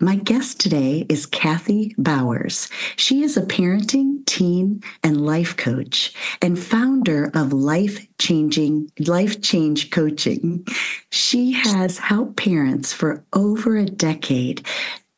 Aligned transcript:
My 0.00 0.16
guest 0.16 0.60
today 0.60 1.06
is 1.08 1.26
Kathy 1.26 1.94
Bowers. 1.98 2.68
She 2.96 3.22
is 3.22 3.36
a 3.36 3.42
parenting, 3.42 4.24
teen, 4.26 4.82
and 5.02 5.24
life 5.24 5.56
coach 5.56 6.14
and 6.42 6.58
founder 6.58 7.30
of 7.34 7.52
Life 7.52 8.06
Changing 8.18 8.90
Life 8.98 9.42
Change 9.42 9.90
Coaching. 9.90 10.66
She 11.10 11.52
has 11.52 11.98
helped 11.98 12.36
parents 12.36 12.92
for 12.92 13.24
over 13.32 13.76
a 13.76 13.86
decade 13.86 14.66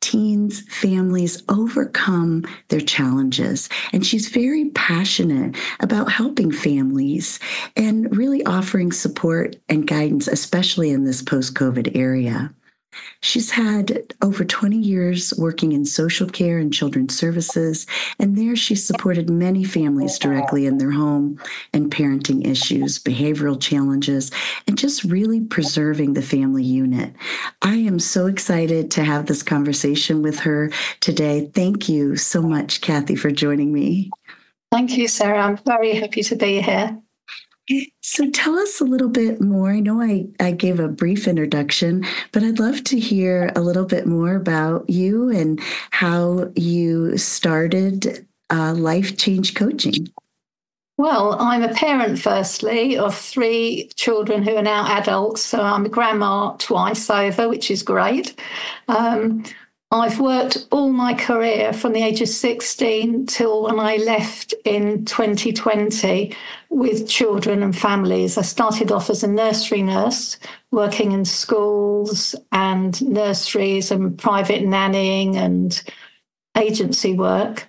teens, 0.01 0.63
families 0.69 1.43
overcome 1.49 2.45
their 2.69 2.81
challenges. 2.81 3.69
And 3.93 4.07
she's 4.07 4.29
very 4.29 4.71
passionate 4.71 5.57
about 5.81 6.11
helping 6.11 6.53
families 6.53 7.41
and 7.77 8.17
really 8.17 8.45
offering 8.47 8.93
support 8.93 9.57
and 9.69 9.87
guidance, 9.87 10.29
especially 10.29 10.91
in 10.91 11.05
this 11.05 11.21
post 11.21 11.55
COVID 11.55 11.97
area. 11.97 12.55
She's 13.21 13.51
had 13.51 14.15
over 14.23 14.45
20 14.45 14.77
years 14.77 15.35
working 15.37 15.73
in 15.73 15.85
social 15.85 16.29
care 16.29 16.59
and 16.59 16.73
children's 16.73 17.17
services, 17.17 17.87
and 18.19 18.37
there 18.37 18.57
she 18.57 18.75
supported 18.75 19.29
many 19.29 19.65
families 19.65 20.19
directly 20.19 20.67
in 20.67 20.79
their 20.79 20.93
home 20.93 21.41
and 21.73 21.91
parenting 21.91 22.47
issues, 22.47 22.99
behavioral 22.99 23.61
challenges, 23.61 24.31
and 24.67 24.79
just 24.79 25.05
really 25.05 25.41
preserving 25.41 26.15
the 26.15 26.23
family 26.23 26.65
unit. 26.65 27.15
I 27.63 27.77
am 27.77 27.99
so 27.99 28.27
excited 28.27 28.91
to 28.93 29.05
have 29.05 29.27
this 29.27 29.43
conversation 29.43 30.23
with 30.23 30.41
her 30.41 30.71
today. 31.01 31.51
Thank 31.55 31.89
you 31.89 32.17
so 32.17 32.41
much, 32.41 32.81
Kathy, 32.81 33.17
for 33.17 33.31
joining 33.31 33.73
me. 33.73 34.11
Thank 34.71 34.97
you, 34.97 35.09
Sarah. 35.09 35.41
I'm 35.41 35.57
very 35.57 35.95
happy 35.95 36.23
to 36.23 36.37
be 36.37 36.61
here. 36.61 36.99
So 38.01 38.31
tell 38.31 38.59
us 38.59 38.81
a 38.81 38.85
little 38.85 39.09
bit 39.09 39.41
more. 39.41 39.71
I 39.71 39.81
know 39.81 40.01
I, 40.01 40.27
I 40.41 40.53
gave 40.53 40.81
a 40.81 40.89
brief 40.89 41.29
introduction, 41.29 42.05
but 42.33 42.43
I'd 42.43 42.59
love 42.59 42.83
to 42.85 42.99
hear 42.99 43.53
a 43.55 43.61
little 43.61 43.85
bit 43.85 44.07
more 44.07 44.35
about 44.35 44.89
you 44.89 45.29
and 45.29 45.61
how 45.91 46.51
you 46.57 47.19
started 47.19 48.27
uh, 48.51 48.73
Life 48.75 49.19
Change 49.19 49.55
Coaching. 49.55 50.09
Well, 50.97 51.37
I'm 51.39 51.63
a 51.63 51.73
parent, 51.73 52.19
firstly, 52.19 52.99
of 52.99 53.15
three 53.17 53.89
children 53.95 54.43
who 54.43 54.57
are 54.57 54.63
now 54.63 54.99
adults. 54.99 55.43
So 55.43 55.61
I'm 55.61 55.87
a 55.87 55.89
grandma 55.89 56.57
twice 56.57 57.09
over, 57.09 57.49
which 57.49 57.71
is 57.71 57.85
great. 57.85 58.35
Um, 58.89 59.45
I've 59.91 60.21
worked 60.21 60.67
all 60.71 60.91
my 60.93 61.15
career 61.15 61.73
from 61.73 61.95
the 61.95 62.03
age 62.03 62.21
of 62.21 62.29
16 62.29 63.25
till 63.25 63.63
when 63.63 63.81
I 63.81 63.97
left 63.97 64.53
in 64.67 65.07
2020 65.07 66.37
with 66.69 67.09
children 67.09 67.63
and 67.63 67.77
families. 67.77 68.37
I 68.37 68.43
started 68.43 68.93
off 68.93 69.09
as 69.09 69.23
a 69.23 69.29
nursery 69.29 69.83
nurse, 69.83 70.39
working 70.71 71.13
in 71.13 71.25
schools 71.25 72.35
and 72.53 73.01
nurseries 73.01 73.91
and 73.91 74.19
private 74.19 74.63
nannying 74.63 75.37
and 75.37 75.83
agency 76.55 77.15
work. 77.15 77.67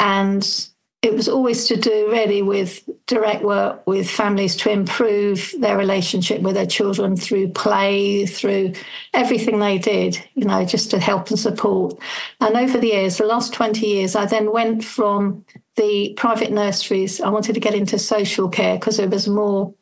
And 0.00 0.69
it 1.02 1.14
was 1.14 1.28
always 1.28 1.66
to 1.66 1.76
do 1.76 2.08
really 2.10 2.42
with 2.42 2.86
direct 3.06 3.42
work 3.42 3.86
with 3.86 4.08
families 4.08 4.54
to 4.54 4.70
improve 4.70 5.54
their 5.58 5.78
relationship 5.78 6.42
with 6.42 6.54
their 6.54 6.66
children 6.66 7.16
through 7.16 7.48
play, 7.48 8.26
through 8.26 8.74
everything 9.14 9.58
they 9.58 9.78
did, 9.78 10.22
you 10.34 10.44
know, 10.44 10.62
just 10.64 10.90
to 10.90 10.98
help 10.98 11.30
and 11.30 11.38
support. 11.38 11.98
And 12.40 12.54
over 12.54 12.78
the 12.78 12.88
years, 12.88 13.16
the 13.16 13.24
last 13.24 13.54
20 13.54 13.86
years, 13.86 14.14
I 14.14 14.26
then 14.26 14.52
went 14.52 14.84
from 14.84 15.44
the 15.76 16.12
private 16.18 16.52
nurseries, 16.52 17.20
I 17.22 17.30
wanted 17.30 17.54
to 17.54 17.60
get 17.60 17.74
into 17.74 17.98
social 17.98 18.50
care 18.50 18.76
because 18.76 18.98
there 18.98 19.08
was 19.08 19.26
more 19.26 19.72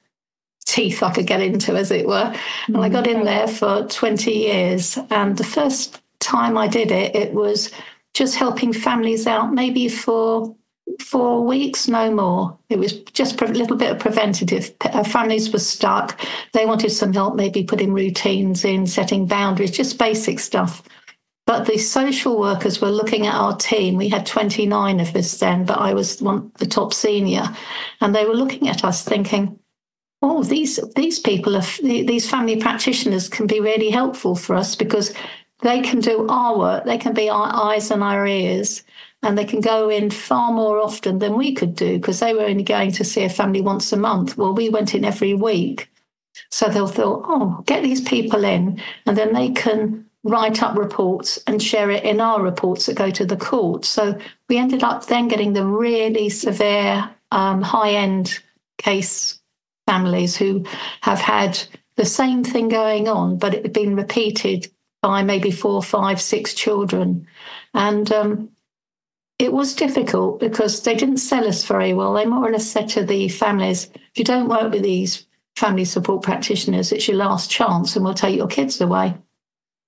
teeth 0.67 1.03
I 1.03 1.13
could 1.13 1.27
get 1.27 1.41
into, 1.41 1.75
as 1.75 1.91
it 1.91 2.07
were. 2.07 2.33
And 2.69 2.77
I 2.77 2.89
mm. 2.89 2.93
got 2.93 3.09
in 3.09 3.25
there 3.25 3.49
for 3.49 3.87
20 3.89 4.31
years. 4.31 4.97
And 5.11 5.37
the 5.37 5.45
first 5.45 6.01
time 6.21 6.57
I 6.57 6.69
did 6.69 6.93
it, 6.93 7.17
it 7.17 7.35
was 7.35 7.73
just 8.15 8.37
helping 8.37 8.73
families 8.73 9.27
out, 9.27 9.53
maybe 9.53 9.89
for 9.89 10.55
four 11.01 11.45
weeks, 11.45 11.89
no 11.89 12.13
more. 12.13 12.59
It 12.69 12.79
was 12.79 13.01
just 13.13 13.41
a 13.41 13.47
little 13.47 13.77
bit 13.77 13.93
of 13.93 13.99
preventative. 13.99 14.75
Families 15.07 15.53
were 15.53 15.59
stuck. 15.59 16.21
They 16.53 16.67
wanted 16.67 16.91
some 16.91 17.13
help, 17.13 17.35
maybe 17.35 17.65
putting 17.65 17.93
routines 17.93 18.65
in, 18.65 18.87
setting 18.87 19.27
boundaries, 19.27 19.71
just 19.71 19.99
basic 19.99 20.39
stuff. 20.39 20.83
But 21.47 21.65
the 21.65 21.79
social 21.79 22.39
workers 22.39 22.81
were 22.83 22.91
looking 22.91 23.27
at 23.27 23.35
our 23.35 23.57
team. 23.57 23.97
We 23.97 24.11
had 24.11 24.27
29 24.27 25.01
of 25.01 25.17
us 25.17 25.39
then, 25.39 25.65
but 25.65 25.79
I 25.79 25.95
was 25.95 26.21
one, 26.21 26.53
the 26.59 26.67
top 26.67 26.93
senior. 26.93 27.45
And 28.03 28.15
they 28.15 28.27
were 28.27 28.35
looking 28.35 28.69
at 28.69 28.85
us 28.85 29.03
thinking, 29.03 29.59
oh, 30.21 30.43
these, 30.43 30.79
these 30.95 31.19
people, 31.19 31.57
are, 31.57 31.65
these 31.83 32.29
family 32.29 32.57
practitioners 32.57 33.31
can 33.31 33.47
be 33.47 33.61
really 33.61 33.89
helpful 33.89 34.35
for 34.35 34.57
us 34.57 34.75
because 34.75 35.15
they 35.63 35.81
can 35.81 36.01
do 36.01 36.27
our 36.29 36.59
work. 36.59 36.85
They 36.85 36.99
can 36.99 37.15
be 37.15 37.31
our 37.31 37.51
eyes 37.51 37.91
and 37.91 38.03
our 38.03 38.27
ears 38.27 38.85
and 39.23 39.37
they 39.37 39.45
can 39.45 39.61
go 39.61 39.89
in 39.89 40.11
far 40.11 40.53
more 40.53 40.81
often 40.81 41.19
than 41.19 41.37
we 41.37 41.53
could 41.53 41.75
do 41.75 41.99
because 41.99 42.21
they 42.21 42.33
were 42.33 42.45
only 42.45 42.63
going 42.63 42.93
to 42.93 43.05
see 43.05 43.25
a 43.25 43.29
family 43.29 43.61
once 43.61 43.93
a 43.93 43.97
month. 43.97 44.37
Well, 44.37 44.55
we 44.55 44.69
went 44.69 44.95
in 44.95 45.05
every 45.05 45.35
week. 45.35 45.91
So 46.51 46.69
they'll 46.69 46.87
thought, 46.87 47.25
oh, 47.27 47.63
get 47.67 47.83
these 47.83 48.01
people 48.01 48.45
in, 48.45 48.81
and 49.07 49.17
then 49.17 49.33
they 49.33 49.51
can 49.51 50.07
write 50.25 50.63
up 50.63 50.77
reports 50.77 51.39
and 51.47 51.63
share 51.63 51.91
it 51.91 52.05
in 52.05 52.21
our 52.21 52.43
reports 52.43 52.87
that 52.87 52.97
go 52.97 53.11
to 53.11 53.25
the 53.25 53.37
court. 53.37 53.85
So 53.85 54.19
we 54.49 54.57
ended 54.59 54.83
up 54.83 55.07
then 55.07 55.29
getting 55.29 55.53
the 55.53 55.65
really 55.65 56.29
severe, 56.29 57.11
um, 57.33 57.63
high 57.63 57.91
end 57.91 58.39
case 58.79 59.41
families 59.87 60.37
who 60.37 60.65
have 61.01 61.19
had 61.19 61.59
the 61.97 62.05
same 62.05 62.45
thing 62.45 62.69
going 62.69 63.09
on, 63.09 63.39
but 63.39 63.55
it 63.55 63.65
had 63.65 63.73
been 63.73 63.97
repeated 63.97 64.71
by 65.03 65.23
maybe 65.23 65.51
four, 65.51 65.83
five, 65.83 66.21
six 66.21 66.55
children. 66.55 67.27
And 67.75 68.11
um, 68.13 68.51
it 69.39 69.53
was 69.53 69.75
difficult 69.75 70.41
because 70.41 70.83
they 70.83 70.95
didn't 70.95 71.19
sell 71.19 71.47
us 71.47 71.65
very 71.65 71.95
well. 71.95 72.15
They 72.15 72.25
more 72.25 72.49
or 72.49 72.53
less 72.53 72.69
said 72.69 72.89
to 72.91 73.05
the 73.05 73.29
families, 73.29 73.89
if 73.95 74.17
you 74.19 74.25
don't 74.25 74.49
work 74.49 74.73
with 74.73 74.83
these 74.83 75.27
family 75.57 75.85
support 75.85 76.23
practitioners, 76.23 76.93
it's 76.93 77.07
your 77.07 77.17
last 77.17 77.51
chance 77.51 77.95
and 77.95 78.05
we'll 78.05 78.15
take 78.15 78.37
your 78.37 78.49
kids 78.49 78.81
away. 78.81 79.17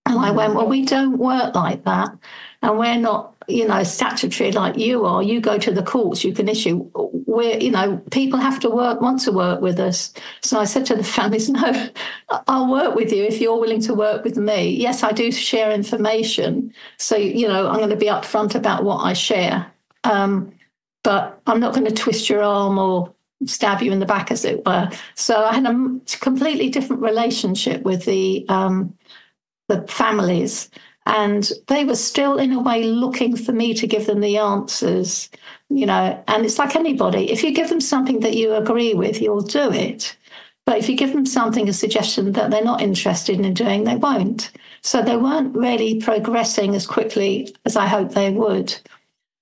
And 0.06 0.18
I 0.18 0.30
went, 0.30 0.54
well, 0.54 0.68
we 0.68 0.84
don't 0.84 1.18
work 1.18 1.54
like 1.54 1.84
that. 1.84 2.16
And 2.62 2.78
we're 2.78 2.96
not, 2.96 3.29
you 3.48 3.66
know, 3.66 3.82
statutory 3.82 4.52
like 4.52 4.76
you 4.76 5.04
are. 5.04 5.22
You 5.22 5.40
go 5.40 5.58
to 5.58 5.70
the 5.70 5.82
courts, 5.82 6.24
you 6.24 6.32
can 6.32 6.48
issue. 6.48 6.90
We're, 6.94 7.58
you 7.58 7.70
know, 7.70 7.98
people 8.10 8.38
have 8.38 8.60
to 8.60 8.70
work, 8.70 9.00
want 9.00 9.20
to 9.22 9.32
work 9.32 9.60
with 9.60 9.78
us. 9.78 10.12
So 10.42 10.58
I 10.58 10.64
said 10.64 10.86
to 10.86 10.94
the 10.94 11.04
families, 11.18 11.48
no, 11.48 11.88
I'll 12.48 12.70
work 12.70 12.94
with 12.94 13.12
you 13.12 13.24
if 13.24 13.40
you're 13.40 13.58
willing 13.58 13.80
to 13.82 13.94
work 13.94 14.24
with 14.24 14.36
me. 14.36 14.70
Yes, 14.70 15.02
I 15.02 15.12
do 15.12 15.32
share 15.32 15.72
information. 15.72 16.72
So, 16.98 17.16
you 17.16 17.48
know, 17.48 17.68
I'm 17.68 17.78
going 17.78 17.90
to 17.90 17.96
be 17.96 18.06
upfront 18.06 18.54
about 18.54 18.84
what 18.84 18.98
I 18.98 19.12
share. 19.12 19.70
Um, 20.04 20.52
but 21.02 21.40
I'm 21.46 21.60
not 21.60 21.74
going 21.74 21.86
to 21.86 21.94
twist 21.94 22.28
your 22.28 22.42
arm 22.42 22.78
or 22.78 23.14
stab 23.46 23.82
you 23.82 23.92
in 23.92 24.00
the 24.00 24.06
back, 24.06 24.30
as 24.30 24.44
it 24.44 24.64
were. 24.66 24.90
So 25.14 25.44
I 25.44 25.54
had 25.54 25.66
a 25.66 26.00
completely 26.18 26.68
different 26.68 27.02
relationship 27.02 27.82
with 27.82 28.04
the 28.04 28.44
um, 28.48 28.96
the 29.68 29.86
families. 29.88 30.70
And 31.06 31.50
they 31.68 31.84
were 31.84 31.96
still, 31.96 32.38
in 32.38 32.52
a 32.52 32.60
way, 32.60 32.84
looking 32.84 33.36
for 33.36 33.52
me 33.52 33.74
to 33.74 33.86
give 33.86 34.06
them 34.06 34.20
the 34.20 34.36
answers, 34.36 35.30
you 35.68 35.86
know. 35.86 36.22
And 36.28 36.44
it's 36.44 36.58
like 36.58 36.76
anybody 36.76 37.30
if 37.30 37.42
you 37.42 37.52
give 37.52 37.68
them 37.68 37.80
something 37.80 38.20
that 38.20 38.36
you 38.36 38.54
agree 38.54 38.94
with, 38.94 39.20
you'll 39.20 39.40
do 39.40 39.72
it. 39.72 40.16
But 40.66 40.78
if 40.78 40.88
you 40.88 40.96
give 40.96 41.12
them 41.12 41.26
something, 41.26 41.68
a 41.68 41.72
suggestion 41.72 42.32
that 42.32 42.50
they're 42.50 42.62
not 42.62 42.80
interested 42.80 43.40
in 43.40 43.54
doing, 43.54 43.84
they 43.84 43.96
won't. 43.96 44.52
So 44.82 45.02
they 45.02 45.16
weren't 45.16 45.56
really 45.56 46.00
progressing 46.00 46.74
as 46.74 46.86
quickly 46.86 47.54
as 47.64 47.76
I 47.76 47.86
hoped 47.86 48.14
they 48.14 48.30
would. 48.30 48.78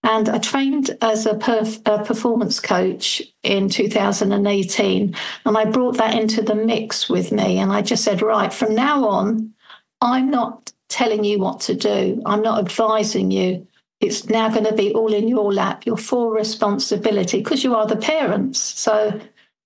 And 0.05 0.29
I 0.29 0.39
trained 0.39 0.97
as 1.03 1.27
a, 1.27 1.35
perf- 1.35 1.83
a, 1.85 2.05
performance 2.05 2.61
coach 2.61 3.21
in 3.43 3.69
2018. 3.69 5.15
And 5.45 5.59
I 5.59 5.65
brought 5.65 5.97
that 5.97 6.15
into 6.15 6.41
the 6.41 6.55
mix 6.55 7.11
with 7.11 7.33
me. 7.33 7.59
And 7.59 7.73
I 7.73 7.83
just 7.83 8.05
said, 8.05 8.23
right, 8.23 8.53
from 8.53 8.75
now 8.75 9.07
on, 9.07 9.53
I'm 10.01 10.31
not 10.31 10.73
telling 10.89 11.25
you 11.25 11.39
what 11.39 11.61
to 11.61 11.75
do. 11.75 12.23
I'm 12.27 12.43
not 12.43 12.59
advising 12.59 13.31
you. 13.31 13.67
It's 14.01 14.29
now 14.29 14.49
going 14.49 14.65
to 14.65 14.75
be 14.75 14.93
all 14.95 15.13
in 15.13 15.29
your 15.29 15.53
lap, 15.53 15.85
your 15.85 15.97
full 15.97 16.31
responsibility, 16.31 17.39
because 17.39 17.65
you 17.65 17.75
are 17.75 17.87
the 17.87 17.97
parents. 17.97 18.61
So, 18.61 19.21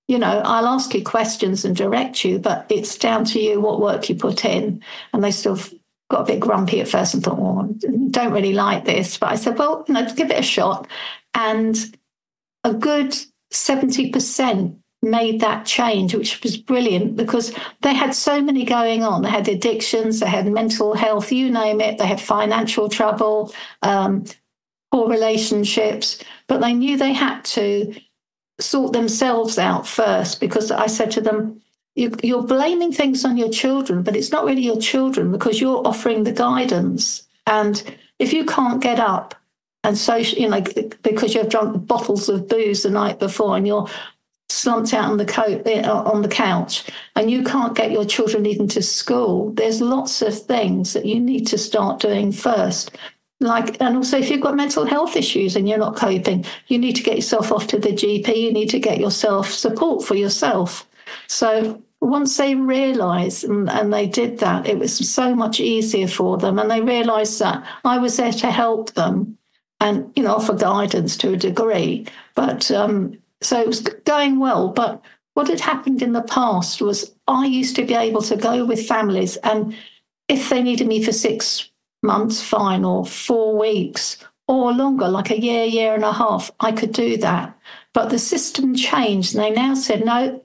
you 0.09 0.19
know, 0.19 0.41
I'll 0.45 0.67
ask 0.67 0.95
you 0.95 1.05
questions 1.05 1.65
and 1.65 1.77
direct 1.77 2.25
you, 2.25 2.39
but 2.39 2.67
it's 2.69 2.97
down 2.97 3.25
to 3.27 3.41
you 3.41 3.61
what 3.61 3.81
work 3.81 4.09
you 4.09 4.15
put 4.15 4.45
in. 4.45 4.83
And 5.13 5.23
they 5.23 5.31
still 5.31 5.59
got 6.11 6.23
a 6.23 6.33
bit 6.33 6.41
grumpy 6.41 6.81
at 6.81 6.89
first 6.89 7.15
and 7.15 7.23
thought, 7.23 7.39
oh, 7.39 7.75
don't 8.11 8.33
really 8.33 8.55
like 8.55 8.85
this. 8.85 9.19
But 9.19 9.33
I 9.33 9.37
said, 9.37 9.59
well, 9.59 9.85
you 9.87 9.95
know, 9.95 10.07
give 10.15 10.31
it 10.31 10.39
a 10.39 10.43
shot. 10.43 10.89
And 11.35 11.77
a 12.65 12.73
good 12.73 13.15
70% 13.53 14.77
made 15.03 15.41
that 15.41 15.67
change, 15.67 16.15
which 16.15 16.43
was 16.43 16.57
brilliant 16.57 17.17
because 17.17 17.53
they 17.81 17.93
had 17.93 18.15
so 18.15 18.41
many 18.41 18.65
going 18.65 19.03
on. 19.03 19.23
They 19.23 19.31
had 19.31 19.49
addictions, 19.49 20.21
they 20.21 20.29
had 20.29 20.47
mental 20.47 20.95
health, 20.95 21.33
you 21.33 21.51
name 21.51 21.81
it, 21.81 21.99
they 21.99 22.07
had 22.07 22.21
financial 22.21 22.89
trouble, 22.89 23.53
um, 23.83 24.25
poor 24.93 25.09
relationships, 25.09 26.23
but 26.47 26.61
they 26.61 26.73
knew 26.73 26.97
they 26.97 27.13
had 27.13 27.45
to 27.45 27.95
sort 28.61 28.93
themselves 28.93 29.59
out 29.59 29.87
first 29.89 30.39
because 30.39 30.71
I 30.71 30.87
said 30.87 31.11
to 31.13 31.21
them, 31.21 31.61
you, 31.97 32.11
are 32.37 32.43
blaming 32.43 32.93
things 32.93 33.25
on 33.25 33.37
your 33.37 33.51
children, 33.51 34.03
but 34.03 34.17
it's 34.17 34.31
not 34.31 34.45
really 34.45 34.63
your 34.63 34.81
children 34.81 35.33
because 35.33 35.61
you're 35.61 35.87
offering 35.87 36.25
the 36.25 36.33
guidance. 36.33 37.27
And 37.47 37.83
if 38.19 38.33
you 38.33 38.45
can't 38.45 38.81
get 38.81 39.01
up 39.01 39.35
and 39.85 39.99
so, 39.99 40.17
you 40.17 40.49
know, 40.49 40.63
because 41.03 41.35
you've 41.35 41.49
drunk 41.49 41.87
bottles 41.87 42.29
of 42.29 42.49
booze 42.49 42.85
the 42.85 42.91
night 42.91 43.19
before 43.19 43.57
and 43.57 43.67
you're 43.67 43.89
slumped 44.53 44.93
out 44.93 45.11
on 45.11 45.17
the 45.17 45.25
coat 45.25 45.63
eh, 45.67 45.83
on 45.89 46.23
the 46.23 46.29
couch 46.29 46.85
and 47.17 47.31
you 47.31 47.43
can't 47.43 47.77
get 47.77 47.91
your 47.91 48.05
children 48.05 48.47
even 48.47 48.69
to 48.69 48.83
school. 48.83 49.53
There's 49.53 49.81
lots 49.81 50.23
of 50.23 50.39
things 50.39 50.93
that 50.93 51.07
you 51.07 51.19
need 51.19 51.47
to 51.49 51.59
start 51.59 52.01
doing 52.01 52.33
first. 52.33 52.97
Like 53.41 53.81
and 53.81 53.97
also 53.97 54.19
if 54.19 54.31
you've 54.31 54.43
got 54.43 54.55
mental 54.55 54.85
health 54.85 55.17
issues 55.17 55.57
and 55.57 55.69
you're 55.69 55.79
not 55.79 55.97
coping 55.97 56.45
you 56.69 56.79
need 56.79 56.95
to 56.97 57.03
get 57.03 57.17
yourself 57.17 57.51
off 57.51 57.67
to 57.69 57.79
the 57.79 57.89
gp 57.89 58.37
you 58.37 58.53
need 58.53 58.71
to 58.71 58.79
get 58.79 59.01
yourself 59.01 59.51
support 59.51 60.05
for 60.05 60.15
yourself. 60.15 60.89
So 61.27 61.83
once 62.01 62.37
they 62.37 62.55
realized 62.55 63.45
and, 63.45 63.69
and 63.71 63.93
they 63.93 64.07
did 64.07 64.39
that 64.39 64.67
it 64.67 64.79
was 64.79 64.97
so 65.09 65.35
much 65.35 65.61
easier 65.61 66.09
for 66.09 66.37
them. 66.39 66.59
And 66.59 66.71
they 66.71 66.81
realized 66.81 67.39
that 67.41 67.65
i 67.85 67.99
was 67.99 68.17
there 68.17 68.33
to 68.33 68.51
help 68.51 68.93
them 68.95 69.39
and 69.83 70.13
you 70.15 70.23
know 70.23 70.35
offer 70.35 70.55
guidance 70.55 71.17
to 71.19 71.33
a 71.33 71.37
degree. 71.37 72.07
But 72.35 72.71
um, 72.71 73.19
so 73.43 73.61
it 73.61 73.67
was 73.67 73.81
going 73.81 74.39
well. 74.39 74.69
But 74.69 75.03
what 75.35 75.49
had 75.49 75.61
happened 75.61 76.03
in 76.03 76.13
the 76.13 76.23
past 76.23 76.81
was 76.81 77.15
I 77.27 77.47
used 77.47 77.77
to 77.77 77.85
be 77.85 77.95
able 77.95 78.23
to 78.23 78.37
go 78.37 78.65
with 78.65 78.87
families, 78.87 79.37
and 79.39 79.75
if 80.29 80.49
they 80.49 80.63
needed 80.63 80.87
me 80.87 81.03
for 81.03 81.13
six 81.13 81.71
months, 82.03 82.43
fine, 82.43 82.85
or 82.85 83.05
four 83.07 83.59
weeks 83.59 84.19
or 84.49 84.73
longer, 84.73 85.09
like 85.09 85.31
a 85.31 85.41
year, 85.41 85.65
year 85.65 85.95
and 85.95 86.05
a 86.05 86.13
half, 86.13 86.51
I 86.61 86.73
could 86.73 86.93
do 86.93 87.17
that. 87.19 87.57
But 87.95 88.11
the 88.11 88.19
system 88.19 88.75
changed, 88.75 89.35
and 89.35 89.45
they 89.45 89.51
now 89.51 89.75
said, 89.75 90.05
no, 90.05 90.43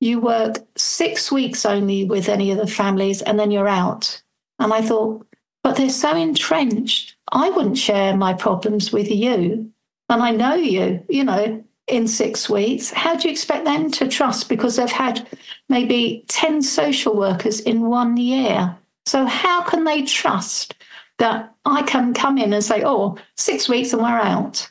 you 0.00 0.20
work 0.20 0.58
six 0.76 1.30
weeks 1.30 1.66
only 1.66 2.04
with 2.04 2.28
any 2.28 2.50
of 2.50 2.58
the 2.58 2.66
families, 2.66 3.22
and 3.22 3.38
then 3.38 3.50
you're 3.50 3.68
out. 3.68 4.22
And 4.58 4.72
I 4.72 4.82
thought, 4.82 5.26
but 5.62 5.76
they're 5.76 5.90
so 5.90 6.16
entrenched. 6.16 7.16
I 7.32 7.50
wouldn't 7.50 7.78
share 7.78 8.16
my 8.16 8.32
problems 8.32 8.92
with 8.92 9.10
you. 9.10 9.70
And 10.08 10.22
I 10.22 10.30
know 10.30 10.54
you, 10.54 11.04
you 11.08 11.24
know, 11.24 11.62
in 11.90 12.06
six 12.06 12.48
weeks, 12.48 12.90
how 12.90 13.16
do 13.16 13.28
you 13.28 13.32
expect 13.32 13.64
them 13.64 13.90
to 13.92 14.08
trust? 14.08 14.48
Because 14.48 14.76
they've 14.76 14.90
had 14.90 15.26
maybe 15.68 16.24
10 16.28 16.62
social 16.62 17.16
workers 17.16 17.60
in 17.60 17.82
one 17.82 18.16
year. 18.16 18.76
So, 19.06 19.26
how 19.26 19.62
can 19.62 19.84
they 19.84 20.02
trust 20.02 20.74
that 21.18 21.54
I 21.64 21.82
can 21.82 22.14
come 22.14 22.38
in 22.38 22.52
and 22.52 22.64
say, 22.64 22.82
oh, 22.84 23.18
six 23.36 23.68
weeks 23.68 23.92
and 23.92 24.02
we're 24.02 24.08
out? 24.08 24.70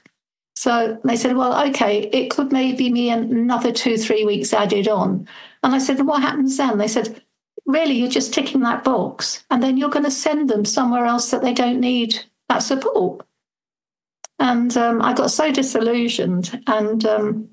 So 0.60 1.00
they 1.06 1.16
said, 1.16 1.38
well, 1.38 1.70
okay, 1.70 2.10
it 2.12 2.32
could 2.32 2.52
maybe 2.52 2.92
be 2.92 3.10
another 3.10 3.72
two, 3.72 3.98
three 3.98 4.26
weeks 4.26 4.54
added 4.54 4.90
on. 4.90 5.26
And 5.64 5.74
I 5.74 5.78
said, 5.78 6.06
what 6.06 6.22
happens 6.22 6.58
then? 6.58 6.78
They 6.78 6.90
said, 6.90 7.22
really, 7.66 7.94
you're 7.94 8.10
just 8.10 8.34
ticking 8.34 8.60
that 8.60 8.84
box. 8.84 9.46
And 9.50 9.64
then 9.64 9.78
you're 9.78 9.90
going 9.90 10.04
to 10.04 10.12
send 10.12 10.50
them 10.50 10.66
somewhere 10.66 11.06
else 11.06 11.32
that 11.32 11.42
they 11.42 11.54
don't 11.54 11.80
need 11.80 12.20
that 12.50 12.60
support. 12.60 13.26
And 14.40 14.76
um, 14.78 15.02
I 15.02 15.14
got 15.14 15.32
so 15.32 15.52
disillusioned 15.52 16.64
and 16.68 17.06
um, 17.06 17.50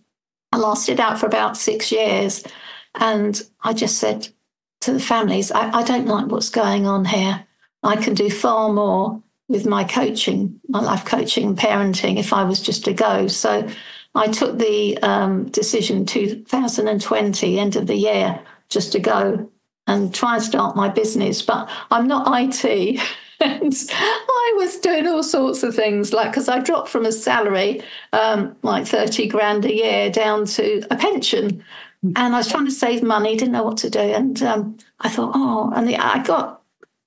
I 0.53 0.59
lasted 0.59 1.00
out 1.00 1.19
for 1.19 1.27
about 1.27 1.56
six 1.56 1.91
years. 1.91 2.44
And 2.94 3.43
I 3.62 3.73
just 3.73 3.99
said 3.99 4.29
to 4.83 4.93
the 4.93 5.00
families, 5.00 5.50
I, 5.50 5.71
I 5.71 5.83
don't 5.83 6.06
like 6.06 6.27
what's 6.27 6.50
going 6.50 6.87
on 6.87 7.05
here. 7.05 7.44
I 7.83 7.97
can 7.97 8.15
do 8.15 8.31
far 8.31 8.73
more 8.73 9.23
with 9.49 9.67
my 9.67 9.85
coaching, 9.85 10.61
my 10.69 10.81
life 10.81 11.05
coaching, 11.05 11.49
and 11.49 11.59
parenting, 11.59 12.19
if 12.19 12.33
I 12.33 12.44
was 12.44 12.61
just 12.61 12.85
to 12.85 12.93
go. 12.93 13.29
So 13.29 13.69
I 14.15 14.29
took 14.29 14.59
the 14.59 14.99
um, 14.99 15.47
decision 15.50 16.06
2020, 16.06 17.59
end 17.59 17.77
of 17.77 17.87
the 17.87 17.94
year, 17.94 18.41
just 18.69 18.93
to 18.93 18.99
go 18.99 19.50
and 19.87 20.15
try 20.15 20.35
and 20.37 20.43
start 20.43 20.75
my 20.75 20.88
business. 20.88 21.43
But 21.43 21.69
I'm 21.91 22.09
not 22.09 22.27
IT. 22.29 23.00
and 23.41 23.75
I 23.91 24.55
was 24.56 24.79
doing 24.79 25.06
all 25.06 25.23
sorts 25.23 25.62
of 25.62 25.75
things, 25.75 26.12
like 26.12 26.31
because 26.31 26.49
I 26.49 26.61
dropped 26.61 26.88
from 26.88 27.05
a 27.05 27.12
salary, 27.12 27.83
um, 28.12 28.56
like 28.62 28.87
30 28.87 29.29
grand 29.29 29.65
a 29.65 29.75
year, 29.75 30.11
down 30.11 30.47
to 30.47 30.87
a 30.91 30.97
pension. 30.97 31.62
And 32.03 32.35
I 32.35 32.38
was 32.38 32.49
trying 32.49 32.67
to 32.67 32.71
save 32.71 33.03
money, 33.03 33.37
didn't 33.37 33.53
know 33.53 33.65
what 33.65 33.79
to 33.79 33.91
do. 33.91 33.99
And 33.99 34.41
um, 34.43 34.79
I 35.00 35.09
thought, 35.09 35.33
oh, 35.35 35.73
and 35.75 35.88
the, 35.88 35.97
I 35.97 36.23
got 36.23 36.62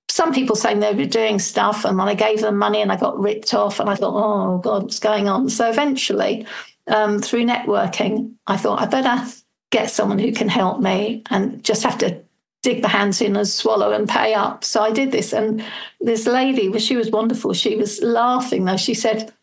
some 0.10 0.34
people 0.34 0.56
saying 0.56 0.80
they 0.80 0.94
were 0.94 1.06
doing 1.06 1.40
stuff, 1.40 1.86
and 1.86 1.98
then 1.98 2.08
I 2.08 2.16
gave 2.16 2.42
them 2.42 2.58
money 2.58 2.82
and 2.82 2.92
I 2.92 2.98
got 2.98 3.20
ripped 3.20 3.54
off. 3.54 3.80
And 3.80 3.90
I 3.90 3.96
thought, 3.96 4.16
oh, 4.16 4.58
God, 4.58 4.84
what's 4.84 5.00
going 5.00 5.30
on? 5.30 5.50
So 5.50 5.70
eventually, 5.70 6.46
um, 6.88 7.20
through 7.20 7.46
networking, 7.46 8.34
I 8.46 8.58
thought 8.58 8.82
I 8.82 8.88
better 8.88 9.32
get 9.72 9.90
someone 9.90 10.20
who 10.20 10.32
can 10.32 10.50
help 10.50 10.82
me 10.82 11.24
and 11.30 11.64
just 11.64 11.84
have 11.84 11.98
to 12.00 12.22
dig 12.62 12.82
the 12.82 12.88
hands 12.88 13.22
in 13.22 13.36
and 13.36 13.48
swallow 13.48 13.92
and 13.92 14.08
pay 14.08 14.34
up. 14.34 14.64
So 14.64 14.82
I 14.82 14.92
did 14.92 15.12
this. 15.12 15.34
And 15.34 15.64
this 16.02 16.28
lady, 16.28 16.70
well, 16.70 16.80
she 16.80 16.98
was 16.98 17.10
wonderful. 17.10 17.54
She 17.54 17.76
was 17.76 18.02
laughing 18.02 18.66
though. 18.66 18.78
She 18.78 18.94
said, 18.94 19.34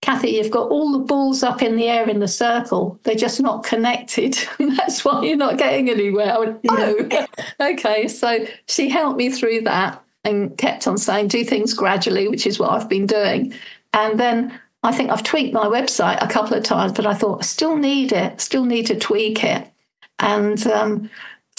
Kathy, 0.00 0.30
you've 0.30 0.50
got 0.50 0.68
all 0.68 0.90
the 0.90 0.98
balls 0.98 1.42
up 1.44 1.62
in 1.62 1.76
the 1.76 1.88
air 1.88 2.08
in 2.08 2.18
the 2.18 2.28
circle. 2.28 2.98
They're 3.04 3.14
just 3.14 3.40
not 3.40 3.62
connected. 3.62 4.36
That's 4.58 5.04
why 5.04 5.22
you're 5.22 5.36
not 5.36 5.58
getting 5.58 5.88
anywhere. 5.90 6.34
I 6.34 6.38
went, 6.38 6.60
oh, 6.68 7.26
okay. 7.60 8.08
So 8.08 8.44
she 8.66 8.88
helped 8.88 9.16
me 9.16 9.30
through 9.30 9.60
that 9.62 10.02
and 10.24 10.56
kept 10.58 10.88
on 10.88 10.98
saying, 10.98 11.28
do 11.28 11.44
things 11.44 11.72
gradually, 11.74 12.26
which 12.26 12.46
is 12.46 12.58
what 12.58 12.70
I've 12.70 12.88
been 12.88 13.06
doing. 13.06 13.54
And 13.92 14.18
then 14.18 14.58
I 14.82 14.92
think 14.92 15.10
I've 15.10 15.22
tweaked 15.22 15.54
my 15.54 15.66
website 15.66 16.20
a 16.20 16.26
couple 16.26 16.56
of 16.56 16.64
times, 16.64 16.92
but 16.92 17.06
I 17.06 17.14
thought 17.14 17.40
I 17.40 17.44
still 17.44 17.76
need 17.76 18.12
it, 18.12 18.40
still 18.40 18.64
need 18.64 18.86
to 18.86 18.98
tweak 18.98 19.44
it. 19.44 19.68
And 20.18 20.66
um, 20.66 21.10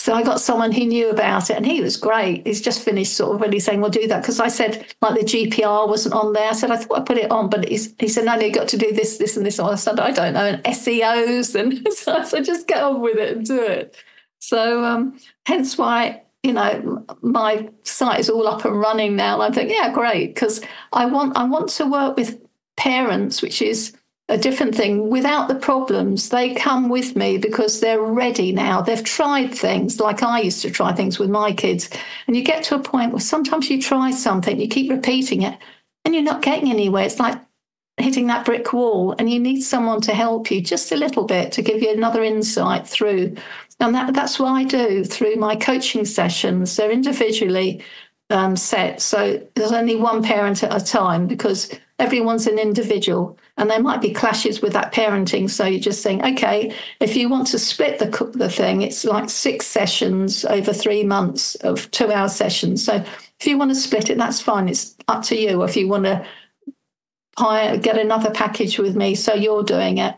so 0.03 0.13
I 0.13 0.21
got 0.21 0.41
someone 0.41 0.73
who 0.73 0.83
knew 0.85 1.09
about 1.09 1.49
it 1.49 1.55
and 1.55 1.65
he 1.65 1.79
was 1.79 1.95
great. 1.95 2.45
He's 2.45 2.59
just 2.59 2.83
finished 2.83 3.13
sort 3.13 3.35
of 3.35 3.39
really 3.39 3.61
saying, 3.61 3.79
we'll 3.79 3.89
do 3.89 4.05
that. 4.07 4.21
Because 4.21 4.41
I 4.41 4.49
said, 4.49 4.85
like 5.01 5.17
the 5.17 5.25
GDPR 5.25 5.87
wasn't 5.87 6.13
on 6.13 6.33
there. 6.33 6.49
I 6.49 6.51
said, 6.51 6.71
I 6.71 6.75
thought 6.75 6.99
I 6.99 7.03
put 7.03 7.17
it 7.17 7.31
on, 7.31 7.49
but 7.49 7.69
he 7.69 7.77
said, 7.77 8.25
no, 8.25 8.35
no, 8.35 8.41
you've 8.41 8.53
got 8.53 8.67
to 8.67 8.77
do 8.77 8.91
this, 8.91 9.17
this, 9.17 9.37
and 9.37 9.45
this. 9.45 9.59
And 9.59 9.69
I 9.69 9.75
said, 9.75 10.01
I 10.01 10.11
don't 10.11 10.33
know, 10.33 10.43
and 10.43 10.63
SEOs. 10.65 11.55
And 11.57 11.87
so 11.93 12.17
I 12.17 12.25
said, 12.25 12.43
just 12.43 12.67
get 12.67 12.83
on 12.83 12.99
with 12.99 13.15
it 13.15 13.37
and 13.37 13.45
do 13.45 13.61
it. 13.63 13.95
So 14.39 14.83
um, 14.83 15.17
hence 15.45 15.77
why, 15.77 16.23
you 16.43 16.51
know, 16.51 17.05
my 17.21 17.69
site 17.83 18.19
is 18.19 18.29
all 18.29 18.45
up 18.45 18.65
and 18.65 18.77
running 18.77 19.15
now. 19.15 19.41
And 19.41 19.53
I 19.53 19.55
think, 19.55 19.71
yeah, 19.71 19.89
great. 19.93 20.35
Because 20.35 20.59
I 20.91 21.05
want 21.05 21.37
I 21.37 21.45
want 21.45 21.69
to 21.69 21.85
work 21.85 22.17
with 22.17 22.41
parents, 22.75 23.41
which 23.41 23.61
is 23.61 23.95
a 24.29 24.37
different 24.37 24.73
thing 24.73 25.09
without 25.09 25.47
the 25.47 25.55
problems. 25.55 26.29
They 26.29 26.53
come 26.53 26.89
with 26.89 27.15
me 27.15 27.37
because 27.37 27.79
they're 27.79 28.01
ready 28.01 28.51
now. 28.53 28.81
They've 28.81 29.03
tried 29.03 29.53
things 29.53 29.99
like 29.99 30.23
i 30.23 30.39
used 30.39 30.61
to 30.61 30.71
try 30.71 30.93
things 30.93 31.19
with 31.19 31.29
my 31.29 31.51
kids. 31.51 31.89
And 32.25 32.35
you 32.35 32.43
get 32.43 32.63
to 32.65 32.75
a 32.75 32.79
point 32.79 33.11
where 33.11 33.19
sometimes 33.19 33.69
you 33.69 33.81
try 33.81 34.11
something 34.11 34.59
you 34.59 34.67
keep 34.67 34.89
repeating 34.89 35.41
it 35.41 35.57
and 36.05 36.13
you're 36.13 36.23
not 36.23 36.41
getting 36.41 36.69
anywhere. 36.69 37.05
It's 37.05 37.19
like 37.19 37.39
hitting 37.97 38.27
that 38.27 38.45
brick 38.45 38.73
wall 38.73 39.13
and 39.19 39.29
you 39.29 39.39
need 39.39 39.61
someone 39.61 40.01
to 40.01 40.13
help 40.13 40.49
you 40.49 40.61
just 40.61 40.91
a 40.91 40.97
little 40.97 41.25
bit 41.25 41.51
to 41.51 41.61
give 41.61 41.81
you 41.81 41.91
another 41.91 42.23
insight 42.23 42.87
through. 42.87 43.35
And 43.79 43.93
that, 43.93 44.13
that's 44.13 44.39
what 44.39 44.53
i 44.53 44.63
do 44.63 45.03
through 45.03 45.35
my 45.35 45.55
coaching 45.57 46.05
sessions. 46.05 46.75
They're 46.75 46.91
individually 46.91 47.83
um, 48.29 48.55
set. 48.55 49.01
So 49.01 49.45
there's 49.55 49.71
only 49.71 49.95
one 49.95 50.23
parent 50.23 50.63
at 50.63 50.75
a 50.75 50.83
time 50.83 51.27
because 51.27 51.71
everyone's 51.99 52.47
an 52.47 52.57
individual 52.57 53.37
and 53.57 53.69
there 53.69 53.81
might 53.81 54.01
be 54.01 54.11
clashes 54.11 54.61
with 54.61 54.73
that 54.73 54.93
parenting. 54.93 55.49
So 55.49 55.65
you're 55.65 55.79
just 55.79 56.01
saying 56.01 56.23
okay 56.25 56.75
if 56.99 57.15
you 57.15 57.29
want 57.29 57.47
to 57.47 57.59
split 57.59 57.99
the 57.99 58.31
the 58.33 58.49
thing 58.49 58.81
it's 58.81 59.05
like 59.05 59.29
six 59.29 59.67
sessions 59.67 60.43
over 60.45 60.73
3 60.73 61.03
months 61.03 61.55
of 61.55 61.89
2 61.91 62.11
hour 62.11 62.29
sessions. 62.29 62.83
So 62.83 62.95
if 63.39 63.47
you 63.47 63.57
want 63.57 63.71
to 63.71 63.75
split 63.75 64.09
it 64.09 64.17
that's 64.17 64.41
fine. 64.41 64.67
It's 64.67 64.95
up 65.07 65.23
to 65.25 65.37
you. 65.37 65.63
If 65.63 65.77
you 65.77 65.87
want 65.87 66.05
to 66.05 66.25
hire 67.37 67.77
get 67.77 67.97
another 67.97 68.31
package 68.31 68.79
with 68.79 68.95
me 68.95 69.15
so 69.15 69.33
you're 69.33 69.63
doing 69.63 69.99
it. 69.99 70.15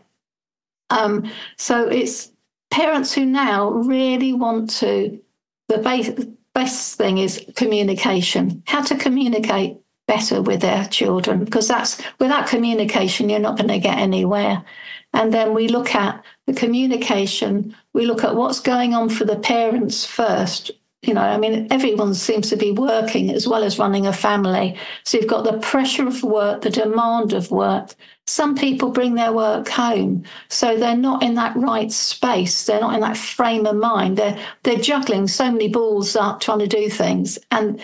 Um, 0.88 1.30
so 1.56 1.88
it's 1.88 2.32
parents 2.70 3.12
who 3.12 3.26
now 3.26 3.70
really 3.70 4.32
want 4.32 4.70
to 4.70 5.20
the 5.68 5.78
base, 5.78 6.10
best 6.56 6.96
thing 6.96 7.18
is 7.18 7.44
communication. 7.54 8.62
How 8.66 8.80
to 8.80 8.96
communicate 8.96 9.76
better 10.08 10.40
with 10.40 10.62
their 10.62 10.86
children 10.86 11.44
because 11.44 11.68
that's 11.68 12.00
without 12.18 12.46
communication 12.46 13.28
you're 13.28 13.38
not 13.38 13.58
going 13.58 13.68
to 13.68 13.78
get 13.78 13.98
anywhere. 13.98 14.64
And 15.12 15.34
then 15.34 15.52
we 15.52 15.68
look 15.68 15.94
at 15.94 16.24
the 16.46 16.54
communication. 16.54 17.76
We 17.92 18.06
look 18.06 18.24
at 18.24 18.36
what's 18.36 18.60
going 18.60 18.94
on 18.94 19.10
for 19.10 19.26
the 19.26 19.38
parents 19.38 20.06
first 20.06 20.70
You 21.06 21.14
know, 21.14 21.22
I 21.22 21.38
mean, 21.38 21.68
everyone 21.70 22.14
seems 22.14 22.50
to 22.50 22.56
be 22.56 22.72
working 22.72 23.30
as 23.30 23.46
well 23.46 23.62
as 23.62 23.78
running 23.78 24.06
a 24.06 24.12
family. 24.12 24.76
So 25.04 25.18
you've 25.18 25.28
got 25.28 25.44
the 25.44 25.58
pressure 25.58 26.06
of 26.06 26.24
work, 26.24 26.62
the 26.62 26.70
demand 26.70 27.32
of 27.32 27.52
work. 27.52 27.94
Some 28.26 28.56
people 28.56 28.90
bring 28.90 29.14
their 29.14 29.32
work 29.32 29.68
home, 29.68 30.24
so 30.48 30.76
they're 30.76 30.96
not 30.96 31.22
in 31.22 31.34
that 31.36 31.54
right 31.54 31.92
space. 31.92 32.66
They're 32.66 32.80
not 32.80 32.94
in 32.94 33.00
that 33.00 33.16
frame 33.16 33.66
of 33.66 33.76
mind. 33.76 34.16
They're 34.16 34.36
they're 34.64 34.78
juggling 34.78 35.28
so 35.28 35.48
many 35.48 35.68
balls 35.68 36.16
up, 36.16 36.40
trying 36.40 36.58
to 36.58 36.66
do 36.66 36.90
things, 36.90 37.38
and 37.52 37.80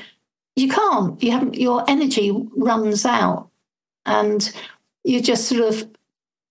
you 0.56 0.68
can't. 0.68 1.22
You 1.22 1.30
haven't. 1.30 1.54
your 1.54 1.84
energy 1.88 2.32
runs 2.56 3.06
out, 3.06 3.50
and 4.04 4.52
you're 5.04 5.22
just 5.22 5.46
sort 5.46 5.62
of 5.62 5.88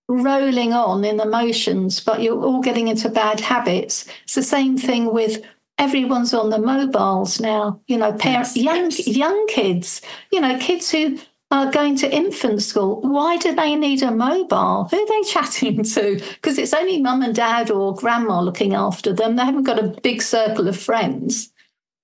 rolling 0.08 0.72
on 0.72 1.04
in 1.04 1.18
the 1.18 1.26
motions, 1.26 2.00
but 2.00 2.22
you're 2.22 2.42
all 2.42 2.62
getting 2.62 2.88
into 2.88 3.10
bad 3.10 3.40
habits. 3.40 4.06
It's 4.24 4.34
the 4.34 4.42
same 4.42 4.78
thing 4.78 5.12
with 5.12 5.42
everyone's 5.78 6.34
on 6.34 6.50
the 6.50 6.58
mobiles 6.58 7.40
now. 7.40 7.80
You 7.86 7.98
know, 7.98 8.12
parents, 8.12 8.56
yes, 8.56 9.06
young 9.06 9.14
young 9.14 9.46
kids. 9.48 10.02
You 10.30 10.40
know, 10.40 10.58
kids 10.58 10.90
who 10.90 11.18
are 11.52 11.70
going 11.70 11.96
to 11.96 12.12
infant 12.12 12.62
school. 12.62 13.02
Why 13.02 13.36
do 13.36 13.54
they 13.54 13.76
need 13.76 14.02
a 14.02 14.10
mobile? 14.10 14.88
Who 14.90 14.96
are 14.96 15.06
they 15.06 15.22
chatting 15.28 15.84
to? 15.84 16.16
Because 16.16 16.58
it's 16.58 16.72
only 16.72 17.00
mum 17.00 17.22
and 17.22 17.34
dad 17.34 17.70
or 17.70 17.94
grandma 17.94 18.40
looking 18.40 18.74
after 18.74 19.12
them. 19.12 19.36
They 19.36 19.44
haven't 19.44 19.64
got 19.64 19.78
a 19.78 19.94
big 20.02 20.22
circle 20.22 20.66
of 20.66 20.78
friends. 20.78 21.52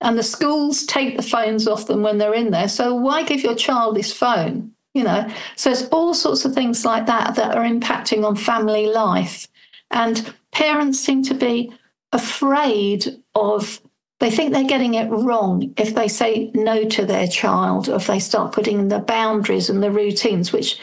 And 0.01 0.17
the 0.17 0.23
schools 0.23 0.85
take 0.85 1.17
the 1.17 1.23
phones 1.23 1.67
off 1.67 1.87
them 1.87 2.03
when 2.03 2.19
they're 2.19 2.35
in 2.35 2.51
there. 2.51 2.69
So 2.69 2.95
why 2.95 3.23
give 3.25 3.43
your 3.43 3.57
child 3.57 3.97
this 3.97 4.13
phone? 4.13 4.73
You 4.95 5.05
know, 5.05 5.29
so 5.57 5.71
it's 5.71 5.87
all 5.89 6.15
sorts 6.15 6.45
of 6.45 6.55
things 6.55 6.85
like 6.85 7.07
that 7.07 7.35
that 7.37 7.57
are 7.57 7.65
impacting 7.65 8.25
on 8.25 8.37
family 8.37 8.87
life. 8.87 9.49
And 9.91 10.35
parents 10.53 11.01
seem 11.01 11.23
to 11.25 11.35
be 11.35 11.73
afraid 12.13 13.23
of 13.35 13.81
they 14.21 14.31
think 14.31 14.53
they're 14.53 14.65
getting 14.65 14.95
it 14.95 15.09
wrong 15.11 15.73
if 15.77 15.95
they 15.95 16.09
say 16.09 16.51
no 16.55 16.85
to 16.85 17.07
their 17.07 17.29
child 17.29 17.89
or 17.89 17.97
if 17.97 18.09
they 18.09 18.19
start 18.19 18.53
putting 18.53 18.81
in 18.81 18.89
the 18.89 18.99
boundaries 18.99 19.71
and 19.71 19.83
the 19.83 19.93
routines, 19.93 20.53
which 20.53 20.81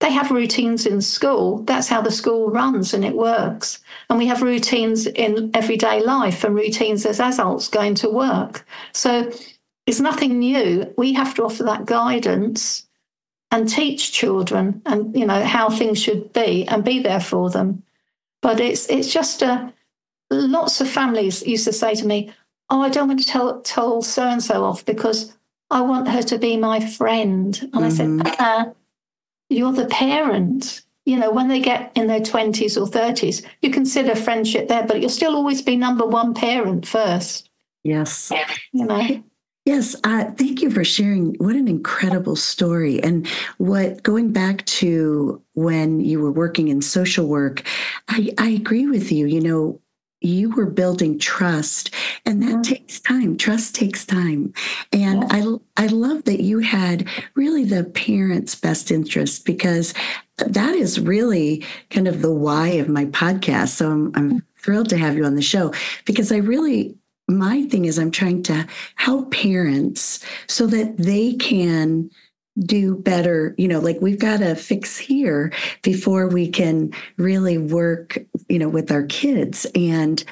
they 0.00 0.12
have 0.12 0.30
routines 0.30 0.86
in 0.86 1.00
school. 1.00 1.64
That's 1.64 1.88
how 1.88 2.00
the 2.00 2.12
school 2.12 2.50
runs 2.50 2.94
and 2.94 3.04
it 3.04 3.16
works. 3.16 3.80
And 4.08 4.18
we 4.18 4.26
have 4.26 4.42
routines 4.42 5.06
in 5.08 5.50
everyday 5.54 6.00
life 6.02 6.44
and 6.44 6.54
routines 6.54 7.04
as 7.04 7.18
adults 7.18 7.68
going 7.68 7.96
to 7.96 8.08
work. 8.08 8.64
So 8.92 9.32
it's 9.86 10.00
nothing 10.00 10.38
new. 10.38 10.92
We 10.96 11.14
have 11.14 11.34
to 11.34 11.44
offer 11.44 11.64
that 11.64 11.86
guidance 11.86 12.86
and 13.50 13.68
teach 13.68 14.12
children 14.12 14.82
and 14.84 15.16
you 15.18 15.26
know 15.26 15.42
how 15.42 15.70
things 15.70 16.00
should 16.00 16.32
be 16.32 16.68
and 16.68 16.84
be 16.84 17.00
there 17.00 17.20
for 17.20 17.50
them. 17.50 17.82
But 18.40 18.60
it's 18.60 18.86
it's 18.88 19.12
just 19.12 19.42
a 19.42 19.72
lots 20.30 20.80
of 20.80 20.88
families 20.88 21.46
used 21.46 21.64
to 21.64 21.72
say 21.72 21.94
to 21.94 22.06
me, 22.06 22.32
oh, 22.70 22.82
I 22.82 22.88
don't 22.88 23.08
want 23.08 23.20
to 23.20 23.26
tell, 23.26 23.60
tell 23.62 24.02
so 24.02 24.22
and 24.22 24.42
so 24.42 24.64
off 24.64 24.84
because 24.84 25.36
I 25.70 25.80
want 25.80 26.08
her 26.08 26.22
to 26.22 26.38
be 26.38 26.56
my 26.56 26.80
friend. 26.80 27.58
And 27.60 27.72
mm-hmm. 27.72 27.84
I 27.84 27.88
said, 27.88 28.36
uh, 28.40 28.64
you're 29.48 29.72
the 29.72 29.86
parent. 29.86 30.82
You 31.06 31.16
know, 31.16 31.30
when 31.30 31.48
they 31.48 31.60
get 31.60 31.90
in 31.94 32.06
their 32.06 32.20
20s 32.20 32.76
or 32.76 32.86
30s, 32.86 33.42
you 33.62 33.70
consider 33.70 34.14
friendship 34.14 34.68
there, 34.68 34.86
but 34.86 35.00
you'll 35.00 35.08
still 35.08 35.34
always 35.34 35.62
be 35.62 35.76
number 35.76 36.06
one 36.06 36.34
parent 36.34 36.86
first. 36.86 37.48
Yes. 37.82 38.30
You 38.72 38.84
know? 38.84 39.22
Yes, 39.64 39.94
uh, 40.04 40.24
thank 40.32 40.62
you 40.62 40.70
for 40.70 40.82
sharing. 40.82 41.34
What 41.34 41.54
an 41.54 41.68
incredible 41.68 42.36
story. 42.36 43.02
And 43.02 43.26
what 43.58 44.02
going 44.02 44.32
back 44.32 44.64
to 44.66 45.42
when 45.52 46.00
you 46.00 46.20
were 46.20 46.32
working 46.32 46.68
in 46.68 46.80
social 46.80 47.26
work, 47.26 47.62
I, 48.08 48.32
I 48.38 48.48
agree 48.48 48.86
with 48.86 49.12
you. 49.12 49.26
You 49.26 49.40
know, 49.42 49.80
you 50.20 50.50
were 50.50 50.66
building 50.66 51.18
trust 51.18 51.94
and 52.24 52.42
that 52.42 52.64
takes 52.64 53.00
time. 53.00 53.36
Trust 53.36 53.74
takes 53.74 54.04
time. 54.04 54.52
And 54.92 55.24
i 55.30 55.44
i 55.76 55.86
love 55.86 56.24
that 56.24 56.40
you 56.40 56.58
had 56.58 57.06
really 57.34 57.64
the 57.64 57.84
parents 57.84 58.54
best 58.54 58.90
interest 58.90 59.44
because 59.44 59.94
that 60.36 60.74
is 60.74 61.00
really 61.00 61.64
kind 61.90 62.08
of 62.08 62.22
the 62.22 62.32
why 62.32 62.68
of 62.68 62.88
my 62.88 63.06
podcast. 63.06 63.68
So 63.68 63.90
i'm, 63.90 64.12
I'm 64.14 64.30
mm. 64.30 64.42
thrilled 64.58 64.88
to 64.90 64.98
have 64.98 65.16
you 65.16 65.24
on 65.24 65.36
the 65.36 65.42
show 65.42 65.72
because 66.04 66.32
i 66.32 66.36
really 66.36 66.96
my 67.28 67.64
thing 67.64 67.84
is 67.84 67.98
i'm 67.98 68.10
trying 68.10 68.42
to 68.42 68.66
help 68.96 69.30
parents 69.30 70.24
so 70.46 70.66
that 70.66 70.96
they 70.96 71.34
can 71.34 72.10
do 72.60 72.96
better 72.96 73.54
you 73.58 73.68
know 73.68 73.80
like 73.80 73.98
we've 74.00 74.18
got 74.18 74.38
to 74.38 74.54
fix 74.54 74.98
here 74.98 75.52
before 75.82 76.28
we 76.28 76.48
can 76.48 76.92
really 77.16 77.58
work 77.58 78.18
you 78.48 78.58
know 78.58 78.68
with 78.68 78.90
our 78.90 79.04
kids. 79.04 79.66
And 79.74 80.22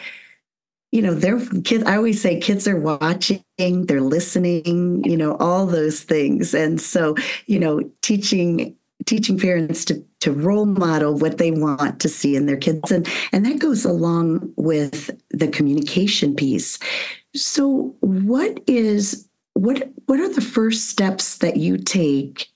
you 0.93 1.03
know 1.03 1.15
they're 1.15 1.45
kids 1.65 1.85
i 1.85 1.97
always 1.97 2.23
say 2.23 2.39
kids 2.39 2.67
are 2.67 2.79
watching 2.79 3.43
they're 3.59 4.01
listening 4.01 5.03
you 5.05 5.17
know 5.17 5.37
all 5.39 5.67
those 5.67 6.03
things. 6.03 6.55
And 6.55 6.81
so 6.81 7.17
you 7.47 7.59
know 7.59 7.83
teaching 8.03 8.77
teaching 9.05 9.39
parents 9.39 9.85
to 9.87 10.05
to 10.21 10.33
role 10.33 10.67
model 10.67 11.15
what 11.17 11.39
they 11.39 11.51
want 11.51 12.01
to 12.01 12.09
see 12.09 12.37
in 12.37 12.47
their 12.47 12.57
kids. 12.57 12.91
And 12.91 13.09
and 13.33 13.47
that 13.47 13.59
goes 13.59 13.85
along 13.85 14.53
with 14.57 15.11
the 15.31 15.49
communication 15.49 16.35
piece. 16.35 16.79
So 17.35 17.95
what 18.01 18.61
is 18.67 19.26
what 19.57 19.91
what 20.05 20.21
are 20.21 20.33
the 20.33 20.41
first 20.41 20.91
steps 20.91 21.39
that 21.39 21.57
you 21.57 21.79
take 21.79 22.51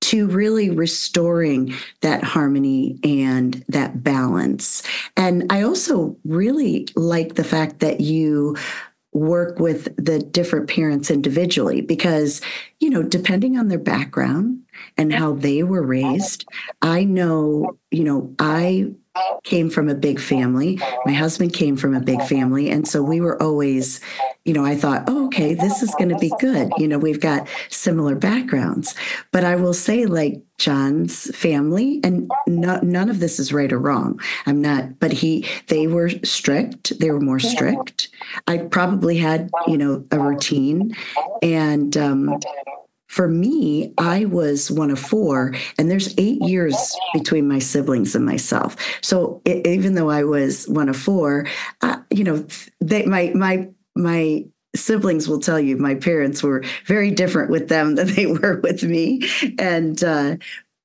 to 0.00 0.28
really 0.28 0.70
restoring 0.70 1.74
that 2.02 2.22
harmony 2.22 2.98
and 3.02 3.64
that 3.68 4.02
balance? 4.02 4.82
And 5.16 5.50
i 5.50 5.62
also 5.62 6.16
really 6.24 6.86
like 6.96 7.34
the 7.34 7.44
fact 7.44 7.80
that 7.80 8.00
you 8.00 8.56
work 9.12 9.58
with 9.58 9.94
the 9.96 10.18
different 10.18 10.68
parents 10.68 11.10
individually 11.10 11.80
because 11.80 12.42
you 12.78 12.90
know 12.90 13.02
depending 13.02 13.56
on 13.58 13.68
their 13.68 13.78
background 13.78 14.60
and 14.98 15.14
how 15.14 15.32
they 15.32 15.62
were 15.62 15.82
raised 15.82 16.44
i 16.82 17.02
know 17.04 17.78
you 17.90 18.04
know 18.04 18.32
i 18.38 18.86
came 19.44 19.70
from 19.70 19.88
a 19.88 19.94
big 19.94 20.20
family. 20.20 20.80
My 21.04 21.12
husband 21.12 21.52
came 21.52 21.76
from 21.76 21.94
a 21.94 22.00
big 22.00 22.22
family. 22.22 22.70
And 22.70 22.86
so 22.86 23.02
we 23.02 23.20
were 23.20 23.40
always, 23.42 24.00
you 24.44 24.52
know, 24.52 24.64
I 24.64 24.76
thought, 24.76 25.04
oh, 25.06 25.26
okay, 25.26 25.54
this 25.54 25.82
is 25.82 25.94
going 25.96 26.10
to 26.10 26.18
be 26.18 26.32
good. 26.38 26.70
You 26.78 26.88
know, 26.88 26.98
we've 26.98 27.20
got 27.20 27.48
similar 27.68 28.14
backgrounds. 28.14 28.94
But 29.32 29.44
I 29.44 29.56
will 29.56 29.74
say, 29.74 30.06
like 30.06 30.42
John's 30.58 31.34
family, 31.36 32.00
and 32.02 32.30
no, 32.46 32.80
none 32.82 33.08
of 33.08 33.20
this 33.20 33.38
is 33.38 33.52
right 33.52 33.72
or 33.72 33.78
wrong. 33.78 34.20
I'm 34.46 34.60
not, 34.60 34.98
but 34.98 35.12
he, 35.12 35.46
they 35.68 35.86
were 35.86 36.10
strict. 36.24 36.98
They 36.98 37.10
were 37.10 37.20
more 37.20 37.38
strict. 37.38 38.08
I 38.46 38.58
probably 38.58 39.18
had, 39.18 39.50
you 39.66 39.78
know, 39.78 40.04
a 40.10 40.18
routine. 40.18 40.96
And, 41.42 41.96
um, 41.96 42.38
for 43.08 43.26
me, 43.26 43.92
I 43.98 44.26
was 44.26 44.70
one 44.70 44.90
of 44.90 44.98
four, 44.98 45.54
and 45.78 45.90
there's 45.90 46.14
eight 46.18 46.40
years 46.42 46.76
between 47.14 47.48
my 47.48 47.58
siblings 47.58 48.14
and 48.14 48.24
myself. 48.24 48.76
So 49.02 49.40
it, 49.44 49.66
even 49.66 49.94
though 49.94 50.10
I 50.10 50.24
was 50.24 50.68
one 50.68 50.88
of 50.88 50.96
four, 50.96 51.46
you 52.10 52.22
know, 52.22 52.46
they, 52.80 53.04
my 53.06 53.32
my 53.34 53.68
my 53.96 54.44
siblings 54.76 55.26
will 55.26 55.40
tell 55.40 55.58
you 55.58 55.76
my 55.78 55.94
parents 55.94 56.42
were 56.42 56.62
very 56.84 57.10
different 57.10 57.50
with 57.50 57.68
them 57.68 57.94
than 57.94 58.08
they 58.14 58.26
were 58.40 58.60
with 58.62 58.82
me, 58.82 59.22
and 59.58 60.04
uh, 60.04 60.36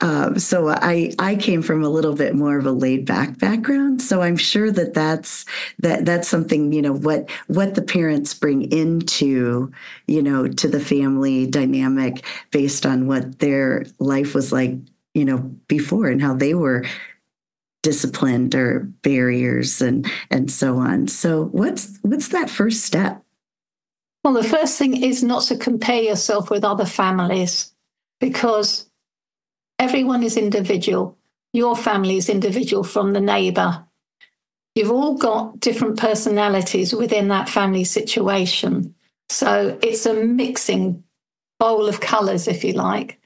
um, 0.04 0.38
so 0.38 0.68
I 0.68 1.14
I 1.18 1.38
came 1.38 1.62
from 1.62 1.82
a 1.82 1.90
little 1.90 2.14
bit 2.14 2.36
more 2.36 2.58
of 2.58 2.66
a 2.66 2.74
laid 2.74 3.06
back 3.06 3.40
background. 3.40 4.02
So 4.02 4.22
I'm 4.22 4.36
sure 4.36 4.70
that 4.70 4.94
that's 4.94 5.46
that 5.80 6.04
that's 6.04 6.28
something 6.28 6.74
you 6.74 6.82
know 6.82 6.92
what 6.92 7.30
what 7.48 7.76
the 7.76 7.82
parents 7.82 8.34
bring 8.34 8.70
into 8.70 9.72
you 10.08 10.22
know 10.22 10.46
to 10.46 10.68
the 10.68 10.82
family 10.82 11.48
dynamic 11.48 12.26
based 12.52 12.86
on 12.86 13.08
what 13.08 13.40
their 13.40 13.86
life 14.00 14.36
was 14.36 14.52
like 14.52 14.76
you 15.14 15.24
know 15.24 15.38
before 15.70 16.08
and 16.08 16.22
how 16.22 16.34
they 16.34 16.54
were 16.54 16.84
disciplined 17.82 18.56
or 18.56 18.82
barriers 19.04 19.82
and 19.82 20.06
and 20.30 20.52
so 20.52 20.80
on. 20.80 21.08
So 21.08 21.46
what's 21.46 21.98
what's 22.02 22.28
that 22.28 22.50
first 22.50 22.84
step? 22.84 23.24
Well, 24.26 24.34
the 24.34 24.44
first 24.44 24.78
thing 24.78 25.02
is 25.02 25.24
not 25.24 25.44
to 25.44 25.56
compare 25.56 26.02
yourself 26.02 26.50
with 26.50 26.66
other 26.66 26.86
families 26.86 27.72
because 28.20 28.90
Everyone 29.84 30.24
is 30.24 30.38
individual. 30.38 31.18
Your 31.52 31.76
family 31.76 32.16
is 32.16 32.30
individual 32.30 32.86
from 32.86 33.12
the 33.12 33.20
neighbor. 33.20 33.84
You've 34.76 34.92
all 34.92 35.18
got 35.18 35.60
different 35.60 36.00
personalities 36.00 36.96
within 36.96 37.28
that 37.28 37.50
family 37.50 37.84
situation. 37.84 38.96
So 39.28 39.78
it's 39.84 40.06
a 40.06 40.14
mixing 40.14 41.04
bowl 41.60 41.90
of 41.90 42.00
colors, 42.00 42.48
if 42.48 42.64
you 42.64 42.72
like. 42.72 43.20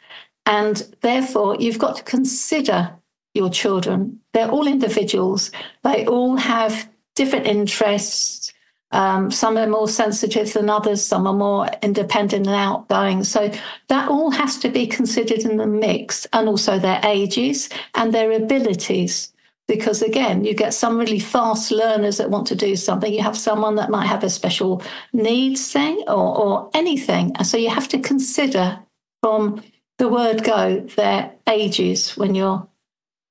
And 0.48 0.78
therefore, 1.02 1.58
you've 1.60 1.78
got 1.78 1.98
to 1.98 2.04
consider 2.04 2.96
your 3.36 3.52
children. 3.52 4.20
They're 4.34 4.50
all 4.50 4.66
individuals, 4.66 5.52
they 5.84 6.08
all 6.08 6.38
have 6.38 6.90
different 7.16 7.46
interests, 7.46 8.52
um, 8.92 9.32
some 9.32 9.58
are 9.58 9.68
more 9.68 9.88
sensitive 9.88 10.54
than 10.54 10.70
others, 10.70 11.06
some 11.06 11.28
are 11.28 11.34
more 11.34 11.68
independent 11.82 12.48
and 12.48 12.56
outgoing. 12.56 13.24
So 13.24 13.52
that 13.90 14.10
all 14.10 14.32
has 14.32 14.58
to 14.60 14.70
be 14.70 14.88
considered 14.88 15.40
in 15.40 15.58
the 15.58 15.68
mix, 15.68 16.26
and 16.34 16.48
also 16.48 16.80
their 16.80 17.02
ages 17.04 17.70
and 17.96 18.14
their 18.14 18.32
abilities. 18.32 19.34
because 19.68 20.02
again 20.02 20.44
you 20.44 20.54
get 20.54 20.74
some 20.74 20.98
really 20.98 21.20
fast 21.20 21.72
learners 21.72 22.18
that 22.18 22.30
want 22.30 22.48
to 22.48 22.56
do 22.56 22.76
something 22.76 23.14
you 23.14 23.22
have 23.22 23.38
someone 23.38 23.76
that 23.76 23.90
might 23.90 24.08
have 24.08 24.24
a 24.24 24.30
special 24.30 24.82
needs 25.14 25.72
thing 25.72 26.04
or, 26.08 26.38
or 26.38 26.70
anything 26.74 27.34
so 27.44 27.58
you 27.58 27.70
have 27.70 27.88
to 27.88 28.00
consider 28.00 28.80
from 29.22 29.62
the 29.98 30.08
word 30.08 30.44
go 30.44 30.80
their 30.96 31.32
ages 31.48 32.16
when 32.18 32.34
you're 32.36 32.68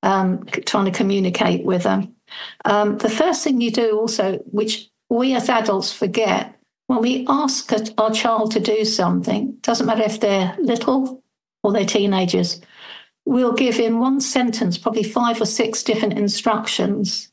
um, 0.03 0.45
trying 0.65 0.85
to 0.85 0.91
communicate 0.91 1.65
with 1.65 1.83
them 1.83 2.15
um, 2.65 2.97
the 2.99 3.09
first 3.09 3.43
thing 3.43 3.59
you 3.59 3.71
do 3.71 3.97
also 3.97 4.37
which 4.51 4.89
we 5.09 5.33
as 5.35 5.49
adults 5.49 5.91
forget 5.91 6.53
when 6.87 7.01
we 7.01 7.25
ask 7.27 7.71
our 7.97 8.11
child 8.11 8.51
to 8.51 8.59
do 8.59 8.85
something 8.85 9.57
doesn't 9.61 9.85
matter 9.85 10.03
if 10.03 10.19
they're 10.19 10.55
little 10.59 11.23
or 11.63 11.73
they're 11.73 11.85
teenagers 11.85 12.61
we'll 13.27 13.53
give 13.53 13.77
in 13.77 13.99
one 13.99 14.21
sentence 14.21 14.77
probably 14.77 15.03
five 15.03 15.39
or 15.41 15.45
six 15.45 15.83
different 15.83 16.17
instructions. 16.17 17.29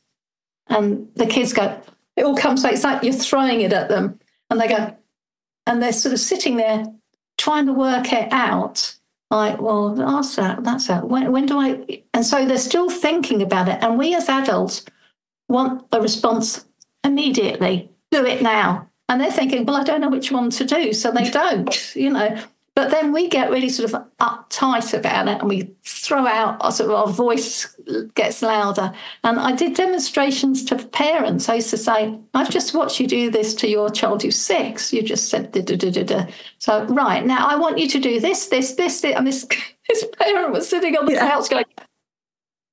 And 0.67 1.07
the 1.15 1.25
kids 1.25 1.53
go, 1.53 1.81
it 2.17 2.25
all 2.25 2.35
comes 2.35 2.63
like 2.63 2.73
it's 2.73 2.83
like 2.83 3.01
you're 3.01 3.13
throwing 3.13 3.61
it 3.61 3.71
at 3.71 3.87
them. 3.87 4.19
And 4.49 4.59
they 4.59 4.67
go, 4.67 4.95
and 5.65 5.81
they're 5.81 5.93
sort 5.93 6.13
of 6.13 6.19
sitting 6.19 6.57
there 6.57 6.85
trying 7.37 7.65
to 7.67 7.73
work 7.73 8.11
it 8.11 8.31
out. 8.31 8.95
Like, 9.31 9.59
well, 9.59 9.95
that's 9.95 10.35
that, 10.35 10.63
that's 10.63 10.87
that. 10.87 11.07
When, 11.07 11.31
when 11.31 11.45
do 11.45 11.59
I? 11.59 12.03
And 12.13 12.25
so 12.25 12.45
they're 12.45 12.57
still 12.57 12.89
thinking 12.89 13.41
about 13.41 13.69
it. 13.69 13.81
And 13.81 13.97
we 13.97 14.13
as 14.15 14.29
adults 14.29 14.85
want 15.47 15.85
a 15.91 16.01
response 16.01 16.64
immediately. 17.05 17.89
Do 18.11 18.25
it 18.25 18.41
now. 18.41 18.89
And 19.07 19.21
they're 19.21 19.31
thinking, 19.31 19.65
well, 19.65 19.77
I 19.77 19.83
don't 19.83 20.01
know 20.01 20.09
which 20.09 20.31
one 20.31 20.49
to 20.51 20.65
do. 20.65 20.91
So 20.93 21.11
they 21.11 21.29
don't, 21.41 21.95
you 21.95 22.09
know. 22.09 22.37
But 22.75 22.91
then 22.91 23.13
we 23.13 23.29
get 23.29 23.51
really 23.51 23.69
sort 23.69 23.93
of 23.93 24.05
uptight 24.19 24.93
about 24.93 25.29
it 25.29 25.39
and 25.39 25.47
we 25.47 25.73
throw 25.85 26.27
out, 26.27 26.57
our, 26.59 26.73
sort 26.73 26.89
of 26.89 26.95
our 26.97 27.07
voice 27.07 27.73
gets 28.15 28.41
louder. 28.41 28.93
And 29.23 29.39
I 29.39 29.53
did 29.53 29.75
demonstrations 29.75 30.65
to 30.65 30.75
parents. 30.75 31.47
I 31.47 31.55
used 31.55 31.69
to 31.69 31.77
say, 31.77 32.19
I've 32.33 32.49
just 32.49 32.73
watched 32.73 32.99
you 32.99 33.07
do 33.07 33.31
this 33.31 33.53
to 33.55 33.69
your 33.69 33.89
child 33.89 34.23
who's 34.23 34.39
six. 34.39 34.91
You 34.91 35.03
just 35.03 35.29
said, 35.29 35.53
da, 35.53 35.61
da, 35.61 35.77
da, 35.77 36.03
da. 36.03 36.25
so 36.57 36.83
right 36.87 37.25
now 37.25 37.47
I 37.47 37.55
want 37.55 37.77
you 37.77 37.87
to 37.87 37.99
do 37.99 38.19
this, 38.19 38.47
this, 38.47 38.73
this, 38.73 38.99
this. 38.99 39.15
And 39.15 39.25
this, 39.25 39.45
this 39.87 40.05
parent 40.19 40.51
was 40.51 40.67
sitting 40.67 40.97
on 40.97 41.05
the 41.05 41.13
yeah. 41.13 41.29
couch 41.29 41.49
going, 41.49 41.63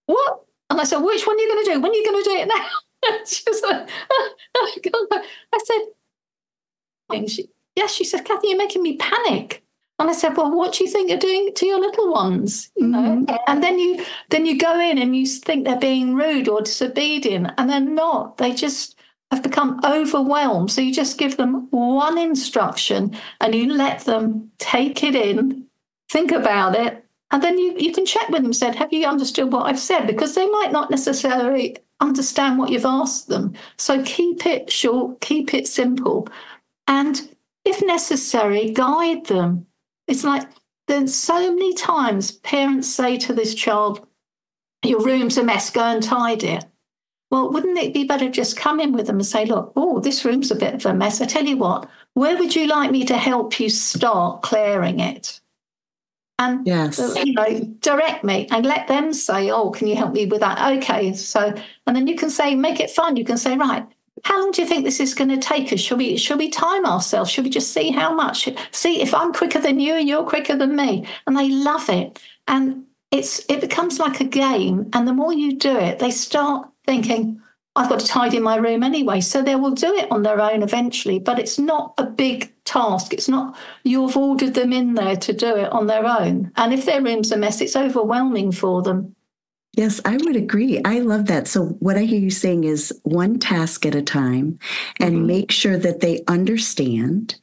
what? 0.06 0.44
And 0.68 0.80
I 0.80 0.84
said, 0.84 0.98
which 0.98 1.24
one 1.28 1.36
are 1.36 1.38
you 1.38 1.48
going 1.48 1.64
to 1.64 1.72
do? 1.74 1.80
When 1.80 1.92
are 1.92 1.94
you 1.94 2.04
going 2.04 2.24
to 2.24 2.28
do 2.28 2.36
it 2.38 2.48
now? 2.48 2.68
she 3.26 3.42
was 3.46 3.62
like, 3.62 3.88
oh, 4.10 4.76
God. 4.82 5.22
I 5.52 5.58
said, 5.64 7.16
and 7.16 7.30
she, 7.30 7.48
yes, 7.76 7.92
she 7.92 8.04
said, 8.04 8.24
Kathy, 8.24 8.48
you're 8.48 8.58
making 8.58 8.82
me 8.82 8.96
panic. 8.96 9.62
And 9.98 10.10
I 10.10 10.14
said, 10.14 10.36
"Well, 10.36 10.50
what 10.50 10.72
do 10.72 10.84
you 10.84 10.90
think 10.90 11.10
you're 11.10 11.18
doing 11.18 11.52
to 11.54 11.66
your 11.66 11.78
little 11.78 12.10
ones?" 12.10 12.70
You 12.74 12.88
know, 12.88 12.98
mm-hmm. 12.98 13.36
and 13.46 13.62
then 13.62 13.78
you 13.78 14.04
then 14.30 14.46
you 14.46 14.58
go 14.58 14.80
in 14.80 14.98
and 14.98 15.14
you 15.14 15.26
think 15.26 15.64
they're 15.64 15.78
being 15.78 16.16
rude 16.16 16.48
or 16.48 16.62
disobedient, 16.62 17.52
and 17.56 17.70
they're 17.70 17.78
not. 17.78 18.38
They 18.38 18.52
just 18.52 18.96
have 19.32 19.42
become 19.42 19.80
overwhelmed. 19.82 20.70
So 20.70 20.82
you 20.82 20.92
just 20.92 21.18
give 21.18 21.38
them 21.38 21.68
one 21.70 22.18
instruction 22.18 23.16
and 23.40 23.54
you 23.54 23.72
let 23.72 24.00
them 24.00 24.50
take 24.58 25.02
it 25.02 25.14
in, 25.14 25.68
think 26.10 26.32
about 26.32 26.76
it, 26.76 27.02
and 27.32 27.42
then 27.42 27.58
you, 27.58 27.74
you 27.78 27.92
can 27.92 28.06
check 28.06 28.28
with 28.28 28.42
them. 28.42 28.52
Said, 28.52 28.76
"Have 28.76 28.92
you 28.92 29.06
understood 29.06 29.52
what 29.52 29.66
I've 29.66 29.78
said?" 29.78 30.06
Because 30.06 30.34
they 30.34 30.46
might 30.46 30.72
not 30.72 30.90
necessarily 30.90 31.76
understand 32.00 32.58
what 32.58 32.70
you've 32.70 32.84
asked 32.84 33.28
them. 33.28 33.54
So 33.78 34.02
keep 34.04 34.46
it 34.46 34.70
short, 34.70 35.20
keep 35.20 35.54
it 35.54 35.66
simple, 35.66 36.28
and 36.86 37.20
if 37.64 37.82
necessary, 37.84 38.70
guide 38.70 39.26
them 39.26 39.66
it's 40.06 40.24
like 40.24 40.48
there's 40.88 41.14
so 41.14 41.52
many 41.54 41.74
times 41.74 42.32
parents 42.32 42.92
say 42.92 43.16
to 43.18 43.32
this 43.32 43.54
child, 43.54 44.06
Your 44.84 45.00
room's 45.02 45.38
a 45.38 45.44
mess, 45.44 45.70
go 45.70 45.82
and 45.82 46.02
tidy 46.02 46.48
it. 46.48 46.64
Well, 47.30 47.50
wouldn't 47.50 47.78
it 47.78 47.94
be 47.94 48.04
better 48.04 48.28
just 48.28 48.56
come 48.56 48.78
in 48.78 48.92
with 48.92 49.06
them 49.06 49.16
and 49.16 49.26
say, 49.26 49.46
Look, 49.46 49.72
oh, 49.76 50.00
this 50.00 50.24
room's 50.24 50.50
a 50.50 50.56
bit 50.56 50.74
of 50.74 50.86
a 50.86 50.94
mess. 50.94 51.20
I 51.20 51.26
tell 51.26 51.44
you 51.44 51.56
what, 51.56 51.88
where 52.14 52.36
would 52.36 52.54
you 52.54 52.66
like 52.66 52.90
me 52.90 53.04
to 53.06 53.16
help 53.16 53.58
you 53.58 53.70
start 53.70 54.42
clearing 54.42 55.00
it? 55.00 55.40
And 56.42 56.66
yes. 56.66 56.98
you 57.24 57.32
know, 57.32 57.60
direct 57.80 58.24
me 58.24 58.48
and 58.50 58.66
let 58.66 58.88
them 58.88 59.12
say, 59.12 59.50
Oh, 59.50 59.70
can 59.70 59.86
you 59.86 59.96
help 59.96 60.12
me 60.12 60.26
with 60.26 60.40
that? 60.40 60.78
Okay. 60.78 61.12
So 61.14 61.54
and 61.86 61.96
then 61.96 62.06
you 62.06 62.16
can 62.16 62.30
say, 62.30 62.54
make 62.54 62.80
it 62.80 62.90
fun. 62.90 63.16
You 63.16 63.24
can 63.24 63.36
say, 63.38 63.56
right, 63.56 63.86
how 64.24 64.40
long 64.40 64.52
do 64.52 64.62
you 64.62 64.68
think 64.68 64.84
this 64.84 65.00
is 65.00 65.14
going 65.14 65.30
to 65.30 65.38
take 65.38 65.72
us? 65.72 65.80
Should 65.80 65.98
we 65.98 66.16
should 66.16 66.38
we 66.38 66.48
time 66.48 66.86
ourselves? 66.86 67.30
Should 67.30 67.44
we 67.44 67.50
just 67.50 67.72
see 67.72 67.90
how 67.90 68.14
much? 68.14 68.48
See 68.70 69.02
if 69.02 69.12
I'm 69.12 69.32
quicker 69.32 69.58
than 69.58 69.80
you 69.80 69.94
and 69.94 70.08
you're 70.08 70.24
quicker 70.24 70.56
than 70.56 70.76
me. 70.76 71.06
And 71.26 71.36
they 71.36 71.48
love 71.48 71.88
it. 71.88 72.20
And 72.46 72.84
it's 73.10 73.44
it 73.48 73.60
becomes 73.60 73.98
like 73.98 74.20
a 74.20 74.24
game. 74.24 74.88
And 74.92 75.08
the 75.08 75.12
more 75.12 75.32
you 75.32 75.56
do 75.56 75.76
it, 75.76 75.98
they 75.98 76.10
start 76.10 76.68
thinking, 76.86 77.41
I've 77.74 77.88
got 77.88 78.00
to 78.00 78.06
tidy 78.06 78.38
my 78.38 78.56
room 78.56 78.82
anyway. 78.82 79.20
So 79.20 79.42
they 79.42 79.56
will 79.56 79.70
do 79.70 79.94
it 79.94 80.10
on 80.10 80.22
their 80.22 80.40
own 80.40 80.62
eventually. 80.62 81.18
But 81.18 81.38
it's 81.38 81.58
not 81.58 81.94
a 81.98 82.04
big 82.04 82.52
task. 82.64 83.12
It's 83.12 83.28
not 83.28 83.56
you've 83.82 84.16
ordered 84.16 84.54
them 84.54 84.72
in 84.72 84.94
there 84.94 85.16
to 85.16 85.32
do 85.32 85.56
it 85.56 85.72
on 85.72 85.86
their 85.86 86.04
own. 86.04 86.52
And 86.56 86.72
if 86.72 86.84
their 86.84 87.02
room's 87.02 87.32
a 87.32 87.36
mess, 87.36 87.60
it's 87.60 87.76
overwhelming 87.76 88.52
for 88.52 88.82
them. 88.82 89.14
Yes, 89.74 90.02
I 90.04 90.18
would 90.18 90.36
agree. 90.36 90.82
I 90.84 90.98
love 90.98 91.26
that. 91.28 91.48
So, 91.48 91.68
what 91.80 91.96
I 91.96 92.02
hear 92.02 92.20
you 92.20 92.30
saying 92.30 92.64
is 92.64 92.92
one 93.04 93.38
task 93.38 93.86
at 93.86 93.94
a 93.94 94.02
time 94.02 94.58
and 95.00 95.14
mm-hmm. 95.14 95.26
make 95.26 95.50
sure 95.50 95.78
that 95.78 96.00
they 96.00 96.22
understand 96.28 97.36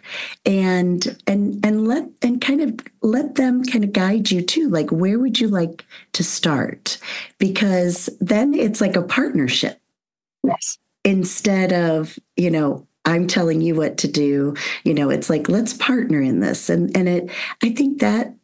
and 0.45 1.17
and 1.25 1.65
and 1.65 1.87
let 1.87 2.07
and 2.21 2.39
kind 2.39 2.61
of 2.61 2.79
let 3.01 3.33
them 3.33 3.63
kind 3.63 3.83
of 3.83 3.93
guide 3.93 4.29
you 4.29 4.43
too 4.43 4.69
like 4.69 4.91
where 4.91 5.17
would 5.17 5.39
you 5.39 5.47
like 5.47 5.83
to 6.13 6.23
start 6.23 6.99
because 7.39 8.09
then 8.21 8.53
it's 8.53 8.79
like 8.79 8.95
a 8.95 9.01
partnership 9.01 9.81
yes. 10.43 10.78
Instead 11.06 11.71
of 11.71 12.19
you 12.36 12.52
know 12.52 12.86
i'm 13.06 13.25
telling 13.25 13.62
you 13.62 13.73
what 13.73 13.97
to 13.97 14.08
do 14.08 14.54
you 14.84 14.93
know 14.93 15.10
it's 15.10 15.30
like 15.30 15.47
let's 15.47 15.73
partner 15.73 16.21
in 16.21 16.39
this. 16.39 16.69
And 16.69 16.95
and 16.95 17.08
it 17.08 17.32
i 17.63 17.69
think 17.69 17.99
that 17.99 18.36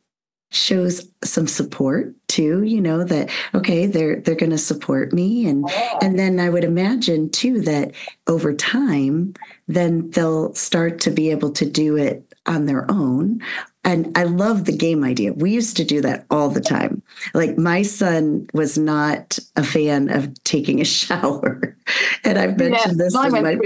shows 0.51 1.09
some 1.23 1.47
support 1.47 2.15
too 2.27 2.63
you 2.63 2.79
know 2.79 3.03
that 3.03 3.29
okay 3.53 3.87
they're 3.87 4.21
they're 4.21 4.35
going 4.35 4.51
to 4.51 4.57
support 4.57 5.11
me. 5.11 5.47
And 5.47 5.65
oh. 5.67 5.99
and 6.01 6.17
then 6.17 6.39
i 6.39 6.49
would 6.49 6.63
imagine 6.63 7.29
too 7.29 7.61
that 7.61 7.91
over 8.27 8.53
time 8.53 9.33
then 9.67 10.09
they'll 10.11 10.53
start 10.53 10.99
to 11.01 11.11
be 11.11 11.29
able 11.31 11.51
to 11.51 11.65
do 11.69 11.97
it 11.97 12.33
on 12.45 12.65
their 12.65 12.89
own 12.89 13.41
and 13.85 14.11
I 14.17 14.23
love 14.23 14.65
the 14.65 14.75
game 14.75 15.03
idea. 15.03 15.31
We 15.31 15.51
used 15.51 15.77
to 15.77 15.85
do 15.85 16.01
that 16.01 16.25
all 16.31 16.49
the 16.49 16.59
time. 16.59 17.03
Like 17.35 17.55
my 17.55 17.83
son 17.83 18.49
was 18.51 18.79
not 18.79 19.37
a 19.55 19.63
fan 19.63 20.09
of 20.09 20.43
taking 20.43 20.81
a 20.81 20.85
shower. 20.95 21.77
And 22.23 22.39
I've 22.39 22.57
mentioned 22.57 22.99
this 22.99 23.13
in 23.13 23.31
my, 23.31 23.57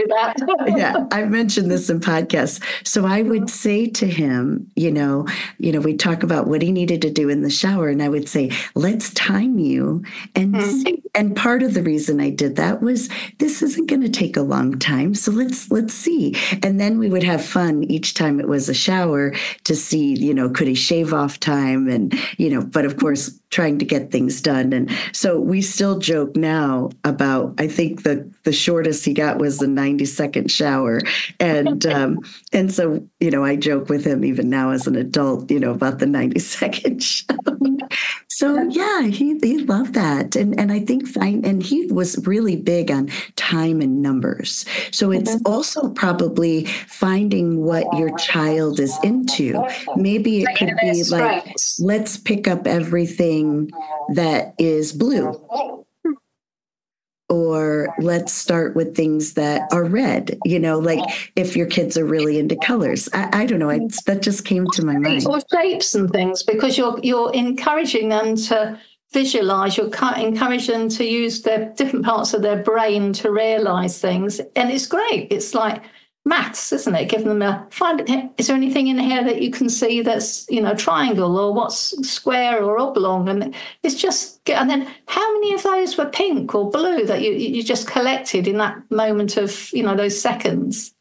yeah, 0.67 1.07
I've 1.11 1.31
mentioned 1.31 1.71
this 1.71 1.89
in 1.89 2.01
podcasts. 2.01 2.61
So 2.85 3.05
I 3.05 3.21
would 3.21 3.49
say 3.49 3.87
to 3.87 4.05
him, 4.05 4.69
you 4.75 4.91
know, 4.91 5.25
you 5.57 5.71
know, 5.71 5.79
we 5.79 5.95
talk 5.95 6.21
about 6.21 6.47
what 6.47 6.61
he 6.61 6.73
needed 6.73 7.01
to 7.03 7.09
do 7.09 7.29
in 7.29 7.41
the 7.41 7.49
shower. 7.49 7.87
And 7.87 8.03
I 8.03 8.09
would 8.09 8.27
say, 8.27 8.51
let's 8.75 9.13
time 9.13 9.57
you. 9.57 10.03
And 10.35 10.55
mm-hmm. 10.55 10.95
and 11.15 11.33
part 11.33 11.63
of 11.63 11.73
the 11.73 11.81
reason 11.81 12.19
I 12.19 12.29
did 12.29 12.57
that 12.57 12.81
was 12.81 13.09
this 13.37 13.61
isn't 13.61 13.87
going 13.87 14.01
to 14.01 14.09
take 14.09 14.35
a 14.35 14.41
long 14.41 14.77
time. 14.77 15.15
So 15.15 15.31
let's 15.31 15.71
let's 15.71 15.93
see. 15.93 16.35
And 16.61 16.77
then 16.77 16.99
we 16.99 17.09
would 17.09 17.23
have 17.23 17.43
fun 17.43 17.85
each 17.85 18.15
time 18.15 18.41
it 18.41 18.49
was 18.49 18.67
a 18.67 18.73
shower 18.73 19.33
to 19.63 19.75
see 19.77 20.08
you 20.15 20.33
know, 20.33 20.49
could 20.49 20.67
he 20.67 20.75
shave 20.75 21.13
off 21.13 21.39
time? 21.39 21.87
And, 21.87 22.13
you 22.37 22.49
know, 22.49 22.61
but 22.61 22.85
of 22.85 22.97
course, 22.97 23.38
trying 23.49 23.79
to 23.79 23.85
get 23.85 24.11
things 24.11 24.41
done. 24.41 24.73
And 24.73 24.89
so 25.11 25.39
we 25.39 25.61
still 25.61 25.97
joke 25.97 26.35
now 26.35 26.89
about, 27.03 27.55
I 27.57 27.67
think 27.67 28.03
the, 28.03 28.29
the 28.43 28.51
shortest 28.51 29.05
he 29.05 29.13
got 29.13 29.39
was 29.39 29.57
the 29.57 29.67
90 29.67 30.05
second 30.05 30.51
shower. 30.51 31.01
And, 31.39 31.85
um, 31.85 32.19
and 32.53 32.71
so, 32.71 33.03
you 33.19 33.31
know, 33.31 33.43
I 33.43 33.55
joke 33.55 33.89
with 33.89 34.05
him 34.05 34.23
even 34.23 34.49
now 34.49 34.69
as 34.69 34.85
an 34.85 34.95
adult, 34.95 35.49
you 35.49 35.59
know, 35.59 35.71
about 35.71 35.99
the 35.99 36.05
90 36.05 36.39
second 36.39 37.03
shower. 37.03 37.57
So 38.27 38.61
yeah, 38.69 39.01
he, 39.01 39.37
he 39.39 39.57
loved 39.57 39.95
that. 39.95 40.35
And, 40.35 40.57
and 40.59 40.71
I 40.71 40.79
think 40.79 41.07
fine. 41.07 41.43
And 41.43 41.63
he 41.63 41.87
was 41.87 42.25
really 42.27 42.55
big 42.55 42.91
on 42.91 43.09
time 43.35 43.81
and 43.81 44.01
numbers. 44.01 44.65
So 44.91 45.11
it's 45.11 45.35
mm-hmm. 45.35 45.51
also 45.51 45.89
probably 45.89 46.65
finding 46.65 47.63
what 47.63 47.85
your 47.97 48.15
child 48.17 48.79
is 48.79 48.95
into. 49.03 49.61
Maybe 49.95 50.43
it 50.43 50.57
could 50.57 50.75
be 50.79 51.03
like, 51.05 51.51
let's 51.79 52.15
pick 52.15 52.47
up 52.47 52.67
everything 52.67 53.38
that 54.13 54.53
is 54.57 54.91
blue. 54.93 55.33
Or 57.31 57.93
let's 57.99 58.33
start 58.33 58.75
with 58.75 58.95
things 58.95 59.35
that 59.35 59.71
are 59.71 59.83
red 59.83 60.39
you 60.45 60.57
know 60.57 60.79
like 60.79 61.31
if 61.35 61.55
your 61.55 61.67
kids 61.67 61.95
are 61.95 62.05
really 62.05 62.39
into 62.39 62.55
colors. 62.55 63.07
I, 63.13 63.41
I 63.41 63.45
don't 63.45 63.59
know 63.59 63.69
I, 63.69 63.81
that 64.07 64.23
just 64.23 64.45
came 64.45 64.65
to 64.73 64.83
my 64.83 64.97
mind. 64.97 65.27
Or 65.27 65.39
shapes 65.51 65.93
and 65.93 66.09
things 66.09 66.41
because 66.41 66.77
you're 66.77 66.99
you're 67.03 67.31
encouraging 67.33 68.09
them 68.09 68.35
to 68.47 68.79
visualize 69.11 69.77
you're 69.77 69.91
encouraging 70.17 70.79
them 70.79 70.89
to 70.89 71.03
use 71.03 71.41
their 71.41 71.73
different 71.75 72.05
parts 72.05 72.33
of 72.33 72.41
their 72.41 72.63
brain 72.63 73.13
to 73.13 73.31
realize 73.31 73.99
things. 73.99 74.39
And 74.55 74.71
it's 74.71 74.87
great. 74.87 75.27
It's 75.31 75.53
like 75.53 75.83
maths, 76.25 76.71
isn't 76.71 76.95
it? 76.95 77.09
Giving 77.09 77.27
them 77.27 77.41
a 77.41 77.67
find. 77.71 78.03
Is 78.37 78.47
there 78.47 78.55
anything 78.55 78.87
in 78.87 78.99
here 78.99 79.23
that 79.23 79.41
you 79.41 79.51
can 79.51 79.69
see 79.69 80.01
that's 80.01 80.49
you 80.49 80.61
know 80.61 80.75
triangle 80.75 81.37
or 81.37 81.53
what's 81.53 81.95
square 82.07 82.63
or 82.63 82.79
oblong? 82.79 83.29
And 83.29 83.55
it's 83.83 83.95
just 83.95 84.47
and 84.49 84.69
then 84.69 84.87
how 85.07 85.33
many 85.33 85.53
of 85.53 85.63
those 85.63 85.97
were 85.97 86.05
pink 86.05 86.53
or 86.53 86.69
blue 86.69 87.05
that 87.05 87.21
you 87.21 87.31
you 87.31 87.63
just 87.63 87.87
collected 87.87 88.47
in 88.47 88.57
that 88.57 88.79
moment 88.91 89.37
of 89.37 89.71
you 89.73 89.83
know 89.83 89.95
those 89.95 90.19
seconds? 90.19 90.93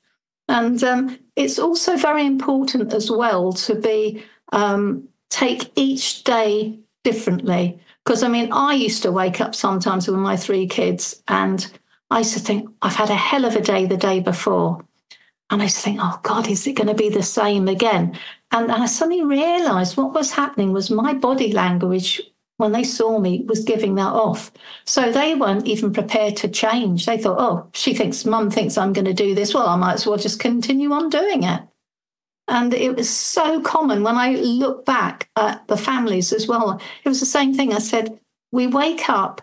And 0.48 0.83
um, 0.83 1.18
it's 1.37 1.59
also 1.59 1.96
very 1.96 2.24
important 2.24 2.94
as 2.94 3.11
well 3.11 3.52
to 3.52 3.74
be 3.74 4.24
um, 4.52 5.09
take 5.28 5.70
each 5.76 6.24
day 6.24 6.78
differently. 7.04 7.78
Because 8.04 8.22
I 8.22 8.28
mean, 8.28 8.50
I 8.52 8.72
used 8.72 9.02
to 9.02 9.12
wake 9.12 9.40
up 9.40 9.54
sometimes 9.54 10.09
with 10.09 10.18
my 10.18 10.37
three 10.37 10.66
kids 10.66 11.22
and 11.28 11.70
I 12.11 12.18
used 12.18 12.33
to 12.35 12.40
think, 12.40 12.70
I've 12.81 12.94
had 12.94 13.11
a 13.11 13.14
hell 13.14 13.44
of 13.44 13.54
a 13.54 13.61
day 13.61 13.85
the 13.85 13.96
day 13.96 14.20
before. 14.20 14.83
And 15.50 15.62
I 15.62 15.66
to 15.66 15.72
think, 15.72 15.98
oh 16.00 16.20
God, 16.22 16.48
is 16.48 16.66
it 16.66 16.74
going 16.74 16.88
to 16.88 16.94
be 16.94 17.08
the 17.08 17.22
same 17.22 17.68
again? 17.68 18.18
And, 18.50 18.70
and 18.70 18.82
I 18.82 18.87
suddenly 18.87 19.24
realized 19.24 19.96
what 19.96 20.12
was 20.12 20.32
happening 20.32 20.72
was 20.72 20.90
my 20.90 21.14
body 21.14 21.52
language 21.52 22.20
when 22.58 22.72
they 22.72 22.84
saw 22.84 23.18
me 23.18 23.44
was 23.46 23.64
giving 23.64 23.94
that 23.94 24.12
off. 24.12 24.52
So 24.84 25.11
they 25.11 25.34
weren't 25.34 25.66
even 25.66 25.92
prepared 25.92 26.37
to 26.38 26.48
change. 26.48 27.06
They 27.06 27.16
thought, 27.16 27.40
oh, 27.40 27.68
she 27.72 27.94
thinks, 27.94 28.24
mum 28.24 28.50
thinks 28.50 28.76
I'm 28.76 28.92
going 28.92 29.04
to 29.04 29.14
do 29.14 29.34
this. 29.34 29.54
Well, 29.54 29.68
I 29.68 29.76
might 29.76 29.94
as 29.94 30.06
well 30.06 30.18
just 30.18 30.40
continue 30.40 30.92
on 30.92 31.08
doing 31.08 31.44
it. 31.44 31.62
And 32.48 32.74
it 32.74 32.96
was 32.96 33.08
so 33.08 33.61
common 33.61 34.02
when 34.02 34.16
I 34.16 34.32
look 34.32 34.84
back 34.84 35.30
at 35.37 35.66
the 35.68 35.76
families 35.76 36.32
as 36.32 36.48
well. 36.48 36.80
It 37.04 37.08
was 37.08 37.20
the 37.20 37.26
same 37.26 37.54
thing. 37.54 37.72
I 37.72 37.78
said, 37.78 38.18
we 38.50 38.66
wake 38.66 39.08
up 39.08 39.42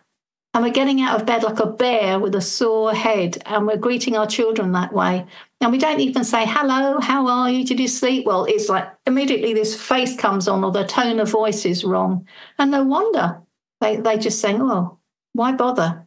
and 0.53 0.63
we're 0.63 0.71
getting 0.71 1.01
out 1.01 1.19
of 1.19 1.27
bed 1.27 1.43
like 1.43 1.59
a 1.59 1.67
bear 1.67 2.19
with 2.19 2.33
a 2.33 2.41
sore 2.41 2.93
head 2.93 3.41
and 3.45 3.67
we're 3.67 3.77
greeting 3.77 4.17
our 4.17 4.25
children 4.25 4.71
that 4.71 4.91
way. 4.91 5.25
And 5.65 5.71
we 5.71 5.79
don't 5.79 5.99
even 5.99 6.23
say, 6.23 6.45
hello, 6.45 6.99
how 6.99 7.25
are 7.25 7.49
you? 7.49 7.65
Did 7.65 7.79
you 7.79 7.87
sleep? 7.87 8.27
Well, 8.27 8.45
it's 8.45 8.69
like 8.69 8.87
immediately 9.07 9.55
this 9.55 9.73
face 9.73 10.15
comes 10.15 10.47
on 10.47 10.63
or 10.63 10.71
the 10.71 10.85
tone 10.85 11.19
of 11.19 11.31
voice 11.31 11.65
is 11.65 11.83
wrong. 11.83 12.27
And 12.59 12.69
no 12.69 12.83
wonder 12.83 13.41
they, 13.81 13.95
they 13.95 14.19
just 14.19 14.39
saying, 14.39 14.61
oh, 14.61 14.99
why 15.33 15.53
bother? 15.53 16.05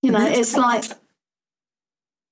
You 0.00 0.12
know, 0.12 0.24
it's 0.24 0.56
like. 0.56 0.84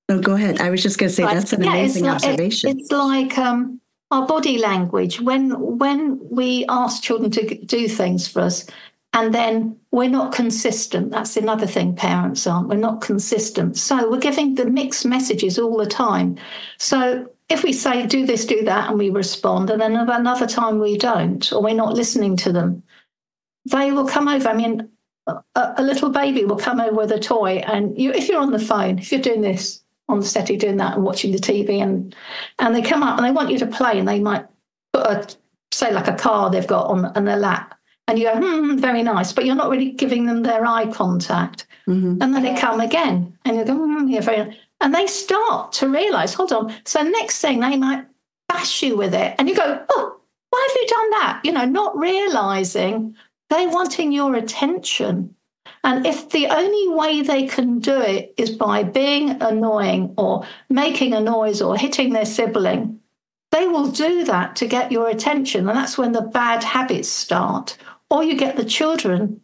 No, 0.07 0.21
go 0.21 0.35
ahead. 0.35 0.61
I 0.61 0.69
was 0.69 0.81
just 0.81 0.97
going 0.97 1.09
to 1.09 1.13
say 1.13 1.25
like, 1.25 1.35
that's 1.35 1.51
an 1.51 1.65
yeah, 1.65 1.71
amazing 1.71 2.05
it's 2.05 2.23
observation. 2.23 2.69
Like, 2.69 2.79
it's 2.79 2.91
like 2.93 3.37
um, 3.37 3.81
our 4.09 4.25
body 4.25 4.57
language. 4.57 5.19
When 5.19 5.79
when 5.79 6.17
we 6.29 6.63
ask 6.69 7.03
children 7.03 7.29
to 7.31 7.55
do 7.65 7.89
things 7.89 8.29
for 8.29 8.39
us, 8.39 8.65
and 9.13 9.33
then 9.33 9.77
we're 9.91 10.09
not 10.09 10.33
consistent. 10.33 11.11
That's 11.11 11.35
another 11.35 11.67
thing 11.67 11.95
parents 11.95 12.47
aren't. 12.47 12.69
We're 12.69 12.75
not 12.75 13.01
consistent. 13.01 13.77
So 13.77 14.09
we're 14.09 14.19
giving 14.19 14.55
the 14.55 14.65
mixed 14.65 15.05
messages 15.05 15.59
all 15.59 15.77
the 15.77 15.85
time. 15.85 16.37
So 16.77 17.29
if 17.49 17.63
we 17.63 17.73
say, 17.73 18.05
do 18.05 18.25
this, 18.25 18.45
do 18.45 18.63
that, 18.63 18.89
and 18.89 18.97
we 18.97 19.09
respond, 19.09 19.69
and 19.69 19.81
then 19.81 19.95
another 19.97 20.47
time 20.47 20.79
we 20.79 20.97
don't, 20.97 21.51
or 21.51 21.61
we're 21.61 21.73
not 21.73 21.93
listening 21.93 22.37
to 22.37 22.53
them, 22.53 22.83
they 23.69 23.91
will 23.91 24.07
come 24.07 24.29
over. 24.29 24.47
I 24.47 24.53
mean, 24.53 24.87
a, 25.27 25.41
a 25.55 25.83
little 25.83 26.09
baby 26.09 26.45
will 26.45 26.57
come 26.57 26.79
over 26.79 26.95
with 26.95 27.11
a 27.11 27.19
toy, 27.19 27.61
and 27.67 27.97
you, 27.99 28.13
if 28.13 28.29
you're 28.29 28.41
on 28.41 28.53
the 28.53 28.59
phone, 28.59 28.99
if 28.99 29.11
you're 29.11 29.21
doing 29.21 29.41
this 29.41 29.83
on 30.07 30.21
the 30.21 30.25
settee, 30.25 30.55
doing 30.55 30.77
that, 30.77 30.95
and 30.95 31.03
watching 31.03 31.33
the 31.33 31.37
TV, 31.37 31.81
and 31.83 32.15
and 32.59 32.73
they 32.73 32.81
come 32.81 33.03
up 33.03 33.17
and 33.17 33.27
they 33.27 33.31
want 33.31 33.51
you 33.51 33.59
to 33.59 33.67
play, 33.67 33.99
and 33.99 34.07
they 34.07 34.21
might 34.21 34.45
put 34.93 35.05
a 35.05 35.27
say 35.73 35.91
like 35.91 36.07
a 36.07 36.15
car 36.15 36.49
they've 36.49 36.67
got 36.67 36.87
on, 36.87 37.05
on 37.05 37.25
their 37.25 37.37
lap 37.37 37.77
and 38.11 38.19
you 38.19 38.25
go, 38.25 38.35
hmm, 38.35 38.75
very 38.75 39.03
nice, 39.03 39.31
but 39.31 39.45
you're 39.45 39.55
not 39.55 39.69
really 39.69 39.91
giving 39.91 40.25
them 40.25 40.43
their 40.43 40.65
eye 40.65 40.91
contact. 40.91 41.65
Mm-hmm. 41.87 42.21
And 42.21 42.35
then 42.35 42.43
they 42.43 42.53
come 42.55 42.81
again, 42.81 43.37
and 43.45 43.55
you 43.55 43.63
go, 43.63 43.73
hmm, 43.73 44.09
yeah, 44.09 44.19
very 44.19 44.37
nice. 44.45 44.57
And 44.81 44.93
they 44.93 45.07
start 45.07 45.71
to 45.73 45.87
realize, 45.87 46.33
hold 46.33 46.51
on. 46.51 46.75
So 46.85 47.01
next 47.03 47.39
thing 47.39 47.61
they 47.61 47.77
might 47.77 48.05
bash 48.49 48.83
you 48.83 48.97
with 48.97 49.13
it, 49.13 49.33
and 49.39 49.47
you 49.47 49.55
go, 49.55 49.81
oh, 49.87 50.19
why 50.49 50.67
have 50.67 50.75
you 50.75 50.87
done 50.89 51.09
that? 51.11 51.41
You 51.45 51.53
know, 51.53 51.63
not 51.63 51.97
realizing 51.97 53.15
they're 53.49 53.69
wanting 53.69 54.11
your 54.11 54.35
attention. 54.35 55.33
And 55.85 56.05
if 56.05 56.31
the 56.31 56.47
only 56.47 56.89
way 56.89 57.21
they 57.21 57.47
can 57.47 57.79
do 57.79 58.01
it 58.01 58.33
is 58.35 58.49
by 58.49 58.83
being 58.83 59.41
annoying 59.41 60.13
or 60.17 60.45
making 60.69 61.13
a 61.13 61.21
noise 61.21 61.61
or 61.61 61.77
hitting 61.77 62.11
their 62.11 62.25
sibling, 62.25 62.99
they 63.51 63.67
will 63.67 63.87
do 63.89 64.23
that 64.25 64.55
to 64.57 64.67
get 64.67 64.91
your 64.91 65.09
attention. 65.09 65.67
And 65.67 65.77
that's 65.77 65.97
when 65.97 66.11
the 66.13 66.21
bad 66.21 66.63
habits 66.63 67.09
start. 67.09 67.77
Or 68.11 68.25
you 68.25 68.35
get 68.35 68.57
the 68.57 68.65
children 68.65 69.39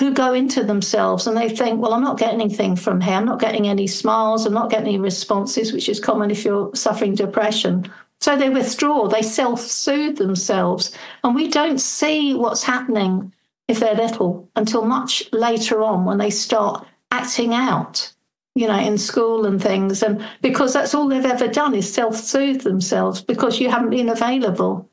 who 0.00 0.12
go 0.12 0.34
into 0.34 0.64
themselves 0.64 1.28
and 1.28 1.36
they 1.36 1.48
think, 1.48 1.80
well, 1.80 1.94
I'm 1.94 2.02
not 2.02 2.18
getting 2.18 2.40
anything 2.40 2.74
from 2.74 3.00
here. 3.00 3.14
I'm 3.14 3.24
not 3.24 3.38
getting 3.38 3.68
any 3.68 3.86
smiles. 3.86 4.44
I'm 4.44 4.52
not 4.52 4.68
getting 4.68 4.88
any 4.88 4.98
responses, 4.98 5.72
which 5.72 5.88
is 5.88 6.00
common 6.00 6.32
if 6.32 6.44
you're 6.44 6.74
suffering 6.74 7.14
depression. 7.14 7.88
So 8.20 8.36
they 8.36 8.50
withdraw, 8.50 9.06
they 9.06 9.22
self 9.22 9.60
soothe 9.60 10.18
themselves. 10.18 10.90
And 11.22 11.36
we 11.36 11.48
don't 11.48 11.78
see 11.78 12.34
what's 12.34 12.64
happening 12.64 13.32
if 13.68 13.78
they're 13.78 13.94
little 13.94 14.50
until 14.56 14.84
much 14.84 15.32
later 15.32 15.80
on 15.80 16.04
when 16.04 16.18
they 16.18 16.30
start 16.30 16.84
acting 17.12 17.54
out, 17.54 18.12
you 18.56 18.66
know, 18.66 18.78
in 18.78 18.98
school 18.98 19.46
and 19.46 19.62
things. 19.62 20.02
And 20.02 20.26
because 20.42 20.72
that's 20.72 20.96
all 20.96 21.06
they've 21.06 21.24
ever 21.24 21.46
done 21.46 21.76
is 21.76 21.92
self 21.92 22.16
soothe 22.16 22.62
themselves 22.62 23.22
because 23.22 23.60
you 23.60 23.70
haven't 23.70 23.90
been 23.90 24.08
available. 24.08 24.89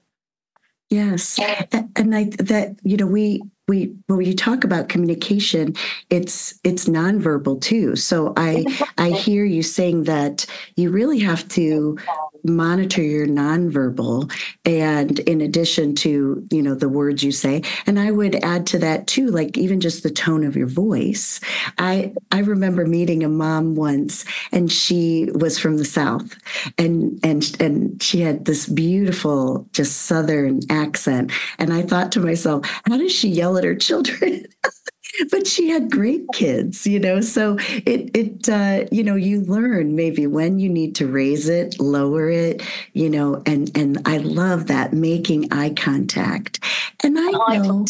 Yes, 0.90 1.38
and 1.96 2.16
I 2.16 2.26
that 2.40 2.78
you 2.84 2.96
know 2.96 3.08
we 3.08 3.42
we 3.68 3.94
when 4.08 4.18
we 4.18 4.34
talk 4.34 4.64
about 4.64 4.88
communication, 4.88 5.76
it's 6.10 6.58
it's 6.64 6.86
nonverbal 6.86 7.60
too. 7.60 7.98
So 7.98 8.32
I 8.38 8.66
I 8.98 9.10
hear 9.10 9.44
you 9.44 9.64
saying 9.64 10.04
that 10.04 10.46
you 10.78 10.90
really 10.90 11.20
have 11.20 11.48
to 11.50 11.98
monitor 12.44 13.02
your 13.02 13.28
nonverbal 13.28 14.32
and 14.66 15.20
in 15.20 15.42
addition 15.42 15.96
to 15.96 16.46
you 16.52 16.62
know 16.62 16.76
the 16.76 16.90
words 16.90 17.24
you 17.24 17.32
say. 17.32 17.62
And 17.86 18.00
i 18.00 18.12
would 18.12 18.36
add 18.44 18.68
to 18.68 18.80
that 18.80 19.08
too 19.08 19.28
like 19.28 19.58
even 19.58 19.80
just 19.80 20.04
the 20.04 20.10
tone 20.10 20.46
of 20.46 20.56
your 20.56 20.68
voice. 20.68 21.40
I 21.78 22.14
i 22.32 22.40
remember 22.40 22.86
meeting 22.86 23.24
a 23.24 23.30
mom 23.30 23.76
once 23.76 24.26
and 24.52 24.72
she 24.72 25.30
was 25.34 25.58
from 25.58 25.78
the 25.78 25.86
south 25.86 26.38
and 26.78 27.20
and 27.24 27.56
and 27.60 28.02
she 28.02 28.22
had 28.22 28.46
this 28.46 28.68
beautiful 28.68 29.68
just 29.74 30.04
southern 30.04 30.60
accent. 30.70 31.32
And 31.60 31.74
i 31.74 31.82
thought 31.82 32.12
to 32.14 32.20
myself 32.20 32.66
how 32.86 32.98
does 32.98 33.12
she 33.12 33.30
yell 33.30 33.58
at 33.58 33.64
her 33.64 33.76
children 33.76 34.46
but 35.32 35.48
she 35.48 35.70
had 35.70 35.92
great 35.92 36.26
kids, 36.34 36.86
you 36.86 37.00
know. 37.00 37.22
So 37.22 37.58
it 37.86 38.12
it 38.16 38.50
uh, 38.50 38.86
you 38.92 39.04
know 39.04 39.16
you 39.16 39.42
learn 39.42 39.96
maybe 39.96 40.28
when 40.28 40.60
you 40.60 40.70
need 40.70 40.96
to 40.96 41.08
raise 41.08 41.50
it, 41.50 41.80
lower 41.80 42.30
it, 42.30 42.62
you 42.94 43.10
know, 43.10 43.42
and 43.46 43.76
and 43.76 44.02
I 44.06 44.18
love 44.18 44.68
that 44.68 44.94
making 44.94 45.52
eye 45.52 45.72
contact. 45.72 46.64
And 47.04 47.18
I 47.18 47.32
know 47.58 47.86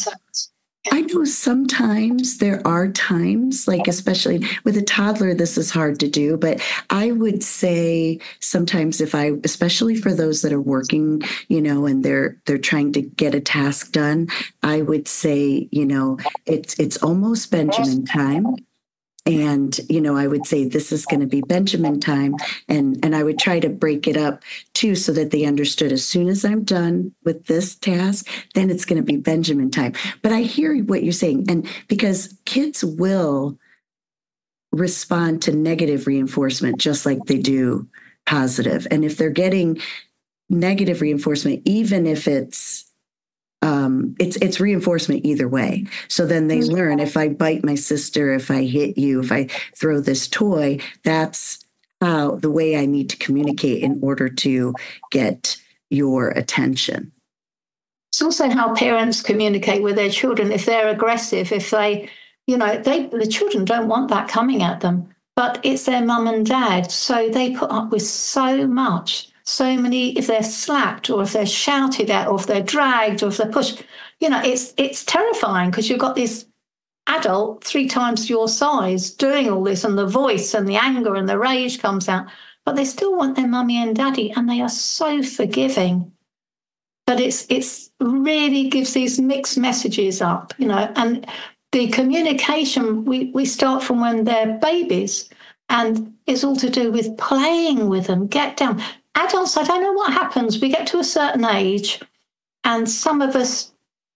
I 0.92 1.02
know 1.02 1.24
sometimes 1.24 2.38
there 2.38 2.66
are 2.66 2.90
times, 2.90 3.68
like 3.68 3.88
especially 3.88 4.46
with 4.64 4.78
a 4.78 4.82
toddler, 4.82 5.34
this 5.34 5.58
is 5.58 5.72
hard 5.72 6.00
to 6.00 6.08
do. 6.08 6.38
But 6.38 6.62
I 6.90 7.12
would 7.12 7.44
say 7.44 8.20
sometimes 8.40 9.02
if 9.02 9.16
I, 9.16 9.34
especially 9.44 9.96
for 9.96 10.14
those 10.14 10.42
that 10.42 10.54
are 10.54 10.62
working, 10.62 11.22
you 11.48 11.62
know, 11.62 11.86
and 11.86 12.04
they're 12.04 12.38
they're 12.46 12.58
trying 12.58 12.92
to 12.94 13.02
get 13.02 13.36
a 13.36 13.40
task 13.40 13.92
done, 13.92 14.28
I 14.64 14.82
would 14.82 15.08
say, 15.08 15.68
you 15.72 15.86
know, 15.86 16.18
it's 16.46 16.78
it's 16.80 17.02
almost 17.04 17.52
Benjamin 17.52 18.06
time 18.06 18.56
and 19.28 19.80
you 19.90 20.02
know 20.02 20.16
i 20.16 20.26
would 20.26 20.46
say 20.46 20.66
this 20.66 20.92
is 20.92 21.06
going 21.06 21.20
to 21.20 21.28
be 21.28 21.42
benjamin 21.42 22.00
time 22.00 22.34
and 22.68 22.98
and 23.04 23.16
i 23.16 23.24
would 23.24 23.38
try 23.38 23.60
to 23.60 23.70
break 23.70 24.08
it 24.08 24.18
up 24.18 24.44
too 24.74 24.96
so 24.96 25.12
that 25.12 25.32
they 25.32 25.46
understood 25.46 25.92
as 25.92 26.04
soon 26.04 26.28
as 26.28 26.46
i'm 26.46 26.64
done 26.64 27.14
with 27.24 27.46
this 27.48 27.76
task 27.76 28.28
then 28.56 28.70
it's 28.70 28.86
going 28.86 28.98
to 28.98 29.06
be 29.06 29.18
benjamin 29.18 29.70
time. 29.70 29.94
But 30.22 30.32
i 30.32 30.42
hear 30.42 30.78
what 30.84 31.04
you're 31.04 31.12
saying 31.14 31.46
and 31.50 31.68
because 31.88 32.34
kids 32.46 32.84
will 32.84 33.58
respond 34.72 35.42
to 35.44 35.52
negative 35.52 36.08
reinforcement 36.08 36.78
just 36.78 37.06
like 37.06 37.26
they 37.26 37.38
do 37.38 37.88
positive. 38.26 38.86
And 38.92 39.04
if 39.06 39.18
they're 39.18 39.30
getting 39.30 39.82
negative 40.50 41.02
reinforcement 41.02 41.62
even 41.66 42.06
if 42.06 42.28
it's 42.28 42.87
um, 43.62 44.16
it's 44.20 44.36
it's 44.38 44.60
reinforcement 44.60 45.26
either 45.26 45.48
way. 45.48 45.86
So 46.08 46.26
then 46.26 46.48
they 46.48 46.60
mm-hmm. 46.60 46.76
learn 46.76 47.00
if 47.00 47.18
I 47.18 47.30
bite 47.30 47.64
my 47.64 47.76
sister, 47.76 48.34
if 48.34 48.52
I 48.52 48.64
hit 48.64 48.98
you, 48.98 49.22
if 49.22 49.32
I 49.32 49.46
throw 49.76 50.00
this 50.00 50.28
toy, 50.28 50.80
that's 51.04 51.66
how 52.02 52.36
the 52.36 52.52
way 52.52 52.78
I 52.78 52.86
need 52.86 53.10
to 53.10 53.18
communicate 53.18 53.82
in 53.82 54.00
order 54.02 54.30
to 54.30 54.76
get 55.12 55.58
your 55.90 56.30
attention. 56.30 57.12
It's 58.12 58.22
also 58.22 58.50
how 58.50 58.76
parents 58.76 59.22
communicate 59.22 59.82
with 59.82 59.96
their 59.96 60.10
children. 60.10 60.52
If 60.52 60.66
they're 60.66 60.90
aggressive, 60.90 61.52
if 61.52 61.72
they, 61.72 62.10
you 62.46 62.58
know, 62.58 62.78
they 62.78 63.08
the 63.08 63.28
children 63.28 63.66
don't 63.66 63.88
want 63.88 64.10
that 64.10 64.28
coming 64.28 64.62
at 64.62 64.82
them, 64.82 65.10
but 65.36 65.60
it's 65.64 65.86
their 65.86 66.06
mum 66.06 66.28
and 66.28 66.46
dad, 66.46 66.92
so 66.92 67.30
they 67.30 67.52
put 67.52 67.72
up 67.72 67.92
with 67.92 68.04
so 68.04 68.68
much 68.68 69.30
so 69.48 69.78
many 69.78 70.18
if 70.18 70.28
they're 70.28 70.44
slapped 70.44 71.10
or 71.10 71.24
if 71.24 71.34
they're 71.34 71.46
shouted 71.46 72.10
at 72.10 72.28
or 72.28 72.40
if 72.40 72.48
they're 72.48 72.62
dragged 72.62 73.24
or 73.24 73.28
if 73.28 73.38
they're 73.38 73.52
pushed 73.52 73.84
you 74.20 74.30
know 74.30 74.42
it's 74.44 74.74
it's 74.78 75.06
terrifying 75.06 75.70
because 75.70 75.90
you've 75.90 76.00
got 76.00 76.16
this 76.16 76.46
adult 77.08 77.64
three 77.64 77.88
times 77.88 78.30
your 78.30 78.50
size 78.50 79.10
doing 79.10 79.50
all 79.50 79.64
this 79.64 79.86
and 79.86 79.98
the 79.98 80.06
voice 80.06 80.54
and 80.54 80.68
the 80.68 80.76
anger 80.76 81.16
and 81.16 81.30
the 81.30 81.40
rage 81.40 81.80
comes 81.80 82.10
out 82.10 82.28
but 82.68 82.76
they 82.76 82.84
still 82.84 83.16
want 83.16 83.38
their 83.38 83.48
mummy 83.48 83.78
and 83.82 83.96
daddy, 83.96 84.30
and 84.32 84.50
they 84.50 84.60
are 84.60 84.68
so 84.68 85.24
forgiving. 85.24 86.12
But 87.06 87.22
it's 87.22 87.46
it's 87.48 87.92
really 88.02 88.68
gives 88.68 88.92
these 88.92 89.22
mixed 89.22 89.58
messages 89.58 90.22
up, 90.22 90.54
you 90.58 90.68
know, 90.68 90.92
and 90.98 91.26
the 91.72 91.88
communication 91.88 93.06
we, 93.06 93.32
we 93.34 93.46
start 93.46 93.84
from 93.84 94.02
when 94.02 94.26
they're 94.26 94.60
babies 94.62 95.30
and 95.70 96.14
it's 96.26 96.44
all 96.44 96.58
to 96.58 96.70
do 96.70 96.92
with 96.92 97.18
playing 97.18 97.88
with 97.88 98.08
them, 98.08 98.28
get 98.28 98.58
down. 98.58 98.84
Adults, 99.18 99.58
I 99.58 99.64
don't 99.64 99.82
know 99.82 99.94
what 99.94 100.14
happens. 100.14 100.62
We 100.62 100.70
get 100.70 100.86
to 100.88 101.00
a 101.00 101.04
certain 101.04 101.44
age 101.44 102.00
and 102.64 102.88
some 102.88 103.20
of 103.22 103.36
us 103.36 103.74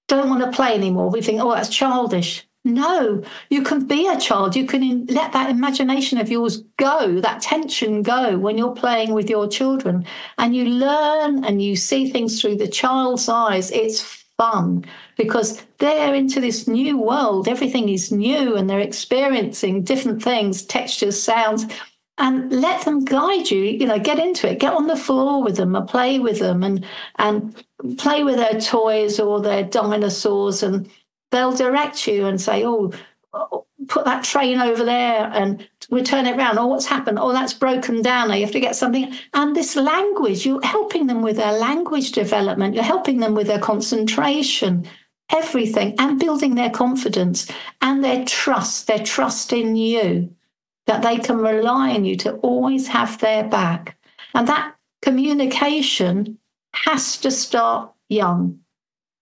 don't 0.08 0.30
want 0.30 0.44
to 0.44 0.56
play 0.56 0.76
anymore. 0.76 1.10
We 1.10 1.24
think, 1.24 1.42
oh, 1.42 1.56
that's 1.56 1.70
childish. 1.70 2.48
No, 2.64 3.24
you 3.50 3.64
can 3.64 3.88
be 3.88 4.08
a 4.08 4.20
child. 4.20 4.56
You 4.56 4.68
can 4.68 5.08
let 5.08 5.34
that 5.34 5.50
imagination 5.50 6.20
of 6.20 6.30
yours 6.30 6.64
go, 6.78 7.20
that 7.20 7.42
tension 7.42 8.04
go 8.04 8.38
when 8.38 8.60
you're 8.60 8.76
playing 8.76 9.14
with 9.14 9.28
your 9.28 9.48
children. 9.48 10.06
And 10.38 10.56
you 10.56 10.66
learn 10.66 11.44
and 11.44 11.64
you 11.64 11.76
see 11.76 12.12
things 12.12 12.40
through 12.40 12.58
the 12.58 12.68
child's 12.68 13.28
eyes. 13.28 13.72
It's 13.72 14.24
fun 14.38 14.86
because 15.18 15.64
they're 15.80 16.14
into 16.14 16.40
this 16.40 16.68
new 16.68 17.00
world. 17.00 17.48
Everything 17.48 17.90
is 17.90 18.12
new 18.12 18.56
and 18.56 18.70
they're 18.70 18.80
experiencing 18.80 19.84
different 19.84 20.22
things, 20.22 20.62
textures, 20.62 21.22
sounds. 21.22 21.66
And 22.24 22.52
let 22.62 22.86
them 22.86 23.04
guide 23.04 23.50
you, 23.50 23.64
you 23.64 23.88
know, 23.88 23.98
get 23.98 24.20
into 24.20 24.48
it, 24.48 24.60
get 24.60 24.74
on 24.74 24.86
the 24.86 24.96
floor 24.96 25.44
with 25.44 25.58
them 25.58 25.76
and 25.76 25.90
play 25.90 26.20
with 26.20 26.38
them 26.38 26.62
and 26.62 26.86
and 27.18 27.66
play 27.98 28.24
with 28.24 28.36
their 28.36 28.62
toys 28.62 29.20
or 29.20 29.42
their 29.42 29.64
dinosaurs 29.64 30.62
and 30.62 30.88
they'll 31.32 31.52
direct 31.52 32.06
you 32.08 32.28
and 32.28 32.40
say, 32.40 32.64
oh, 32.64 32.94
put 33.88 34.06
that 34.06 34.24
train 34.24 34.60
over 34.60 34.84
there 34.84 35.32
and 35.34 35.68
we 35.90 36.04
turn 36.04 36.28
it 36.28 36.38
around. 36.38 36.60
Oh, 36.60 36.68
what's 36.68 36.86
happened? 36.86 37.18
Oh, 37.20 37.32
that's 37.34 37.54
broken 37.54 38.02
down. 38.02 38.28
Now 38.28 38.36
you 38.36 38.46
have 38.46 38.54
to 38.54 38.60
get 38.60 38.76
something. 38.76 39.12
And 39.34 39.56
this 39.56 39.76
language, 39.76 40.46
you're 40.46 40.64
helping 40.64 41.08
them 41.08 41.22
with 41.22 41.38
their 41.38 41.54
language 41.54 42.12
development. 42.12 42.76
You're 42.76 42.84
helping 42.84 43.20
them 43.20 43.34
with 43.34 43.48
their 43.48 43.60
concentration, 43.60 44.86
everything, 45.32 45.96
and 45.98 46.20
building 46.20 46.56
their 46.56 46.70
confidence 46.70 47.48
and 47.82 48.04
their 48.04 48.24
trust, 48.26 48.88
their 48.88 49.04
trust 49.04 49.54
in 49.54 49.76
you, 49.76 50.36
that 50.88 51.02
they 51.02 51.18
can 51.18 51.38
rely 51.38 51.92
on 51.92 52.06
you 52.06 52.16
to 52.18 52.34
always 52.38 52.88
have 52.88 53.20
their 53.20 53.44
back. 53.44 53.98
And 54.34 54.48
that 54.48 54.76
communication 55.02 56.38
has 56.74 57.18
to 57.18 57.32
start 57.32 57.92
young 58.10 58.60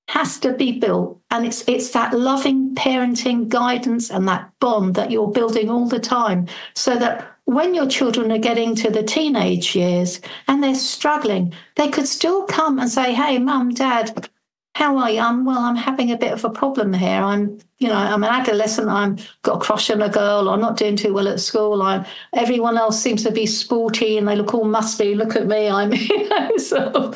has 0.10 0.39
to 0.39 0.52
be 0.54 0.72
built 0.80 1.22
and 1.30 1.45
it's 1.45 1.63
it's 1.67 1.91
that 1.91 2.12
loving 2.13 2.74
parenting 2.74 3.48
guidance 3.48 4.10
and 4.10 4.28
that 4.28 4.52
bond 4.60 4.95
that 4.95 5.12
you're 5.12 5.30
building 5.32 5.69
all 5.69 5.88
the 5.88 6.00
time 6.00 6.48
so 6.74 6.98
that 6.98 7.36
when 7.45 7.76
your 7.76 7.88
children 7.88 8.32
are 8.32 8.39
getting 8.39 8.74
to 8.74 8.89
the 8.89 9.04
teenage 9.04 9.76
years 9.76 10.19
and 10.48 10.63
they're 10.63 10.74
struggling 10.74 11.54
they 11.76 11.88
could 11.88 12.08
still 12.08 12.43
come 12.45 12.80
and 12.80 12.89
say 12.89 13.13
hey 13.13 13.38
mum 13.38 13.69
dad 13.69 14.28
how 14.75 14.97
are 14.97 15.10
you 15.10 15.19
i'm 15.19 15.45
well 15.45 15.60
i'm 15.60 15.75
having 15.75 16.12
a 16.12 16.17
bit 16.17 16.32
of 16.32 16.43
a 16.45 16.49
problem 16.49 16.93
here 16.93 17.21
i'm 17.21 17.58
you 17.79 17.88
know 17.88 17.95
i'm 17.95 18.23
an 18.23 18.29
adolescent 18.29 18.88
i'm 18.88 19.17
got 19.41 19.58
a 19.58 19.60
crush 19.60 19.89
on 19.89 20.01
a 20.01 20.10
girl 20.10 20.49
i'm 20.49 20.62
not 20.62 20.77
doing 20.77 20.95
too 20.95 21.13
well 21.13 21.27
at 21.27 21.39
school 21.39 21.82
i'm 21.82 22.05
everyone 22.34 22.77
else 22.77 23.01
seems 23.01 23.23
to 23.23 23.32
be 23.32 23.45
sporty 23.45 24.17
and 24.17 24.27
they 24.27 24.36
look 24.36 24.53
all 24.53 24.65
musty 24.65 25.15
look 25.15 25.36
at 25.36 25.47
me 25.47 25.67
i'm 25.67 25.93
you 25.93 26.29
know 26.29 26.58
so 26.58 27.13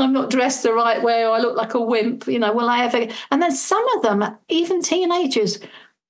I'm 0.00 0.12
not 0.12 0.30
dressed 0.30 0.62
the 0.62 0.72
right 0.72 1.02
way 1.02 1.24
or 1.24 1.32
I 1.32 1.40
look 1.40 1.56
like 1.56 1.74
a 1.74 1.80
wimp, 1.80 2.26
you 2.26 2.38
know, 2.38 2.52
will 2.52 2.68
I 2.68 2.84
ever? 2.84 3.06
And 3.30 3.42
then 3.42 3.54
some 3.54 3.86
of 3.96 4.02
them, 4.02 4.24
even 4.48 4.82
teenagers, 4.82 5.58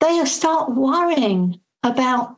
they 0.00 0.24
start 0.24 0.74
worrying 0.74 1.60
about 1.82 2.36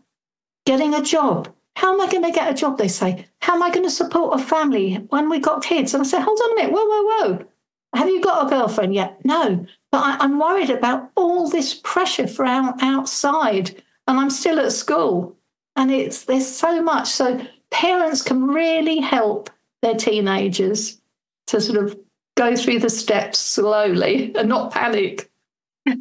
getting 0.67 0.95
a 0.95 1.03
job. 1.03 1.53
How 1.77 1.95
am 1.95 2.01
I 2.01 2.11
going 2.11 2.25
to 2.25 2.31
get 2.31 2.51
a 2.51 2.55
job? 2.55 2.79
They 2.79 2.89
say. 2.89 3.27
How 3.41 3.55
am 3.55 3.63
I 3.63 3.71
going 3.71 3.85
to 3.85 3.91
support 3.91 4.39
a 4.39 4.43
family 4.43 4.95
when 5.09 5.31
we 5.31 5.39
got 5.39 5.63
kids? 5.63 5.95
And 5.95 6.03
I 6.03 6.07
say, 6.07 6.21
hold 6.21 6.39
on 6.39 6.53
a 6.53 6.55
minute, 6.57 6.73
whoa, 6.73 6.85
whoa, 6.85 7.03
whoa. 7.05 7.47
Have 7.95 8.09
you 8.09 8.21
got 8.21 8.47
a 8.47 8.51
girlfriend 8.51 8.95
yet? 8.95 9.23
No. 9.25 9.67
But 9.91 10.21
I, 10.21 10.25
am 10.25 10.39
worried 10.39 10.71
about 10.71 11.11
all 11.15 11.49
this 11.49 11.75
pressure 11.75 12.27
from 12.27 12.75
outside, 12.81 13.83
and 14.09 14.19
I'm 14.19 14.31
still 14.31 14.59
at 14.59 14.73
school. 14.73 15.37
And 15.77 15.91
it's 15.91 16.25
there's 16.25 16.49
so 16.49 16.83
much. 16.83 17.09
So 17.09 17.45
parents 17.71 18.23
can 18.23 18.47
really 18.47 19.01
help 19.01 19.51
their 19.83 19.95
teenagers 19.95 21.01
to 21.49 21.61
sort 21.61 21.85
of 21.85 21.99
go 22.37 22.57
through 22.57 22.79
the 22.79 22.91
steps 22.91 23.39
slowly 23.39 24.33
and 24.37 24.49
not 24.49 24.73
panic. 24.73 25.31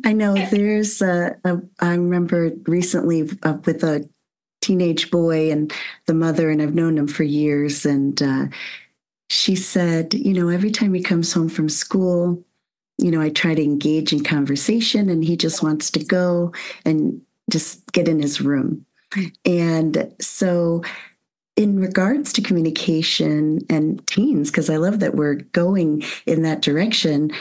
I 0.05 0.13
know 0.13 0.35
there's 0.35 1.01
a, 1.01 1.35
a 1.43 1.59
I 1.79 1.95
remember 1.95 2.51
recently 2.67 3.23
with 3.23 3.83
a 3.83 4.07
teenage 4.61 5.09
boy 5.09 5.51
and 5.51 5.73
the 6.05 6.13
mother, 6.13 6.49
and 6.49 6.61
I've 6.61 6.75
known 6.75 6.97
him 6.97 7.07
for 7.07 7.23
years. 7.23 7.85
And 7.85 8.21
uh, 8.21 8.45
she 9.31 9.55
said, 9.55 10.13
you 10.13 10.33
know, 10.33 10.49
every 10.49 10.71
time 10.71 10.93
he 10.93 11.01
comes 11.01 11.31
home 11.31 11.47
from 11.47 11.69
school, 11.69 12.43
you 12.97 13.09
know, 13.09 13.21
I 13.21 13.29
try 13.29 13.55
to 13.55 13.63
engage 13.63 14.11
in 14.11 14.25
conversation 14.25 15.09
and 15.09 15.23
he 15.23 15.37
just 15.37 15.63
wants 15.63 15.89
to 15.91 16.03
go 16.03 16.51
and 16.83 17.21
just 17.49 17.89
get 17.93 18.09
in 18.09 18.21
his 18.21 18.41
room. 18.41 18.85
And 19.45 20.13
so 20.19 20.83
in 21.55 21.79
regards 21.79 22.33
to 22.33 22.41
communication 22.41 23.61
and 23.69 24.05
teens, 24.05 24.51
because 24.51 24.69
I 24.69 24.75
love 24.75 24.99
that 24.99 25.15
we're 25.15 25.35
going 25.35 26.03
in 26.25 26.41
that 26.41 26.61
direction, 26.61 27.31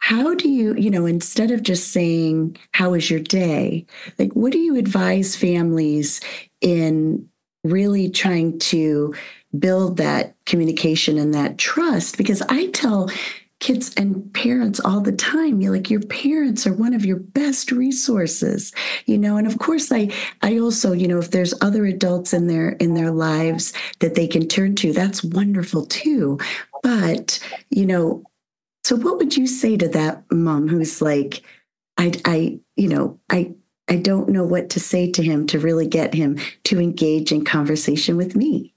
how 0.00 0.34
do 0.34 0.50
you, 0.50 0.74
you 0.74 0.90
know, 0.90 1.06
instead 1.06 1.50
of 1.50 1.62
just 1.62 1.92
saying, 1.92 2.58
How 2.72 2.90
was 2.90 3.10
your 3.10 3.20
day? 3.20 3.86
Like, 4.18 4.32
what 4.34 4.52
do 4.52 4.58
you 4.58 4.76
advise 4.76 5.34
families 5.34 6.20
in 6.60 7.26
really 7.64 8.10
trying 8.10 8.58
to 8.58 9.14
build 9.58 9.96
that 9.98 10.34
communication 10.46 11.18
and 11.18 11.34
that 11.34 11.58
trust? 11.58 12.16
Because 12.16 12.42
I 12.42 12.66
tell 12.68 13.10
kids 13.62 13.94
and 13.96 14.34
parents 14.34 14.80
all 14.80 15.00
the 15.00 15.12
time 15.12 15.60
you're 15.60 15.72
like 15.72 15.88
your 15.88 16.00
parents 16.00 16.66
are 16.66 16.72
one 16.72 16.92
of 16.92 17.04
your 17.04 17.18
best 17.18 17.70
resources 17.70 18.72
you 19.06 19.16
know 19.16 19.36
and 19.36 19.46
of 19.46 19.60
course 19.60 19.92
i 19.92 20.10
i 20.42 20.58
also 20.58 20.90
you 20.92 21.06
know 21.06 21.20
if 21.20 21.30
there's 21.30 21.54
other 21.60 21.86
adults 21.86 22.32
in 22.32 22.48
their 22.48 22.70
in 22.70 22.94
their 22.94 23.12
lives 23.12 23.72
that 24.00 24.16
they 24.16 24.26
can 24.26 24.48
turn 24.48 24.74
to 24.74 24.92
that's 24.92 25.22
wonderful 25.22 25.86
too 25.86 26.36
but 26.82 27.38
you 27.70 27.86
know 27.86 28.24
so 28.82 28.96
what 28.96 29.16
would 29.16 29.36
you 29.36 29.46
say 29.46 29.76
to 29.76 29.86
that 29.86 30.24
mom 30.32 30.66
who's 30.66 31.00
like 31.00 31.42
i 31.98 32.12
i 32.24 32.58
you 32.74 32.88
know 32.88 33.16
i 33.30 33.54
i 33.86 33.94
don't 33.94 34.28
know 34.28 34.44
what 34.44 34.70
to 34.70 34.80
say 34.80 35.08
to 35.08 35.22
him 35.22 35.46
to 35.46 35.60
really 35.60 35.86
get 35.86 36.14
him 36.14 36.36
to 36.64 36.80
engage 36.80 37.30
in 37.30 37.44
conversation 37.44 38.16
with 38.16 38.34
me 38.34 38.71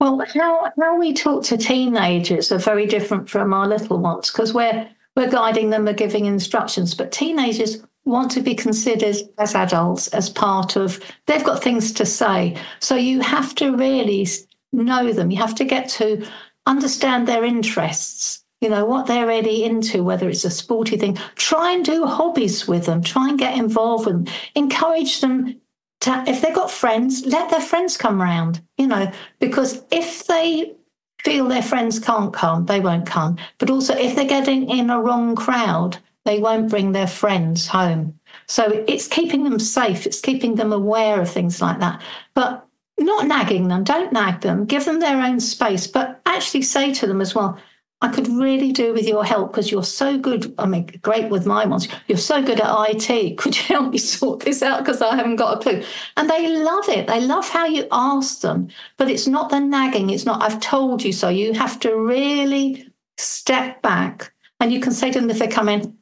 well, 0.00 0.24
how, 0.34 0.72
how 0.80 0.98
we 0.98 1.12
talk 1.12 1.44
to 1.44 1.58
teenagers 1.58 2.50
are 2.50 2.58
very 2.58 2.86
different 2.86 3.28
from 3.28 3.52
our 3.52 3.68
little 3.68 3.98
ones 3.98 4.30
because 4.30 4.54
we're 4.54 4.88
we're 5.16 5.30
guiding 5.30 5.70
them, 5.70 5.84
we're 5.84 5.92
giving 5.92 6.26
instructions, 6.26 6.94
but 6.94 7.12
teenagers 7.12 7.84
want 8.04 8.30
to 8.30 8.40
be 8.40 8.54
considered 8.54 9.16
as 9.38 9.54
adults 9.54 10.08
as 10.08 10.30
part 10.30 10.76
of 10.76 11.00
they've 11.26 11.44
got 11.44 11.62
things 11.62 11.92
to 11.92 12.06
say. 12.06 12.56
So 12.78 12.94
you 12.94 13.20
have 13.20 13.54
to 13.56 13.76
really 13.76 14.26
know 14.72 15.12
them. 15.12 15.30
You 15.30 15.38
have 15.38 15.54
to 15.56 15.64
get 15.64 15.88
to 15.90 16.26
understand 16.66 17.26
their 17.26 17.44
interests, 17.44 18.44
you 18.60 18.70
know, 18.70 18.84
what 18.84 19.06
they're 19.06 19.26
really 19.26 19.64
into, 19.64 20.02
whether 20.04 20.28
it's 20.28 20.44
a 20.44 20.50
sporty 20.50 20.96
thing. 20.96 21.18
Try 21.34 21.72
and 21.72 21.84
do 21.84 22.06
hobbies 22.06 22.66
with 22.66 22.86
them, 22.86 23.02
try 23.02 23.28
and 23.28 23.38
get 23.38 23.58
involved 23.58 24.06
with 24.06 24.24
them, 24.24 24.34
encourage 24.54 25.20
them 25.20 25.59
to, 26.00 26.24
if 26.26 26.40
they've 26.40 26.54
got 26.54 26.70
friends, 26.70 27.26
let 27.26 27.50
their 27.50 27.60
friends 27.60 27.96
come 27.96 28.20
round, 28.20 28.62
you 28.78 28.86
know, 28.86 29.10
because 29.38 29.84
if 29.90 30.26
they 30.26 30.74
feel 31.22 31.46
their 31.46 31.62
friends 31.62 31.98
can't 31.98 32.32
come, 32.32 32.66
they 32.66 32.80
won't 32.80 33.06
come. 33.06 33.36
But 33.58 33.70
also, 33.70 33.94
if 33.94 34.16
they're 34.16 34.24
getting 34.24 34.70
in 34.70 34.90
a 34.90 35.00
wrong 35.00 35.36
crowd, 35.36 35.98
they 36.24 36.38
won't 36.38 36.70
bring 36.70 36.92
their 36.92 37.06
friends 37.06 37.66
home. 37.66 38.18
So 38.46 38.84
it's 38.86 39.08
keeping 39.08 39.44
them 39.44 39.58
safe, 39.58 40.06
it's 40.06 40.20
keeping 40.20 40.54
them 40.54 40.72
aware 40.72 41.20
of 41.20 41.30
things 41.30 41.60
like 41.60 41.80
that. 41.80 42.00
But 42.34 42.66
not 42.98 43.26
nagging 43.26 43.68
them, 43.68 43.84
don't 43.84 44.12
nag 44.12 44.40
them, 44.40 44.66
give 44.66 44.84
them 44.84 45.00
their 45.00 45.22
own 45.22 45.40
space, 45.40 45.86
but 45.86 46.20
actually 46.26 46.62
say 46.62 46.92
to 46.94 47.06
them 47.06 47.20
as 47.20 47.34
well, 47.34 47.58
I 48.02 48.08
could 48.08 48.28
really 48.28 48.72
do 48.72 48.94
with 48.94 49.06
your 49.06 49.24
help 49.24 49.52
because 49.52 49.70
you're 49.70 49.84
so 49.84 50.16
good. 50.16 50.54
I 50.58 50.64
mean, 50.64 50.86
great 51.02 51.28
with 51.28 51.44
my 51.44 51.66
ones. 51.66 51.86
You're 52.08 52.16
so 52.16 52.42
good 52.42 52.58
at 52.58 52.88
IT. 52.88 53.36
Could 53.38 53.56
you 53.56 53.62
help 53.64 53.92
me 53.92 53.98
sort 53.98 54.40
this 54.40 54.62
out? 54.62 54.78
Because 54.78 55.02
I 55.02 55.14
haven't 55.16 55.36
got 55.36 55.58
a 55.58 55.60
clue. 55.60 55.84
And 56.16 56.30
they 56.30 56.48
love 56.48 56.88
it. 56.88 57.06
They 57.06 57.20
love 57.20 57.48
how 57.48 57.66
you 57.66 57.86
ask 57.92 58.40
them. 58.40 58.68
But 58.96 59.10
it's 59.10 59.26
not 59.26 59.50
the 59.50 59.60
nagging. 59.60 60.08
It's 60.08 60.24
not, 60.24 60.42
I've 60.42 60.60
told 60.60 61.04
you 61.04 61.12
so. 61.12 61.28
You 61.28 61.52
have 61.52 61.78
to 61.80 61.94
really 61.94 62.88
step 63.18 63.82
back 63.82 64.32
and 64.60 64.72
you 64.72 64.80
can 64.80 64.92
say 64.92 65.10
to 65.10 65.20
them 65.20 65.30
if 65.30 65.38
they 65.38 65.48
come 65.48 65.68
in, 65.68 65.96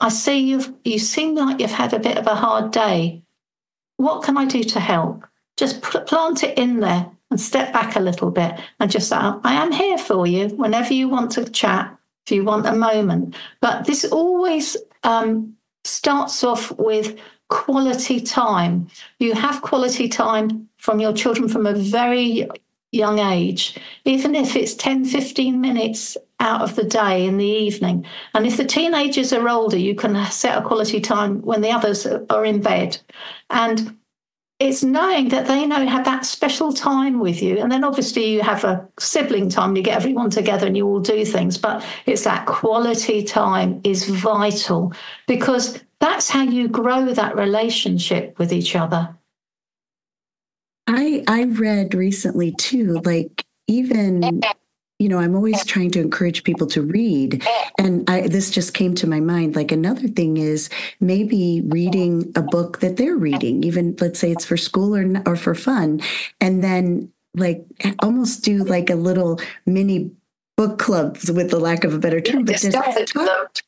I 0.00 0.08
see 0.08 0.38
you've, 0.38 0.74
you 0.84 0.98
seem 0.98 1.36
like 1.36 1.60
you've 1.60 1.70
had 1.70 1.92
a 1.92 2.00
bit 2.00 2.18
of 2.18 2.26
a 2.26 2.34
hard 2.34 2.72
day. 2.72 3.22
What 3.98 4.24
can 4.24 4.36
I 4.36 4.46
do 4.46 4.62
to 4.64 4.80
help? 4.80 5.24
Just 5.56 5.80
plant 5.80 6.42
it 6.42 6.58
in 6.58 6.80
there 6.80 7.15
and 7.30 7.40
step 7.40 7.72
back 7.72 7.96
a 7.96 8.00
little 8.00 8.30
bit 8.30 8.58
and 8.80 8.90
just 8.90 9.08
say, 9.08 9.16
I 9.16 9.54
am 9.54 9.72
here 9.72 9.98
for 9.98 10.26
you 10.26 10.48
whenever 10.48 10.94
you 10.94 11.08
want 11.08 11.32
to 11.32 11.44
chat, 11.44 11.96
if 12.24 12.32
you 12.32 12.44
want 12.44 12.66
a 12.66 12.72
moment. 12.72 13.34
But 13.60 13.86
this 13.86 14.04
always 14.04 14.76
um, 15.02 15.56
starts 15.84 16.44
off 16.44 16.70
with 16.78 17.18
quality 17.48 18.20
time. 18.20 18.88
You 19.18 19.34
have 19.34 19.62
quality 19.62 20.08
time 20.08 20.68
from 20.76 21.00
your 21.00 21.12
children 21.12 21.48
from 21.48 21.66
a 21.66 21.74
very 21.74 22.48
young 22.92 23.18
age, 23.18 23.76
even 24.04 24.34
if 24.34 24.56
it's 24.56 24.74
10, 24.74 25.04
15 25.04 25.60
minutes 25.60 26.16
out 26.40 26.62
of 26.62 26.76
the 26.76 26.84
day 26.84 27.26
in 27.26 27.38
the 27.38 27.44
evening. 27.44 28.06
And 28.34 28.46
if 28.46 28.56
the 28.56 28.64
teenagers 28.64 29.32
are 29.32 29.48
older, 29.48 29.78
you 29.78 29.94
can 29.94 30.24
set 30.30 30.58
a 30.58 30.62
quality 30.62 31.00
time 31.00 31.42
when 31.42 31.60
the 31.60 31.70
others 31.70 32.06
are 32.06 32.44
in 32.44 32.60
bed. 32.60 32.98
And 33.50 33.96
it's 34.58 34.82
knowing 34.82 35.28
that 35.28 35.46
they 35.46 35.66
know 35.66 35.86
have 35.86 36.04
that 36.06 36.24
special 36.24 36.72
time 36.72 37.20
with 37.20 37.42
you. 37.42 37.58
And 37.58 37.70
then 37.70 37.84
obviously 37.84 38.32
you 38.32 38.40
have 38.40 38.64
a 38.64 38.88
sibling 38.98 39.50
time, 39.50 39.76
you 39.76 39.82
get 39.82 39.96
everyone 39.96 40.30
together 40.30 40.66
and 40.66 40.76
you 40.76 40.86
all 40.86 41.00
do 41.00 41.24
things, 41.24 41.58
but 41.58 41.84
it's 42.06 42.24
that 42.24 42.46
quality 42.46 43.22
time 43.22 43.80
is 43.84 44.08
vital 44.08 44.94
because 45.26 45.78
that's 46.00 46.30
how 46.30 46.42
you 46.42 46.68
grow 46.68 47.12
that 47.12 47.36
relationship 47.36 48.38
with 48.38 48.52
each 48.52 48.74
other. 48.74 49.14
I 50.86 51.24
I 51.26 51.44
read 51.44 51.94
recently 51.94 52.52
too, 52.52 53.00
like 53.04 53.44
even 53.66 54.40
you 54.98 55.08
know, 55.08 55.18
I'm 55.18 55.34
always 55.34 55.64
trying 55.64 55.90
to 55.92 56.00
encourage 56.00 56.42
people 56.44 56.66
to 56.68 56.82
read. 56.82 57.46
And 57.78 58.08
I, 58.08 58.28
this 58.28 58.50
just 58.50 58.72
came 58.72 58.94
to 58.96 59.06
my 59.06 59.20
mind. 59.20 59.54
Like 59.54 59.70
another 59.70 60.08
thing 60.08 60.38
is 60.38 60.70
maybe 61.00 61.62
reading 61.66 62.32
a 62.34 62.42
book 62.42 62.80
that 62.80 62.96
they're 62.96 63.16
reading, 63.16 63.62
even 63.62 63.94
let's 64.00 64.18
say 64.18 64.30
it's 64.30 64.46
for 64.46 64.56
school 64.56 64.96
or, 64.96 65.22
or 65.26 65.36
for 65.36 65.54
fun. 65.54 66.00
And 66.40 66.64
then 66.64 67.12
like 67.34 67.66
almost 68.00 68.42
do 68.42 68.64
like 68.64 68.88
a 68.88 68.94
little 68.94 69.38
mini 69.66 70.12
book 70.56 70.78
clubs 70.78 71.30
with 71.30 71.50
the 71.50 71.60
lack 71.60 71.84
of 71.84 71.92
a 71.92 71.98
better 71.98 72.20
term 72.20 72.44
but 72.44 72.56
talk, 72.56 72.96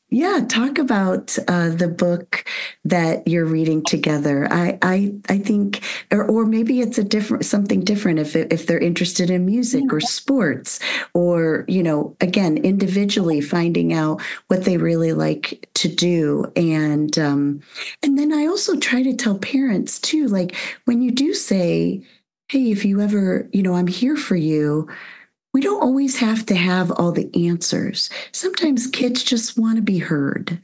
yeah 0.09 0.43
talk 0.49 0.79
about 0.79 1.37
uh, 1.47 1.69
the 1.69 1.87
book 1.87 2.43
that 2.83 3.27
you're 3.27 3.45
reading 3.45 3.83
together. 3.83 4.47
I 4.51 4.79
i 4.81 5.13
i 5.29 5.37
think 5.37 5.83
or, 6.11 6.25
or 6.25 6.45
maybe 6.45 6.81
it's 6.81 6.97
a 6.97 7.03
different 7.03 7.45
something 7.45 7.81
different 7.81 8.17
if 8.17 8.35
if 8.35 8.65
they're 8.65 8.79
interested 8.79 9.29
in 9.29 9.45
music 9.45 9.83
yeah. 9.85 9.95
or 9.95 9.99
sports 9.99 10.79
or 11.13 11.63
you 11.67 11.83
know 11.83 12.15
again 12.21 12.57
individually 12.57 13.39
finding 13.39 13.93
out 13.93 14.21
what 14.47 14.65
they 14.65 14.77
really 14.77 15.13
like 15.13 15.69
to 15.75 15.87
do. 15.87 16.51
And 16.55 17.17
um 17.17 17.61
and 18.03 18.17
then 18.17 18.33
i 18.33 18.45
also 18.45 18.77
try 18.77 19.03
to 19.03 19.13
tell 19.13 19.37
parents 19.37 19.99
too 19.99 20.27
like 20.27 20.55
when 20.85 21.01
you 21.01 21.11
do 21.11 21.33
say 21.33 22.01
hey 22.49 22.71
if 22.71 22.83
you 22.83 23.01
ever 23.01 23.47
you 23.53 23.61
know 23.63 23.75
i'm 23.75 23.87
here 23.87 24.15
for 24.15 24.35
you 24.35 24.87
we 25.59 25.65
don't 25.65 25.83
always 25.83 26.17
have 26.17 26.45
to 26.45 26.55
have 26.55 26.89
all 26.89 27.11
the 27.11 27.29
answers. 27.49 28.09
Sometimes 28.31 28.87
kids 28.87 29.25
just 29.25 29.59
want 29.59 29.75
to 29.75 29.81
be 29.81 29.97
heard. 29.97 30.57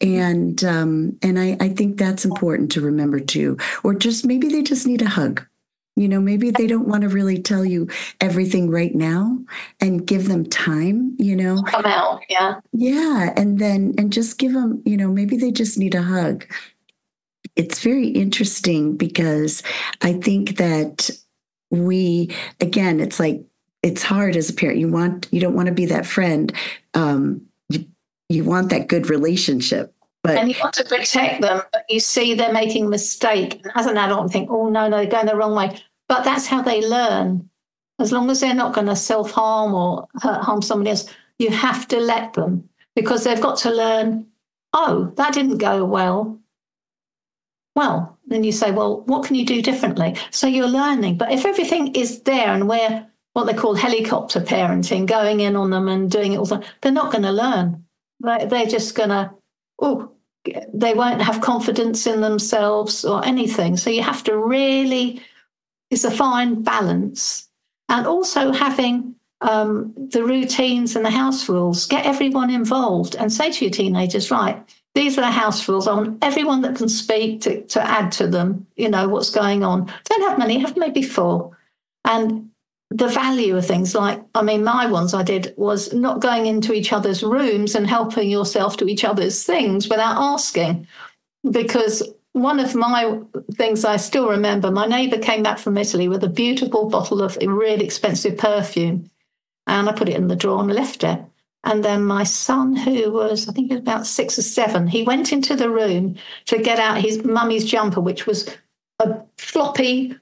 And 0.00 0.64
um, 0.64 1.16
and 1.22 1.38
I, 1.38 1.56
I 1.60 1.68
think 1.68 1.96
that's 1.96 2.24
important 2.24 2.72
to 2.72 2.80
remember 2.80 3.20
too. 3.20 3.56
Or 3.84 3.94
just 3.94 4.26
maybe 4.26 4.48
they 4.48 4.64
just 4.64 4.84
need 4.84 5.00
a 5.00 5.08
hug. 5.08 5.46
You 5.94 6.08
know, 6.08 6.20
maybe 6.20 6.50
they 6.50 6.66
don't 6.66 6.88
want 6.88 7.02
to 7.02 7.08
really 7.08 7.40
tell 7.40 7.64
you 7.64 7.88
everything 8.20 8.68
right 8.68 8.92
now 8.92 9.38
and 9.80 10.04
give 10.04 10.26
them 10.26 10.44
time, 10.44 11.14
you 11.20 11.36
know. 11.36 11.62
Come 11.62 11.84
out, 11.84 12.22
yeah. 12.28 12.58
Yeah. 12.72 13.32
And 13.36 13.60
then 13.60 13.94
and 13.96 14.12
just 14.12 14.38
give 14.38 14.54
them, 14.54 14.82
you 14.84 14.96
know, 14.96 15.06
maybe 15.08 15.36
they 15.36 15.52
just 15.52 15.78
need 15.78 15.94
a 15.94 16.02
hug. 16.02 16.52
It's 17.54 17.78
very 17.78 18.08
interesting 18.08 18.96
because 18.96 19.62
I 20.00 20.14
think 20.14 20.56
that 20.56 21.10
we 21.70 22.34
again, 22.60 22.98
it's 22.98 23.20
like 23.20 23.44
it's 23.82 24.02
hard 24.02 24.36
as 24.36 24.50
a 24.50 24.54
parent. 24.54 24.78
You 24.78 24.88
want 24.88 25.28
you 25.30 25.40
don't 25.40 25.54
want 25.54 25.66
to 25.66 25.74
be 25.74 25.86
that 25.86 26.06
friend. 26.06 26.52
Um, 26.94 27.42
you, 27.68 27.86
you 28.28 28.44
want 28.44 28.70
that 28.70 28.88
good 28.88 29.10
relationship. 29.10 29.94
But, 30.22 30.36
and 30.36 30.48
you 30.48 30.54
want 30.62 30.74
to 30.74 30.84
protect 30.84 31.42
them, 31.42 31.62
but 31.72 31.84
you 31.88 31.98
see 31.98 32.34
they're 32.34 32.52
making 32.52 32.86
a 32.86 32.88
mistake. 32.88 33.60
And 33.64 33.72
as 33.74 33.86
an 33.86 33.98
adult, 33.98 34.30
think, 34.30 34.50
oh 34.52 34.68
no, 34.68 34.88
no, 34.88 34.98
they're 34.98 35.06
going 35.06 35.26
the 35.26 35.34
wrong 35.34 35.56
way. 35.56 35.80
But 36.08 36.22
that's 36.22 36.46
how 36.46 36.62
they 36.62 36.86
learn. 36.86 37.48
As 37.98 38.12
long 38.12 38.30
as 38.30 38.40
they're 38.40 38.54
not 38.54 38.72
going 38.72 38.86
to 38.86 38.94
self 38.96 39.32
harm 39.32 39.74
or 39.74 40.06
hurt, 40.20 40.42
harm 40.42 40.62
somebody 40.62 40.90
else, 40.90 41.12
you 41.38 41.50
have 41.50 41.88
to 41.88 41.98
let 41.98 42.34
them 42.34 42.68
because 42.94 43.24
they've 43.24 43.40
got 43.40 43.58
to 43.58 43.70
learn. 43.70 44.26
Oh, 44.72 45.12
that 45.16 45.34
didn't 45.34 45.58
go 45.58 45.84
well. 45.84 46.38
Well, 47.74 48.18
then 48.26 48.44
you 48.44 48.52
say, 48.52 48.70
well, 48.70 49.00
what 49.02 49.24
can 49.24 49.34
you 49.34 49.44
do 49.44 49.60
differently? 49.60 50.14
So 50.30 50.46
you're 50.46 50.68
learning. 50.68 51.16
But 51.16 51.32
if 51.32 51.44
everything 51.44 51.94
is 51.94 52.22
there 52.22 52.48
and 52.48 52.68
we're 52.68 53.06
what 53.32 53.44
they 53.46 53.54
call 53.54 53.74
helicopter 53.74 54.40
parenting, 54.40 55.06
going 55.06 55.40
in 55.40 55.56
on 55.56 55.70
them 55.70 55.88
and 55.88 56.10
doing 56.10 56.32
it 56.32 56.38
all 56.38 56.44
the 56.44 56.58
time, 56.58 56.68
they're 56.80 56.92
not 56.92 57.12
going 57.12 57.22
to 57.22 57.32
learn. 57.32 57.84
They're 58.20 58.66
just 58.66 58.94
going 58.94 59.08
to, 59.08 59.30
oh, 59.80 60.12
they 60.72 60.94
won't 60.94 61.22
have 61.22 61.40
confidence 61.40 62.06
in 62.06 62.20
themselves 62.20 63.04
or 63.04 63.24
anything. 63.24 63.76
So 63.76 63.90
you 63.90 64.02
have 64.02 64.22
to 64.24 64.36
really, 64.36 65.22
it's 65.90 66.04
a 66.04 66.10
fine 66.10 66.62
balance. 66.62 67.48
And 67.88 68.06
also 68.06 68.52
having 68.52 69.14
um, 69.40 69.92
the 69.96 70.24
routines 70.24 70.94
and 70.94 71.04
the 71.04 71.10
house 71.10 71.48
rules, 71.48 71.86
get 71.86 72.06
everyone 72.06 72.50
involved 72.50 73.16
and 73.16 73.32
say 73.32 73.50
to 73.50 73.64
your 73.64 73.72
teenagers, 73.72 74.30
right, 74.30 74.62
these 74.94 75.16
are 75.16 75.22
the 75.22 75.30
house 75.30 75.68
rules. 75.68 75.88
I 75.88 75.94
want 75.94 76.22
everyone 76.22 76.60
that 76.62 76.76
can 76.76 76.88
speak 76.88 77.40
to, 77.42 77.62
to 77.62 77.82
add 77.82 78.12
to 78.12 78.26
them, 78.26 78.66
you 78.76 78.88
know, 78.88 79.08
what's 79.08 79.30
going 79.30 79.64
on. 79.64 79.90
Don't 80.04 80.28
have 80.28 80.38
many, 80.38 80.58
have 80.58 80.76
maybe 80.76 81.02
four. 81.02 81.56
And 82.04 82.50
the 82.92 83.08
value 83.08 83.56
of 83.56 83.66
things. 83.66 83.94
Like 83.94 84.22
i 84.34 84.42
mean 84.42 84.64
my 84.64 84.86
ones 84.86 85.14
i 85.14 85.22
did 85.22 85.54
was 85.56 85.92
not 85.92 86.20
going 86.20 86.46
into 86.46 86.72
each 86.72 86.92
other's 86.92 87.22
rooms 87.22 87.74
and 87.74 87.86
helping 87.86 88.30
yourself 88.30 88.76
to 88.78 88.88
each 88.88 89.04
other's 89.04 89.44
things 89.44 89.88
without 89.88 90.16
asking. 90.16 90.86
Because 91.50 92.02
one 92.32 92.60
of 92.60 92.74
my 92.74 93.18
things 93.54 93.84
i 93.84 93.96
still 93.96 94.28
remember 94.28 94.70
my 94.70 94.86
neighbor 94.86 95.18
came 95.18 95.42
back 95.42 95.58
from 95.58 95.76
italy 95.76 96.08
with 96.08 96.24
a 96.24 96.28
beautiful 96.28 96.88
bottle 96.88 97.22
of 97.22 97.36
really 97.42 97.84
expensive 97.84 98.36
perfume. 98.36 99.10
And 99.66 99.88
i 99.88 99.92
put 99.92 100.08
it 100.08 100.16
in 100.16 100.28
the 100.28 100.36
drawer 100.36 100.60
and 100.60 100.72
left 100.72 101.04
it. 101.04 101.20
And 101.64 101.84
then 101.84 102.04
my 102.04 102.24
son 102.24 102.76
who 102.76 103.10
was 103.12 103.48
i 103.48 103.52
think 103.52 103.68
he 103.68 103.74
was 103.74 103.80
about 103.80 104.06
six 104.06 104.38
or 104.38 104.42
seven 104.42 104.86
he 104.86 105.02
went 105.02 105.32
into 105.32 105.56
the 105.56 105.70
room 105.70 106.16
to 106.46 106.58
get 106.58 106.78
out 106.78 107.00
his 107.00 107.24
mummy's 107.24 107.64
jumper 107.64 108.00
which 108.00 108.26
was 108.26 108.48
a 108.98 109.20
floppy 109.38 110.14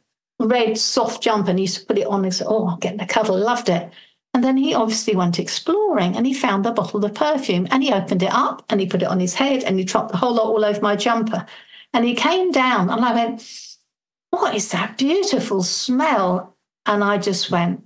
red 0.47 0.79
soft 0.79 1.23
jumper 1.23 1.51
and 1.51 1.59
he 1.59 1.65
used 1.65 1.81
to 1.81 1.87
put 1.87 1.99
it 1.99 2.07
on 2.07 2.25
and 2.25 2.35
said, 2.35 2.47
Oh, 2.49 2.69
I'm 2.69 2.79
getting 2.79 3.01
a 3.01 3.07
cuddle, 3.07 3.39
loved 3.39 3.69
it. 3.69 3.91
And 4.33 4.45
then 4.45 4.57
he 4.57 4.75
obviously 4.75 5.17
went 5.17 5.39
exploring 5.39 6.17
and 6.17 6.27
he 6.27 6.35
found 6.35 6.65
the 6.65 6.71
bottle 6.71 7.05
of 7.05 7.15
perfume 7.15 7.67
and 7.71 7.83
he 7.83 7.93
opened 7.93 8.23
it 8.23 8.33
up 8.33 8.65
and 8.69 8.81
he 8.81 8.87
put 8.87 9.03
it 9.03 9.09
on 9.09 9.19
his 9.21 9.35
head 9.35 9.65
and 9.65 9.79
he 9.79 9.85
dropped 9.85 10.13
the 10.13 10.19
whole 10.19 10.35
lot 10.35 10.47
all 10.47 10.65
over 10.65 10.81
my 10.81 10.97
jumper. 10.97 11.47
And 11.93 12.05
he 12.05 12.15
came 12.15 12.53
down 12.53 12.91
and 12.91 13.05
I 13.05 13.13
went, 13.13 13.77
What 14.31 14.55
is 14.55 14.71
that 14.71 14.99
beautiful 14.99 15.63
smell? 15.63 16.57
And 16.87 17.03
I 17.03 17.19
just 17.19 17.51
went, 17.51 17.85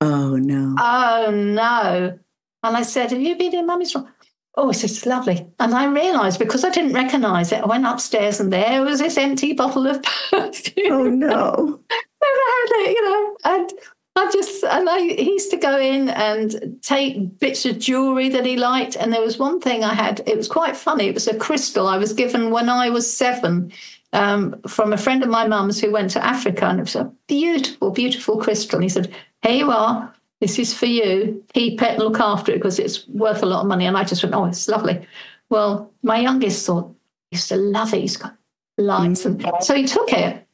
Oh 0.00 0.36
no. 0.36 0.74
Oh 0.78 1.30
no. 1.30 2.18
And 2.62 2.76
I 2.76 2.82
said, 2.82 3.12
Have 3.12 3.20
you 3.20 3.36
been 3.36 3.54
in 3.54 3.66
mummy's 3.66 3.94
room? 3.94 4.08
Oh, 4.58 4.70
it's 4.70 4.80
just 4.80 5.04
lovely. 5.04 5.46
And 5.60 5.74
I 5.74 5.84
realized 5.84 6.38
because 6.38 6.64
I 6.64 6.70
didn't 6.70 6.94
recognize 6.94 7.52
it, 7.52 7.62
I 7.62 7.66
went 7.66 7.86
upstairs 7.86 8.40
and 8.40 8.50
there 8.50 8.82
was 8.82 9.00
this 9.00 9.18
empty 9.18 9.52
bottle 9.52 9.86
of 9.86 10.02
perfume. 10.30 10.92
Oh, 10.92 11.04
no. 11.04 11.80
Never 12.22 12.42
had 12.48 12.70
it, 12.70 12.96
you 12.96 13.04
know. 13.04 13.36
And 13.44 13.72
I 14.16 14.30
just, 14.32 14.64
and 14.64 14.88
I, 14.88 15.00
he 15.00 15.32
used 15.32 15.50
to 15.50 15.58
go 15.58 15.78
in 15.78 16.08
and 16.08 16.78
take 16.80 17.38
bits 17.38 17.66
of 17.66 17.78
jewelry 17.78 18.30
that 18.30 18.46
he 18.46 18.56
liked. 18.56 18.96
And 18.96 19.12
there 19.12 19.20
was 19.20 19.38
one 19.38 19.60
thing 19.60 19.84
I 19.84 19.92
had, 19.92 20.22
it 20.26 20.38
was 20.38 20.48
quite 20.48 20.74
funny. 20.74 21.08
It 21.08 21.14
was 21.14 21.28
a 21.28 21.36
crystal 21.36 21.86
I 21.86 21.98
was 21.98 22.14
given 22.14 22.50
when 22.50 22.70
I 22.70 22.88
was 22.88 23.14
seven 23.14 23.72
um, 24.14 24.58
from 24.66 24.94
a 24.94 24.98
friend 24.98 25.22
of 25.22 25.28
my 25.28 25.46
mum's 25.46 25.78
who 25.78 25.92
went 25.92 26.12
to 26.12 26.24
Africa. 26.24 26.64
And 26.64 26.78
it 26.78 26.84
was 26.84 26.96
a 26.96 27.12
beautiful, 27.26 27.90
beautiful 27.90 28.38
crystal. 28.38 28.78
And 28.78 28.84
he 28.84 28.88
said, 28.88 29.14
Here 29.42 29.52
you 29.52 29.70
are 29.70 30.14
this 30.40 30.58
is 30.58 30.74
for 30.74 30.86
you. 30.86 31.44
Keep 31.54 31.82
it 31.82 31.90
and 31.92 31.98
look 31.98 32.20
after 32.20 32.52
it 32.52 32.56
because 32.56 32.78
it's 32.78 33.06
worth 33.08 33.42
a 33.42 33.46
lot 33.46 33.62
of 33.62 33.66
money. 33.66 33.86
And 33.86 33.96
I 33.96 34.04
just 34.04 34.22
went, 34.22 34.34
oh, 34.34 34.44
it's 34.44 34.68
lovely. 34.68 35.06
Well, 35.48 35.92
my 36.02 36.18
youngest 36.18 36.66
thought, 36.66 36.94
he 37.30 37.36
used 37.36 37.48
to 37.48 37.56
love 37.56 37.94
it. 37.94 38.00
He's 38.00 38.16
got 38.16 38.36
lights. 38.76 39.24
And 39.24 39.40
mm. 39.40 39.62
so 39.62 39.74
he 39.74 39.86
took 39.86 40.12
it, 40.12 40.46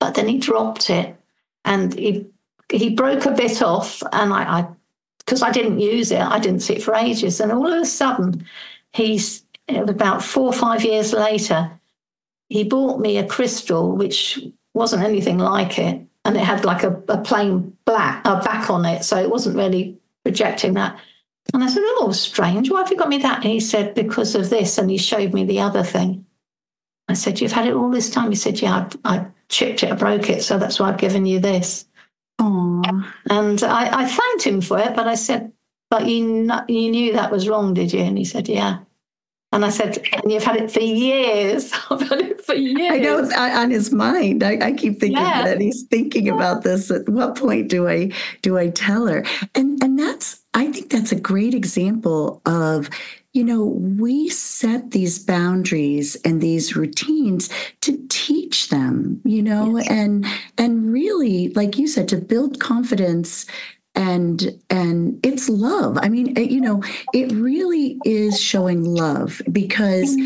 but 0.00 0.14
then 0.14 0.28
he 0.28 0.38
dropped 0.38 0.90
it 0.90 1.16
and 1.64 1.94
he 1.94 2.26
he 2.70 2.90
broke 2.90 3.26
a 3.26 3.30
bit 3.30 3.62
off. 3.62 4.02
And 4.12 4.32
I, 4.32 4.66
because 5.18 5.42
I, 5.42 5.48
I 5.48 5.52
didn't 5.52 5.80
use 5.80 6.10
it, 6.10 6.20
I 6.20 6.38
didn't 6.38 6.60
see 6.60 6.74
it 6.74 6.82
for 6.82 6.94
ages. 6.94 7.40
And 7.40 7.52
all 7.52 7.72
of 7.72 7.80
a 7.80 7.86
sudden, 7.86 8.44
he's 8.92 9.44
about 9.68 10.22
four 10.22 10.46
or 10.46 10.52
five 10.52 10.84
years 10.84 11.12
later, 11.12 11.70
he 12.48 12.64
bought 12.64 13.00
me 13.00 13.18
a 13.18 13.26
crystal, 13.26 13.92
which 13.92 14.38
wasn't 14.74 15.02
anything 15.02 15.38
like 15.38 15.78
it 15.78 16.02
and 16.26 16.36
it 16.36 16.42
had 16.42 16.64
like 16.64 16.82
a, 16.82 17.00
a 17.08 17.18
plain 17.18 17.76
black 17.84 18.24
back 18.24 18.68
on 18.68 18.84
it, 18.84 19.04
so 19.04 19.16
it 19.16 19.30
wasn't 19.30 19.56
really 19.56 19.96
projecting 20.24 20.74
that. 20.74 20.98
And 21.54 21.62
I 21.62 21.68
said, 21.68 21.82
"Oh, 21.84 22.10
strange. 22.12 22.70
Why 22.70 22.80
have 22.80 22.90
you 22.90 22.96
got 22.96 23.08
me 23.08 23.18
that?" 23.18 23.44
And 23.44 23.52
he 23.52 23.60
said, 23.60 23.94
"Because 23.94 24.34
of 24.34 24.50
this." 24.50 24.76
And 24.76 24.90
he 24.90 24.98
showed 24.98 25.32
me 25.32 25.44
the 25.44 25.60
other 25.60 25.84
thing. 25.84 26.26
I 27.08 27.14
said, 27.14 27.40
"You've 27.40 27.52
had 27.52 27.68
it 27.68 27.74
all 27.74 27.90
this 27.90 28.10
time." 28.10 28.30
He 28.30 28.36
said, 28.36 28.60
"Yeah, 28.60 28.88
I, 29.04 29.16
I 29.16 29.26
chipped 29.48 29.84
it, 29.84 29.92
I 29.92 29.94
broke 29.94 30.28
it, 30.28 30.42
so 30.42 30.58
that's 30.58 30.80
why 30.80 30.88
I've 30.88 30.98
given 30.98 31.26
you 31.26 31.38
this." 31.38 31.86
Aww. 32.40 33.06
And 33.30 33.62
I, 33.62 34.02
I 34.02 34.04
thanked 34.06 34.44
him 34.44 34.60
for 34.60 34.78
it, 34.78 34.96
but 34.96 35.06
I 35.06 35.14
said, 35.14 35.52
"But 35.90 36.06
you 36.08 36.50
you 36.68 36.90
knew 36.90 37.12
that 37.12 37.30
was 37.30 37.48
wrong, 37.48 37.72
did 37.72 37.92
you?" 37.92 38.00
And 38.00 38.18
he 38.18 38.24
said, 38.24 38.48
"Yeah." 38.48 38.78
And 39.56 39.64
I 39.64 39.70
said, 39.70 40.06
and 40.12 40.30
you've 40.30 40.44
had 40.44 40.56
it 40.56 40.70
for 40.70 40.80
years. 40.80 41.72
I've 41.90 42.06
had 42.06 42.20
it 42.20 42.44
for 42.44 42.54
years. 42.54 42.92
I 42.92 42.98
know 42.98 43.24
on 43.34 43.70
his 43.70 43.90
mind. 43.90 44.44
I, 44.44 44.58
I 44.60 44.72
keep 44.72 45.00
thinking 45.00 45.16
yeah. 45.16 45.44
that 45.44 45.62
he's 45.62 45.84
thinking 45.84 46.28
about 46.28 46.62
this. 46.62 46.90
At 46.90 47.08
what 47.08 47.36
point 47.36 47.68
do 47.68 47.88
I 47.88 48.12
do 48.42 48.58
I 48.58 48.68
tell 48.68 49.06
her? 49.06 49.24
And 49.54 49.82
and 49.82 49.98
that's 49.98 50.42
I 50.52 50.70
think 50.70 50.90
that's 50.90 51.10
a 51.10 51.18
great 51.18 51.54
example 51.54 52.42
of 52.44 52.90
you 53.32 53.44
know, 53.44 53.64
we 53.64 54.30
set 54.30 54.92
these 54.92 55.18
boundaries 55.18 56.16
and 56.24 56.40
these 56.40 56.74
routines 56.74 57.50
to 57.82 58.02
teach 58.08 58.70
them, 58.70 59.20
you 59.24 59.42
know, 59.42 59.76
yes. 59.76 59.88
and 59.90 60.26
and 60.56 60.90
really, 60.90 61.48
like 61.50 61.76
you 61.76 61.86
said, 61.86 62.08
to 62.08 62.16
build 62.16 62.60
confidence 62.60 63.44
and 63.96 64.56
and 64.70 65.18
it's 65.24 65.48
love. 65.48 65.98
I 66.00 66.08
mean 66.08 66.36
you 66.36 66.60
know 66.60 66.82
it 67.12 67.32
really 67.32 67.98
is 68.04 68.40
showing 68.40 68.84
love 68.84 69.42
because 69.50 70.16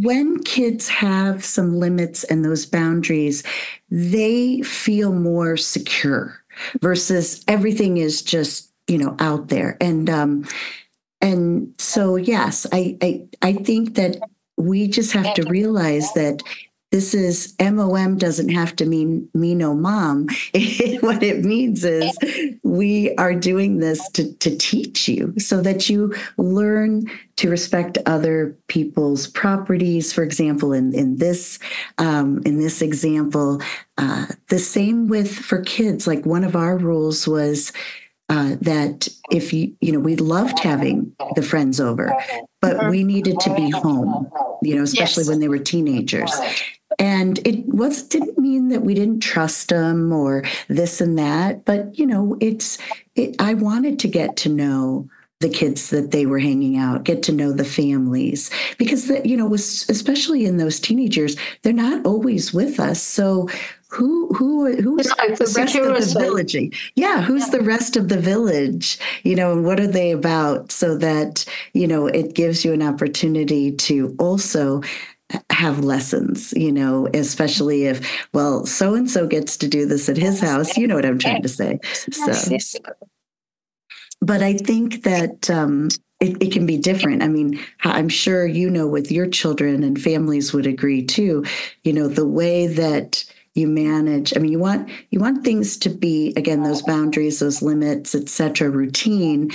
when 0.00 0.42
kids 0.42 0.88
have 0.88 1.44
some 1.44 1.78
limits 1.78 2.24
and 2.24 2.44
those 2.44 2.66
boundaries 2.66 3.42
they 3.90 4.60
feel 4.62 5.12
more 5.12 5.56
secure 5.56 6.44
versus 6.80 7.44
everything 7.48 7.96
is 7.96 8.20
just 8.22 8.72
you 8.88 8.98
know 8.98 9.16
out 9.20 9.48
there. 9.48 9.76
And 9.80 10.10
um 10.10 10.46
and 11.22 11.74
so 11.78 12.16
yes 12.16 12.66
i 12.72 12.96
i, 13.02 13.28
I 13.42 13.52
think 13.52 13.94
that 13.96 14.16
we 14.56 14.88
just 14.88 15.12
have 15.12 15.34
to 15.34 15.48
realize 15.48 16.12
that 16.14 16.42
this 16.90 17.14
is 17.14 17.54
mom 17.60 18.18
doesn't 18.18 18.48
have 18.48 18.74
to 18.76 18.84
mean 18.84 19.28
me 19.32 19.54
no 19.54 19.74
mom. 19.74 20.26
What 21.00 21.22
it 21.22 21.44
means 21.44 21.84
is 21.84 22.16
we 22.62 23.14
are 23.14 23.34
doing 23.34 23.78
this 23.78 24.08
to, 24.10 24.32
to 24.34 24.56
teach 24.56 25.08
you 25.08 25.34
so 25.38 25.60
that 25.60 25.88
you 25.88 26.14
learn 26.36 27.10
to 27.36 27.48
respect 27.48 27.98
other 28.06 28.56
people's 28.68 29.28
properties. 29.28 30.12
For 30.12 30.22
example 30.22 30.72
in, 30.72 30.94
in 30.94 31.16
this 31.16 31.58
um, 31.98 32.42
in 32.44 32.58
this 32.58 32.82
example 32.82 33.62
uh, 33.96 34.26
the 34.48 34.58
same 34.58 35.06
with 35.08 35.32
for 35.32 35.62
kids. 35.62 36.06
Like 36.06 36.26
one 36.26 36.44
of 36.44 36.56
our 36.56 36.76
rules 36.76 37.28
was 37.28 37.72
uh, 38.28 38.56
that 38.60 39.08
if 39.30 39.52
you 39.52 39.76
you 39.80 39.92
know 39.92 40.00
we 40.00 40.16
loved 40.16 40.58
having 40.58 41.14
the 41.34 41.42
friends 41.42 41.80
over 41.80 42.12
but 42.60 42.88
we 42.88 43.02
needed 43.02 43.40
to 43.40 43.52
be 43.54 43.70
home 43.70 44.30
you 44.62 44.76
know 44.76 44.84
especially 44.84 45.22
yes. 45.22 45.28
when 45.28 45.40
they 45.40 45.48
were 45.48 45.58
teenagers 45.58 46.30
and 46.98 47.38
it 47.46 47.66
was 47.66 48.02
didn't 48.02 48.38
mean 48.38 48.68
that 48.68 48.82
we 48.82 48.94
didn't 48.94 49.20
trust 49.20 49.68
them 49.68 50.12
or 50.12 50.42
this 50.68 51.00
and 51.00 51.18
that 51.18 51.64
but 51.64 51.98
you 51.98 52.06
know 52.06 52.36
it's 52.40 52.78
it, 53.14 53.34
i 53.38 53.54
wanted 53.54 53.98
to 53.98 54.08
get 54.08 54.36
to 54.36 54.48
know 54.48 55.08
the 55.40 55.48
kids 55.48 55.88
that 55.88 56.10
they 56.10 56.26
were 56.26 56.38
hanging 56.38 56.76
out 56.76 57.04
get 57.04 57.22
to 57.22 57.32
know 57.32 57.50
the 57.50 57.64
families 57.64 58.50
because 58.76 59.06
the, 59.06 59.26
you 59.26 59.36
know 59.36 59.46
was 59.46 59.88
especially 59.88 60.44
in 60.44 60.58
those 60.58 60.78
teenagers 60.78 61.34
they're 61.62 61.72
not 61.72 62.04
always 62.04 62.52
with 62.52 62.78
us. 62.78 63.02
So 63.02 63.48
who 63.88 64.28
who 64.34 64.76
who's 64.80 65.06
the, 65.06 65.36
the 65.38 65.60
rest 65.60 65.74
of 65.74 66.14
the 66.14 66.20
village 66.20 66.54
yeah 66.94 67.22
who's 67.22 67.46
yeah. 67.46 67.58
the 67.58 67.64
rest 67.64 67.96
of 67.96 68.08
the 68.08 68.20
village? 68.20 68.98
You 69.24 69.34
know 69.34 69.52
and 69.52 69.64
what 69.64 69.80
are 69.80 69.86
they 69.86 70.10
about? 70.10 70.70
So 70.70 70.96
that 70.98 71.46
you 71.72 71.86
know 71.86 72.06
it 72.06 72.34
gives 72.34 72.64
you 72.64 72.74
an 72.74 72.82
opportunity 72.82 73.72
to 73.72 74.14
also 74.18 74.82
have 75.50 75.80
lessons, 75.80 76.52
you 76.56 76.72
know, 76.72 77.08
especially 77.14 77.84
if, 77.84 78.28
well, 78.32 78.66
so 78.66 78.94
and 78.94 79.10
so 79.10 79.26
gets 79.26 79.56
to 79.58 79.68
do 79.68 79.86
this 79.86 80.08
at 80.08 80.16
his 80.16 80.40
house. 80.40 80.76
You 80.76 80.86
know 80.86 80.96
what 80.96 81.04
I'm 81.04 81.18
trying 81.18 81.42
to 81.42 81.48
say. 81.48 81.78
So, 82.10 82.78
but 84.20 84.42
I 84.42 84.54
think 84.54 85.02
that 85.04 85.48
um, 85.50 85.88
it, 86.20 86.42
it, 86.42 86.52
can 86.52 86.66
be 86.66 86.76
different. 86.76 87.22
I 87.22 87.28
mean, 87.28 87.58
I'm 87.82 88.08
sure 88.08 88.46
you 88.46 88.68
know 88.70 88.86
with 88.86 89.10
your 89.10 89.26
children 89.26 89.82
and 89.82 90.00
families 90.00 90.52
would 90.52 90.66
agree 90.66 91.04
too, 91.04 91.44
you 91.84 91.92
know, 91.92 92.08
the 92.08 92.26
way 92.26 92.66
that 92.66 93.24
you 93.54 93.66
manage 93.66 94.32
i 94.36 94.38
mean 94.38 94.52
you 94.52 94.60
want 94.60 94.88
you 95.10 95.18
want 95.18 95.44
things 95.44 95.76
to 95.76 95.88
be 95.88 96.32
again 96.36 96.62
those 96.62 96.82
boundaries 96.82 97.40
those 97.40 97.62
limits 97.62 98.14
etc 98.14 98.70
routine 98.70 99.50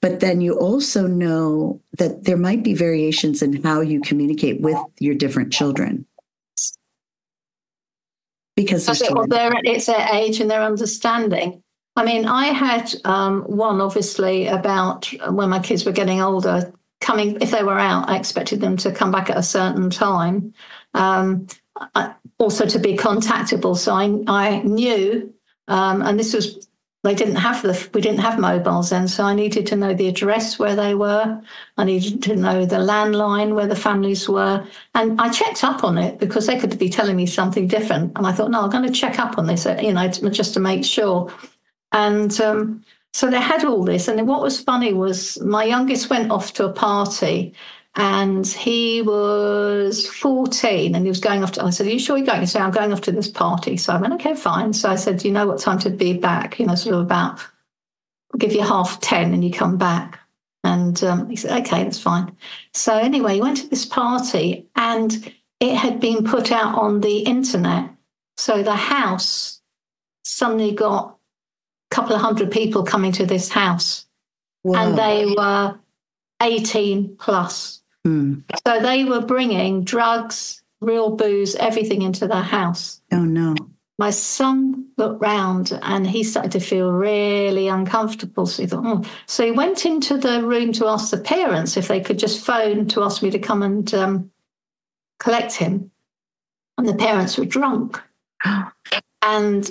but 0.00 0.20
then 0.20 0.40
you 0.40 0.54
also 0.54 1.06
know 1.06 1.80
that 1.98 2.24
there 2.24 2.36
might 2.36 2.62
be 2.62 2.74
variations 2.74 3.42
in 3.42 3.62
how 3.62 3.80
you 3.80 4.00
communicate 4.00 4.60
with 4.60 4.78
your 4.98 5.14
different 5.14 5.52
children. 5.52 6.06
Because 8.56 8.86
well, 8.86 9.26
it's 9.64 9.86
their 9.86 10.08
age 10.12 10.40
and 10.40 10.50
their 10.50 10.62
understanding. 10.62 11.62
I 11.96 12.04
mean 12.04 12.24
i 12.24 12.46
had 12.46 12.94
um, 13.04 13.42
one 13.42 13.80
obviously 13.80 14.46
about 14.46 15.12
when 15.28 15.50
my 15.50 15.58
kids 15.58 15.84
were 15.84 15.92
getting 15.92 16.22
older 16.22 16.72
coming 17.00 17.36
if 17.40 17.50
they 17.50 17.64
were 17.64 17.78
out 17.78 18.08
i 18.08 18.16
expected 18.16 18.60
them 18.60 18.76
to 18.76 18.92
come 18.92 19.10
back 19.10 19.28
at 19.28 19.36
a 19.36 19.42
certain 19.42 19.90
time 19.90 20.54
um, 20.94 21.46
also 22.38 22.66
to 22.66 22.78
be 22.78 22.96
contactable. 22.96 23.76
So 23.76 23.94
I, 23.94 24.22
I 24.26 24.62
knew, 24.62 25.32
um, 25.68 26.02
and 26.02 26.18
this 26.18 26.34
was 26.34 26.68
they 27.02 27.14
didn't 27.14 27.36
have 27.36 27.62
the 27.62 27.88
we 27.94 28.02
didn't 28.02 28.20
have 28.20 28.38
mobiles 28.38 28.90
then, 28.90 29.08
so 29.08 29.24
I 29.24 29.34
needed 29.34 29.66
to 29.68 29.76
know 29.76 29.94
the 29.94 30.08
address 30.08 30.58
where 30.58 30.76
they 30.76 30.94
were. 30.94 31.40
I 31.78 31.84
needed 31.84 32.22
to 32.24 32.36
know 32.36 32.66
the 32.66 32.76
landline 32.76 33.54
where 33.54 33.66
the 33.66 33.76
families 33.76 34.28
were, 34.28 34.66
and 34.94 35.18
I 35.18 35.30
checked 35.30 35.64
up 35.64 35.82
on 35.82 35.96
it 35.96 36.18
because 36.18 36.46
they 36.46 36.58
could 36.58 36.78
be 36.78 36.90
telling 36.90 37.16
me 37.16 37.26
something 37.26 37.68
different. 37.68 38.12
And 38.16 38.26
I 38.26 38.32
thought, 38.32 38.50
no, 38.50 38.62
I'm 38.62 38.70
going 38.70 38.86
to 38.86 38.92
check 38.92 39.18
up 39.18 39.38
on 39.38 39.46
this, 39.46 39.66
you 39.80 39.94
know, 39.94 40.08
just 40.08 40.52
to 40.54 40.60
make 40.60 40.84
sure. 40.84 41.32
And 41.92 42.38
um, 42.40 42.84
so 43.12 43.30
they 43.30 43.40
had 43.40 43.64
all 43.64 43.82
this. 43.82 44.06
And 44.06 44.28
what 44.28 44.42
was 44.42 44.60
funny 44.60 44.92
was 44.92 45.40
my 45.40 45.64
youngest 45.64 46.10
went 46.10 46.30
off 46.30 46.52
to 46.54 46.66
a 46.66 46.72
party 46.72 47.54
and 47.96 48.46
he 48.46 49.02
was 49.02 50.06
14 50.06 50.94
and 50.94 51.04
he 51.04 51.08
was 51.08 51.20
going 51.20 51.42
off 51.42 51.52
to, 51.52 51.64
I 51.64 51.70
said, 51.70 51.86
Are 51.86 51.90
you 51.90 51.98
sure 51.98 52.16
you're 52.16 52.26
going? 52.26 52.40
He 52.40 52.46
said, 52.46 52.62
I'm 52.62 52.70
going 52.70 52.92
off 52.92 53.00
to 53.02 53.12
this 53.12 53.28
party. 53.28 53.76
So 53.76 53.92
I 53.92 54.00
went, 54.00 54.14
Okay, 54.14 54.34
fine. 54.34 54.72
So 54.72 54.88
I 54.88 54.94
said, 54.94 55.18
Do 55.18 55.28
you 55.28 55.34
know 55.34 55.46
what 55.46 55.58
time 55.58 55.78
to 55.80 55.90
be 55.90 56.12
back? 56.12 56.60
You 56.60 56.66
know, 56.66 56.76
sort 56.76 56.94
of 56.94 57.00
about, 57.02 57.40
I'll 58.32 58.38
give 58.38 58.52
you 58.52 58.62
half 58.62 59.00
10 59.00 59.34
and 59.34 59.44
you 59.44 59.50
come 59.50 59.76
back. 59.76 60.20
And 60.62 61.02
um, 61.02 61.28
he 61.28 61.36
said, 61.36 61.66
Okay, 61.66 61.82
that's 61.82 62.00
fine. 62.00 62.36
So 62.74 62.96
anyway, 62.96 63.34
he 63.34 63.40
went 63.40 63.56
to 63.58 63.68
this 63.68 63.86
party 63.86 64.68
and 64.76 65.32
it 65.58 65.74
had 65.74 66.00
been 66.00 66.24
put 66.24 66.52
out 66.52 66.76
on 66.76 67.00
the 67.00 67.18
internet. 67.18 67.90
So 68.36 68.62
the 68.62 68.76
house 68.76 69.60
suddenly 70.22 70.72
got 70.72 71.18
a 71.90 71.94
couple 71.94 72.14
of 72.14 72.22
hundred 72.22 72.52
people 72.52 72.84
coming 72.84 73.10
to 73.12 73.26
this 73.26 73.48
house. 73.48 74.06
Wow. 74.62 74.80
And 74.80 74.98
they 74.98 75.34
were 75.36 75.78
18 76.40 77.16
plus. 77.16 77.79
Mm. 78.06 78.42
So 78.66 78.80
they 78.80 79.04
were 79.04 79.20
bringing 79.20 79.84
drugs, 79.84 80.62
real 80.80 81.16
booze, 81.16 81.54
everything 81.56 82.02
into 82.02 82.26
their 82.26 82.42
house. 82.42 83.00
Oh, 83.12 83.24
no. 83.24 83.54
My 83.98 84.10
son 84.10 84.86
looked 84.96 85.20
round 85.20 85.78
and 85.82 86.06
he 86.06 86.24
started 86.24 86.52
to 86.52 86.60
feel 86.60 86.90
really 86.90 87.68
uncomfortable. 87.68 88.46
So 88.46 88.62
he 88.62 88.66
thought, 88.66 88.86
oh. 88.86 89.04
So 89.26 89.44
he 89.44 89.50
went 89.50 89.84
into 89.84 90.16
the 90.16 90.42
room 90.42 90.72
to 90.74 90.86
ask 90.86 91.10
the 91.10 91.18
parents 91.18 91.76
if 91.76 91.88
they 91.88 92.00
could 92.00 92.18
just 92.18 92.44
phone 92.44 92.88
to 92.88 93.02
ask 93.02 93.22
me 93.22 93.30
to 93.30 93.38
come 93.38 93.62
and 93.62 93.92
um, 93.92 94.30
collect 95.18 95.52
him. 95.52 95.90
And 96.78 96.88
the 96.88 96.94
parents 96.94 97.36
were 97.36 97.44
drunk. 97.44 98.00
and 99.20 99.70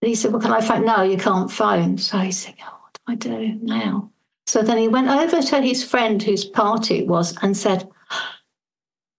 he 0.00 0.16
said, 0.16 0.32
Well, 0.32 0.42
can 0.42 0.52
I 0.52 0.60
phone? 0.60 0.84
No, 0.84 1.02
you 1.02 1.16
can't 1.16 1.50
phone. 1.50 1.98
So 1.98 2.18
he 2.18 2.32
said, 2.32 2.54
Oh, 2.60 2.78
what 2.82 3.20
do 3.20 3.32
I 3.32 3.36
do 3.36 3.58
now? 3.62 4.10
So 4.48 4.62
then 4.62 4.78
he 4.78 4.88
went 4.88 5.08
over 5.08 5.42
to 5.42 5.60
his 5.60 5.84
friend 5.84 6.22
whose 6.22 6.46
party 6.46 7.00
it 7.00 7.06
was 7.06 7.36
and 7.42 7.54
said, 7.54 7.86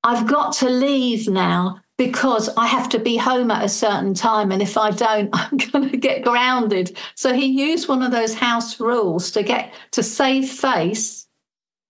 I've 0.04 0.26
got 0.26 0.54
to 0.54 0.70
leave 0.70 1.28
now 1.30 1.82
because 2.00 2.50
I 2.58 2.66
have 2.66 2.90
to 2.90 3.00
be 3.00 3.16
home 3.16 3.52
at 3.52 3.64
a 3.64 3.70
certain 3.70 4.16
time. 4.16 4.52
And 4.52 4.60
if 4.60 4.76
I 4.76 4.90
don't, 4.90 5.30
I'm 5.34 5.58
going 5.58 5.92
to 5.92 5.98
get 5.98 6.24
grounded. 6.24 6.98
So 7.14 7.32
he 7.32 7.46
used 7.46 7.88
one 7.88 8.02
of 8.02 8.12
those 8.12 8.34
house 8.34 8.80
rules 8.80 9.30
to 9.32 9.44
get 9.44 9.72
to 9.92 10.02
save 10.02 10.50
face. 10.50 11.28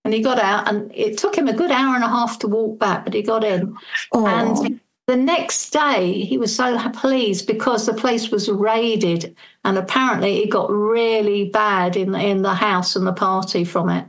And 0.04 0.12
he 0.12 0.20
got 0.20 0.38
out, 0.38 0.68
and 0.68 0.90
it 0.94 1.16
took 1.16 1.36
him 1.36 1.48
a 1.48 1.52
good 1.54 1.70
hour 1.70 1.94
and 1.94 2.04
a 2.04 2.08
half 2.08 2.38
to 2.40 2.48
walk 2.48 2.78
back, 2.78 3.04
but 3.04 3.14
he 3.14 3.22
got 3.22 3.44
in. 3.44 3.74
Oh. 4.12 4.26
And 4.26 4.80
the 5.06 5.16
next 5.16 5.70
day, 5.70 6.24
he 6.24 6.36
was 6.36 6.54
so 6.54 6.78
pleased 6.90 7.46
because 7.46 7.86
the 7.86 7.94
place 7.94 8.30
was 8.30 8.50
raided, 8.50 9.34
and 9.64 9.78
apparently 9.78 10.42
it 10.42 10.50
got 10.50 10.70
really 10.70 11.48
bad 11.48 11.96
in 11.96 12.14
in 12.14 12.42
the 12.42 12.54
house 12.54 12.96
and 12.96 13.06
the 13.06 13.12
party 13.12 13.64
from 13.64 13.88
it. 13.88 14.06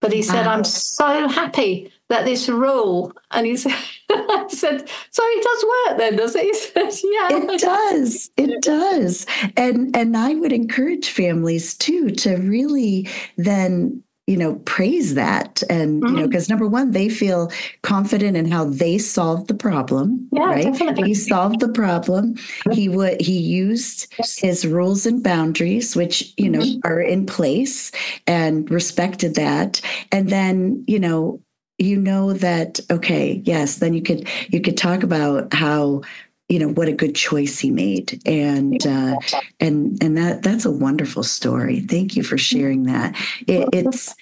But 0.00 0.12
he 0.12 0.22
said, 0.22 0.46
wow. 0.46 0.52
"I'm 0.52 0.64
so 0.64 1.26
happy 1.28 1.90
that 2.08 2.24
this 2.24 2.48
rule," 2.48 3.12
and 3.30 3.46
he 3.46 3.56
said, 3.56 3.74
"I 4.10 4.46
said, 4.48 4.88
so 5.10 5.22
it 5.24 5.42
does 5.42 5.64
work 5.88 5.98
then, 5.98 6.16
does 6.16 6.36
it?" 6.36 6.42
He 6.46 6.54
said, 6.54 6.92
"Yeah, 7.02 7.28
it 7.32 7.60
does. 7.60 8.30
It 8.36 8.62
does." 8.62 9.26
And 9.56 9.96
and 9.96 10.16
I 10.16 10.34
would 10.34 10.52
encourage 10.52 11.10
families 11.10 11.74
too 11.74 12.10
to 12.10 12.36
really 12.36 13.08
then 13.36 14.02
you 14.26 14.36
know 14.36 14.56
praise 14.64 15.14
that 15.14 15.62
and 15.70 16.02
mm-hmm. 16.02 16.14
you 16.14 16.20
know 16.20 16.26
because 16.26 16.44
mm-hmm. 16.44 16.54
number 16.54 16.66
one 16.66 16.90
they 16.90 17.08
feel 17.08 17.50
confident 17.82 18.36
in 18.36 18.50
how 18.50 18.64
they 18.64 18.98
solved 18.98 19.48
the 19.48 19.54
problem 19.54 20.28
yeah, 20.32 20.44
right 20.44 20.64
definitely. 20.64 21.08
he 21.08 21.14
solved 21.14 21.60
the 21.60 21.68
problem 21.68 22.34
he 22.72 22.88
would 22.88 23.20
he 23.20 23.38
used 23.38 24.12
his 24.38 24.66
rules 24.66 25.06
and 25.06 25.22
boundaries 25.22 25.94
which 25.94 26.34
you 26.36 26.48
know 26.48 26.60
mm-hmm. 26.60 26.80
are 26.84 27.00
in 27.00 27.24
place 27.24 27.92
and 28.26 28.70
respected 28.70 29.34
that 29.34 29.80
and 30.10 30.28
then 30.28 30.84
you 30.86 30.98
know 30.98 31.40
you 31.78 31.96
know 31.98 32.32
that 32.32 32.80
okay 32.90 33.42
yes 33.44 33.76
then 33.76 33.92
you 33.92 34.02
could 34.02 34.26
you 34.48 34.60
could 34.60 34.76
talk 34.76 35.02
about 35.02 35.52
how 35.52 36.00
you 36.48 36.58
know 36.58 36.68
what 36.68 36.88
a 36.88 36.92
good 36.92 37.14
choice 37.14 37.58
he 37.58 37.70
made. 37.70 38.20
And 38.24 38.84
uh, 38.86 39.16
and 39.60 40.02
and 40.02 40.16
that 40.16 40.42
that's 40.42 40.64
a 40.64 40.70
wonderful 40.70 41.22
story. 41.22 41.80
Thank 41.80 42.16
you 42.16 42.22
for 42.22 42.38
sharing 42.38 42.84
that. 42.84 43.16
It, 43.46 43.68
it's 43.72 44.14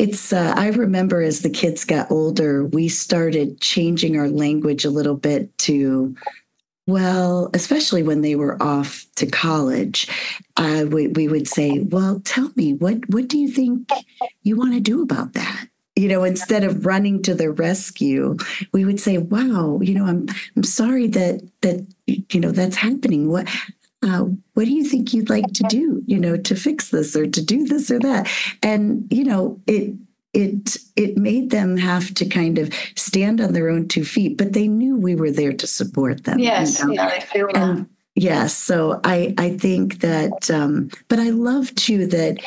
it's 0.00 0.32
uh, 0.32 0.54
i 0.56 0.68
remember 0.68 1.20
as 1.20 1.42
the 1.42 1.50
kids 1.50 1.84
got 1.84 2.10
older 2.10 2.64
we 2.64 2.88
started 2.88 3.60
changing 3.60 4.18
our 4.18 4.30
language 4.30 4.86
a 4.86 4.90
little 4.90 5.14
bit 5.14 5.56
to 5.58 6.16
well 6.86 7.50
especially 7.52 8.02
when 8.02 8.22
they 8.22 8.34
were 8.34 8.60
off 8.62 9.04
to 9.14 9.26
college 9.26 10.08
uh, 10.56 10.86
we, 10.88 11.08
we 11.08 11.28
would 11.28 11.46
say 11.46 11.80
well 11.80 12.20
tell 12.24 12.50
me 12.56 12.72
what 12.72 12.96
what 13.10 13.28
do 13.28 13.38
you 13.38 13.48
think 13.48 13.90
you 14.42 14.56
want 14.56 14.72
to 14.72 14.80
do 14.80 15.02
about 15.02 15.34
that 15.34 15.66
you 16.00 16.08
know 16.08 16.24
instead 16.24 16.64
of 16.64 16.86
running 16.86 17.22
to 17.22 17.34
the 17.34 17.50
rescue 17.50 18.36
we 18.72 18.84
would 18.84 19.00
say 19.00 19.18
wow 19.18 19.78
you 19.82 19.94
know 19.94 20.06
i'm 20.06 20.26
i'm 20.56 20.62
sorry 20.62 21.06
that 21.06 21.40
that 21.62 21.86
you 22.06 22.40
know 22.40 22.50
that's 22.50 22.76
happening. 22.76 23.28
What 23.28 23.48
uh, 24.02 24.24
what 24.54 24.64
do 24.64 24.70
you 24.70 24.84
think 24.84 25.12
you'd 25.12 25.30
like 25.30 25.52
to 25.54 25.64
do 25.64 26.02
you 26.06 26.18
know 26.18 26.36
to 26.36 26.54
fix 26.54 26.90
this 26.90 27.16
or 27.16 27.26
to 27.26 27.44
do 27.44 27.66
this 27.66 27.90
or 27.90 27.98
that? 28.00 28.28
And 28.62 29.06
you 29.10 29.24
know 29.24 29.60
it 29.66 29.94
it 30.32 30.76
it 30.96 31.16
made 31.16 31.50
them 31.50 31.76
have 31.76 32.14
to 32.14 32.26
kind 32.26 32.58
of 32.58 32.72
stand 32.96 33.40
on 33.40 33.52
their 33.52 33.68
own 33.68 33.88
two 33.88 34.04
feet 34.04 34.38
but 34.38 34.52
they 34.52 34.68
knew 34.68 34.96
we 34.96 35.16
were 35.16 35.32
there 35.32 35.52
to 35.52 35.66
support 35.66 36.22
them 36.22 36.38
yes 36.38 36.78
you 36.78 36.86
know? 36.86 36.92
yeah 36.92 37.08
they 37.08 37.18
feel 37.18 37.48
and, 37.52 37.78
that 37.78 37.86
yes 38.14 38.56
so 38.56 39.00
i 39.02 39.34
i 39.38 39.50
think 39.56 39.98
that 40.02 40.48
um 40.48 40.88
but 41.08 41.18
i 41.18 41.30
love 41.30 41.74
too 41.74 42.06
that 42.06 42.38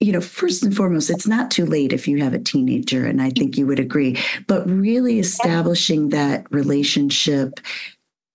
you 0.00 0.12
know, 0.12 0.20
first 0.20 0.62
and 0.62 0.76
foremost, 0.76 1.10
it's 1.10 1.26
not 1.26 1.50
too 1.50 1.64
late 1.64 1.92
if 1.92 2.06
you 2.06 2.22
have 2.22 2.34
a 2.34 2.38
teenager, 2.38 3.06
and 3.06 3.22
I 3.22 3.30
think 3.30 3.56
you 3.56 3.66
would 3.66 3.78
agree, 3.78 4.18
but 4.46 4.68
really 4.68 5.18
establishing 5.18 6.10
that 6.10 6.46
relationship 6.50 7.60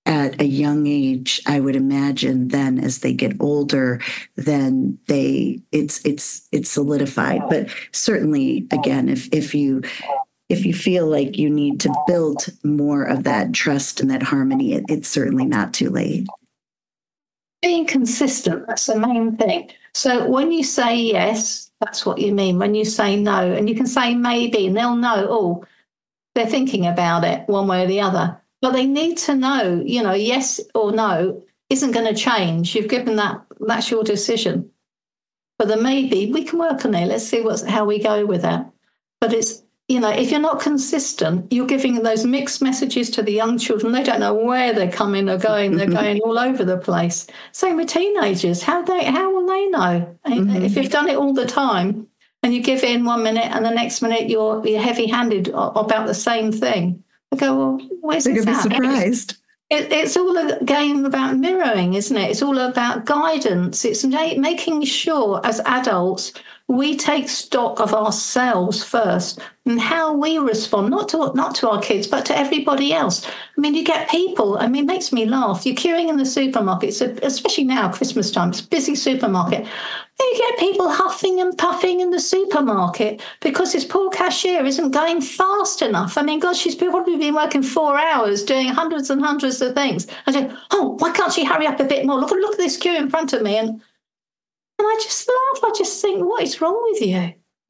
at 0.06 0.42
a 0.42 0.46
young 0.46 0.88
age, 0.88 1.40
I 1.46 1.60
would 1.60 1.76
imagine 1.76 2.48
then 2.48 2.80
as 2.80 3.00
they 3.00 3.14
get 3.14 3.40
older, 3.40 4.02
then 4.36 4.98
they 5.08 5.62
it's 5.72 6.04
it's 6.04 6.48
it's 6.52 6.72
solidified. 6.72 7.42
But 7.48 7.70
certainly 7.92 8.68
again, 8.72 9.08
if 9.08 9.30
if 9.32 9.54
you 9.54 9.84
if 10.50 10.66
you 10.66 10.74
feel 10.74 11.06
like 11.06 11.38
you 11.38 11.50
need 11.50 11.80
to 11.82 11.94
build 12.08 12.48
more 12.64 13.04
of 13.04 13.24
that 13.26 13.54
trust 13.54 14.02
and 14.02 14.10
that 14.10 14.24
harmony, 14.24 14.74
it, 14.74 14.86
it's 14.90 15.08
certainly 15.08 15.46
not 15.46 15.74
too 15.74 15.92
late. 15.92 16.28
Being 17.62 17.86
consistent, 17.86 18.66
that's 18.68 18.88
the 18.88 19.00
main 19.00 19.38
thing. 19.38 19.70
So 19.94 20.28
when 20.28 20.52
you 20.52 20.64
say 20.64 20.96
yes, 20.96 21.72
that's 21.82 22.06
what 22.06 22.20
you 22.20 22.34
mean. 22.34 22.60
When 22.60 22.76
you 22.76 22.86
say 22.86 23.16
no, 23.16 23.52
and 23.52 23.70
you 23.70 23.76
can 23.76 23.88
say 23.88 24.16
maybe, 24.16 24.68
and 24.68 24.78
they'll 24.78 24.96
know, 24.96 25.28
oh, 25.30 25.66
they're 26.36 26.46
thinking 26.46 26.86
about 26.86 27.24
it 27.24 27.48
one 27.48 27.68
way 27.68 27.84
or 27.84 27.88
the 27.88 28.02
other. 28.02 28.40
But 28.62 28.72
they 28.72 28.86
need 28.86 29.18
to 29.20 29.36
know, 29.36 29.82
you 29.86 30.04
know, 30.04 30.14
yes 30.14 30.60
or 30.76 30.92
no 30.92 31.42
isn't 31.70 31.92
going 31.92 32.14
to 32.14 32.20
change. 32.20 32.76
You've 32.76 32.90
given 32.90 33.16
that, 33.16 33.42
that's 33.60 33.90
your 33.90 34.04
decision. 34.04 34.70
But 35.58 35.68
the 35.68 35.78
maybe, 35.78 36.32
we 36.32 36.44
can 36.44 36.60
work 36.60 36.86
on 36.86 36.96
it. 36.96 37.08
Let's 37.08 37.28
see 37.28 37.42
what's 37.42 37.64
how 37.64 37.86
we 37.86 38.00
go 38.00 38.26
with 38.26 38.42
that. 38.44 38.72
But 39.20 39.34
it's 39.34 39.64
you 39.90 40.00
know, 40.00 40.12
if 40.12 40.30
you're 40.30 40.40
not 40.40 40.60
consistent, 40.60 41.52
you're 41.52 41.66
giving 41.66 42.04
those 42.04 42.24
mixed 42.24 42.62
messages 42.62 43.10
to 43.10 43.24
the 43.24 43.34
young 43.34 43.58
children. 43.58 43.92
They 43.92 44.04
don't 44.04 44.20
know 44.20 44.36
where 44.36 44.72
they're 44.72 44.92
coming 44.92 45.28
or 45.28 45.38
going. 45.38 45.76
They're 45.76 45.88
going 45.88 46.22
all 46.22 46.38
over 46.38 46.64
the 46.64 46.78
place. 46.78 47.26
Same 47.54 47.76
with 47.76 47.90
teenagers. 47.90 48.62
How 48.62 48.84
they 48.84 49.06
how 49.06 49.34
will 49.34 49.48
they 49.48 49.66
know? 49.66 50.16
Mm-hmm. 50.28 50.64
If 50.64 50.76
you've 50.76 50.92
done 50.92 51.10
it 51.10 51.18
all 51.18 51.34
the 51.34 51.48
time 51.48 52.08
and 52.44 52.54
you 52.54 52.62
give 52.62 52.84
in 52.84 53.04
one 53.04 53.24
minute 53.24 53.48
and 53.48 53.66
the 53.66 53.72
next 53.72 54.04
minute 54.04 54.30
you're, 54.30 54.66
you're 54.66 54.80
heavy 54.80 55.08
handed 55.08 55.48
about 55.48 56.06
the 56.06 56.14
same 56.14 56.52
thing, 56.52 57.04
they 57.32 57.38
go, 57.38 57.58
well, 57.58 57.90
where's 58.02 58.26
they're 58.26 58.36
going 58.36 58.46
to 58.46 58.54
be 58.54 58.60
surprised. 58.60 59.38
It, 59.72 59.92
it's 59.92 60.16
all 60.16 60.38
a 60.38 60.64
game 60.64 61.04
about 61.04 61.38
mirroring, 61.38 61.96
isn't 61.96 62.16
it? 62.16 62.30
It's 62.30 62.44
all 62.44 62.60
about 62.60 63.06
guidance. 63.06 63.86
It's 63.86 64.06
making 64.06 64.84
sure 64.84 65.42
as 65.44 65.62
adults 65.66 66.34
we 66.70 66.96
take 66.96 67.28
stock 67.28 67.80
of 67.80 67.96
ourselves 67.96 68.84
first 68.84 69.40
and 69.66 69.82
how 69.82 70.14
we 70.14 70.38
respond, 70.38 70.92
not 70.92 71.10
to 71.10 71.32
not 71.34 71.56
to 71.56 71.68
our 71.68 71.82
kids, 71.82 72.06
but 72.06 72.28
to 72.28 72.38
everybody 72.38 72.94
else. 72.94 73.26
I 73.26 73.60
mean, 73.60 73.74
you 73.74 73.84
get 73.84 74.08
people. 74.08 74.56
I 74.60 74.68
mean, 74.68 74.84
it 74.84 74.88
makes 74.88 75.12
me 75.12 75.26
laugh. 75.26 75.66
You're 75.66 75.76
queuing 75.76 76.10
in 76.10 76.18
the 76.18 76.28
supermarket, 76.28 76.94
so 76.94 77.16
especially 77.24 77.64
now, 77.64 77.92
Christmas 77.92 78.30
time. 78.30 78.50
It's 78.50 78.62
busy 78.62 78.94
supermarket. 78.94 79.66
You 80.20 80.36
get 80.38 80.60
people 80.60 80.90
huffing 80.90 81.40
and 81.40 81.58
puffing 81.58 82.02
in 82.02 82.12
the 82.12 82.20
supermarket 82.20 83.22
because 83.40 83.74
this 83.74 83.86
poor 83.86 84.12
cashier 84.12 84.64
isn't 84.64 84.92
going 84.92 85.22
fast 85.22 85.82
enough. 85.82 86.20
I 86.20 86.22
mean, 86.22 86.40
God, 86.40 86.56
she's 86.56 86.76
probably 86.76 87.18
been 87.18 87.34
working 87.34 87.64
four 87.64 87.98
hours 87.98 88.44
doing 88.44 88.68
hundreds 88.68 89.10
and 89.10 89.24
hundreds 89.24 89.60
of 89.62 89.74
things. 89.74 90.06
I 90.28 90.34
say, 90.34 90.52
oh, 90.72 90.98
why 91.00 91.12
can't 91.14 91.34
she 91.34 91.46
hurry 91.46 91.66
up 91.66 91.80
a 91.80 91.86
bit 91.86 92.06
more? 92.06 92.20
Look, 92.20 92.32
look 92.32 92.54
at 92.54 92.60
this 92.60 92.78
queue 92.78 92.96
in 92.96 93.10
front 93.10 93.34
of 93.34 93.42
me. 93.42 93.58
And 93.58 93.82
and 94.80 94.88
I 94.88 95.00
just 95.04 95.28
laugh. 95.28 95.64
I 95.64 95.78
just 95.78 96.02
think, 96.02 96.26
what 96.26 96.44
is 96.44 96.62
wrong 96.62 96.80
with 96.92 97.02
you? 97.02 97.34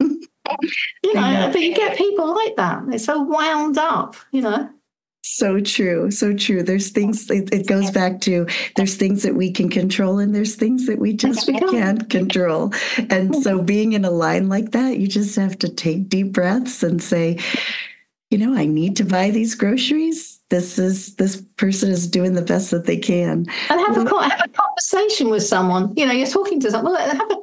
you 1.02 1.14
know, 1.14 1.50
but 1.52 1.60
you 1.60 1.74
get 1.74 1.98
people 1.98 2.34
like 2.34 2.56
that. 2.56 2.86
They're 2.88 2.98
so 2.98 3.22
wound 3.22 3.78
up, 3.78 4.16
you 4.30 4.42
know. 4.42 4.70
So 5.22 5.60
true. 5.60 6.10
So 6.10 6.34
true. 6.34 6.62
There's 6.62 6.90
things, 6.90 7.30
it, 7.30 7.52
it, 7.52 7.66
goes 7.66 7.90
back 7.90 8.20
to 8.22 8.46
there's 8.76 8.96
things 8.96 9.22
that 9.22 9.34
we 9.34 9.50
can 9.52 9.68
control 9.68 10.18
and 10.18 10.34
there's 10.34 10.56
things 10.56 10.86
that 10.86 10.98
we 10.98 11.12
just 11.12 11.46
we 11.46 11.58
can't 11.58 12.08
control. 12.08 12.72
And 13.10 13.36
so 13.36 13.60
mm. 13.60 13.66
being 13.66 13.92
in 13.92 14.04
a 14.04 14.10
line 14.10 14.48
like 14.48 14.72
that, 14.72 14.98
you 14.98 15.06
just 15.06 15.36
have 15.36 15.58
to 15.60 15.68
take 15.68 16.08
deep 16.08 16.32
breaths 16.32 16.82
and 16.82 17.02
say, 17.02 17.38
you 18.30 18.38
know, 18.38 18.54
I 18.54 18.66
need 18.66 18.96
to 18.96 19.04
buy 19.04 19.30
these 19.30 19.54
groceries 19.54 20.40
this 20.50 20.78
is 20.78 21.14
this 21.14 21.40
person 21.56 21.90
is 21.90 22.06
doing 22.06 22.34
the 22.34 22.42
best 22.42 22.70
that 22.72 22.84
they 22.84 22.96
can. 22.96 23.46
And 23.70 23.80
have 23.80 23.96
a, 23.96 24.28
have 24.28 24.44
a 24.44 24.48
conversation 24.48 25.30
with 25.30 25.44
someone. 25.44 25.94
You 25.96 26.06
know, 26.06 26.12
you're 26.12 26.26
talking 26.26 26.60
to 26.60 26.70
someone. 26.70 26.96
Have 26.96 27.30
a 27.30 27.36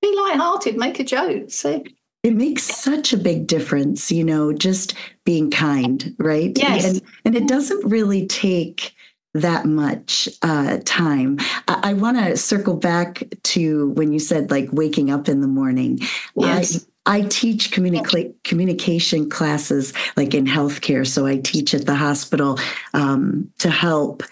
be 0.00 0.16
light-hearted, 0.16 0.76
make 0.76 1.00
a 1.00 1.04
joke. 1.04 1.50
See. 1.50 1.84
It 2.22 2.34
makes 2.34 2.62
such 2.62 3.12
a 3.12 3.18
big 3.18 3.46
difference, 3.46 4.10
you 4.10 4.24
know, 4.24 4.52
just 4.52 4.94
being 5.24 5.50
kind, 5.50 6.14
right? 6.18 6.56
Yes. 6.56 6.84
And, 6.84 7.02
and 7.24 7.34
it 7.34 7.48
doesn't 7.48 7.90
really 7.90 8.26
take 8.26 8.94
that 9.34 9.66
much 9.66 10.28
uh, 10.42 10.78
time. 10.84 11.38
I, 11.68 11.90
I 11.90 11.92
want 11.94 12.18
to 12.18 12.36
circle 12.36 12.76
back 12.76 13.24
to 13.42 13.90
when 13.90 14.12
you 14.12 14.18
said 14.18 14.50
like 14.50 14.68
waking 14.72 15.10
up 15.10 15.28
in 15.28 15.40
the 15.40 15.48
morning. 15.48 15.98
Yes. 16.36 16.86
I 17.06 17.22
teach 17.22 17.70
communica- 17.70 18.32
communication 18.44 19.28
classes 19.28 19.92
like 20.16 20.32
in 20.32 20.46
healthcare. 20.46 21.06
So 21.06 21.26
I 21.26 21.36
teach 21.38 21.74
at 21.74 21.84
the 21.84 21.94
hospital 21.94 22.58
um, 22.94 23.52
to 23.58 23.68
help, 23.68 24.22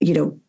you 0.00 0.14
know, 0.14 0.40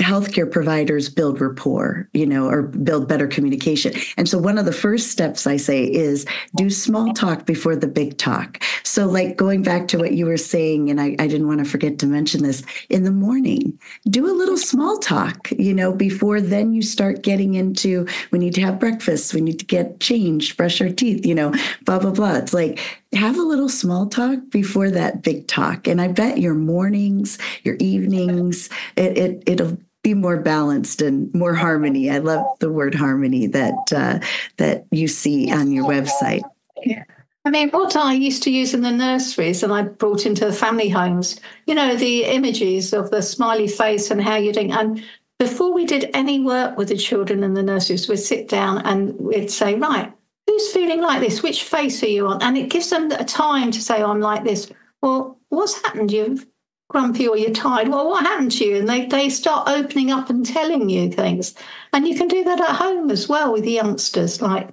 healthcare 0.00 0.50
providers 0.50 1.08
build 1.08 1.40
rapport, 1.40 2.08
you 2.12 2.24
know, 2.24 2.48
or 2.48 2.62
build 2.62 3.08
better 3.08 3.26
communication. 3.26 3.92
And 4.16 4.28
so 4.28 4.38
one 4.38 4.56
of 4.56 4.64
the 4.64 4.72
first 4.72 5.10
steps 5.10 5.46
I 5.46 5.56
say 5.56 5.84
is 5.84 6.24
do 6.56 6.70
small 6.70 7.12
talk 7.12 7.46
before 7.46 7.74
the 7.74 7.88
big 7.88 8.16
talk. 8.16 8.62
So 8.84 9.06
like 9.06 9.36
going 9.36 9.62
back 9.62 9.88
to 9.88 9.98
what 9.98 10.12
you 10.12 10.26
were 10.26 10.36
saying, 10.36 10.88
and 10.88 11.00
I, 11.00 11.16
I 11.18 11.26
didn't 11.26 11.48
want 11.48 11.58
to 11.58 11.70
forget 11.70 11.98
to 11.98 12.06
mention 12.06 12.44
this 12.44 12.62
in 12.88 13.02
the 13.02 13.10
morning, 13.10 13.76
do 14.08 14.26
a 14.26 14.32
little 14.32 14.56
small 14.56 14.98
talk, 14.98 15.50
you 15.58 15.74
know, 15.74 15.92
before 15.92 16.40
then 16.40 16.72
you 16.72 16.82
start 16.82 17.22
getting 17.22 17.54
into 17.54 18.06
we 18.30 18.38
need 18.38 18.54
to 18.54 18.62
have 18.62 18.78
breakfast, 18.78 19.34
we 19.34 19.40
need 19.40 19.58
to 19.58 19.64
get 19.64 19.98
changed, 19.98 20.56
brush 20.56 20.80
our 20.80 20.90
teeth, 20.90 21.26
you 21.26 21.34
know, 21.34 21.52
blah, 21.84 21.98
blah, 21.98 22.12
blah. 22.12 22.36
It's 22.36 22.54
like 22.54 22.78
have 23.14 23.36
a 23.36 23.42
little 23.42 23.68
small 23.68 24.06
talk 24.06 24.38
before 24.50 24.90
that 24.90 25.22
big 25.22 25.48
talk. 25.48 25.88
And 25.88 26.00
I 26.00 26.08
bet 26.08 26.38
your 26.38 26.54
mornings, 26.54 27.38
your 27.64 27.76
evenings, 27.80 28.68
it, 28.96 29.18
it 29.18 29.42
it'll 29.46 29.78
be 30.08 30.14
more 30.14 30.38
balanced 30.38 31.02
and 31.02 31.32
more 31.34 31.54
harmony. 31.54 32.10
I 32.10 32.18
love 32.18 32.46
the 32.60 32.72
word 32.72 32.94
harmony 32.94 33.46
that 33.48 33.92
uh, 33.94 34.18
that 34.56 34.86
you 34.90 35.08
see 35.08 35.52
on 35.52 35.72
your 35.72 35.84
website. 35.84 36.42
Yeah. 36.84 37.04
I 37.44 37.50
mean, 37.50 37.70
what 37.70 37.96
I 37.96 38.12
used 38.12 38.42
to 38.44 38.50
use 38.50 38.74
in 38.74 38.82
the 38.82 38.90
nurseries 38.90 39.62
and 39.62 39.72
I 39.72 39.82
brought 39.82 40.26
into 40.26 40.44
the 40.44 40.52
family 40.52 40.88
homes, 40.88 41.40
you 41.66 41.74
know, 41.74 41.96
the 41.96 42.24
images 42.24 42.92
of 42.92 43.10
the 43.10 43.22
smiley 43.22 43.68
face 43.68 44.10
and 44.10 44.20
how 44.22 44.36
you're 44.36 44.52
doing. 44.52 44.72
And 44.72 45.02
before 45.38 45.72
we 45.72 45.84
did 45.86 46.10
any 46.14 46.40
work 46.40 46.76
with 46.76 46.88
the 46.88 46.96
children 46.96 47.44
in 47.44 47.54
the 47.54 47.62
nurseries, 47.62 48.08
we'd 48.08 48.16
sit 48.16 48.48
down 48.48 48.78
and 48.84 49.14
we'd 49.18 49.50
say, 49.50 49.76
right, 49.76 50.12
who's 50.46 50.72
feeling 50.72 51.00
like 51.00 51.20
this? 51.20 51.42
Which 51.42 51.62
face 51.62 52.02
are 52.02 52.08
you 52.08 52.26
on? 52.26 52.42
And 52.42 52.58
it 52.58 52.70
gives 52.70 52.90
them 52.90 53.10
a 53.12 53.24
time 53.24 53.70
to 53.70 53.80
say, 53.80 54.02
oh, 54.02 54.10
I'm 54.10 54.20
like 54.20 54.44
this. 54.44 54.70
Well, 55.00 55.38
what's 55.48 55.80
happened? 55.82 56.12
You've 56.12 56.46
grumpy 56.88 57.28
or 57.28 57.36
you're 57.36 57.50
tired. 57.50 57.88
Well, 57.88 58.08
what 58.08 58.24
happened 58.24 58.52
to 58.52 58.64
you? 58.64 58.76
And 58.76 58.88
they, 58.88 59.06
they 59.06 59.28
start 59.28 59.68
opening 59.68 60.10
up 60.10 60.30
and 60.30 60.44
telling 60.44 60.88
you 60.88 61.10
things. 61.10 61.54
And 61.92 62.08
you 62.08 62.16
can 62.16 62.28
do 62.28 62.44
that 62.44 62.60
at 62.60 62.76
home 62.76 63.10
as 63.10 63.28
well 63.28 63.52
with 63.52 63.64
the 63.64 63.72
youngsters, 63.72 64.40
like, 64.40 64.70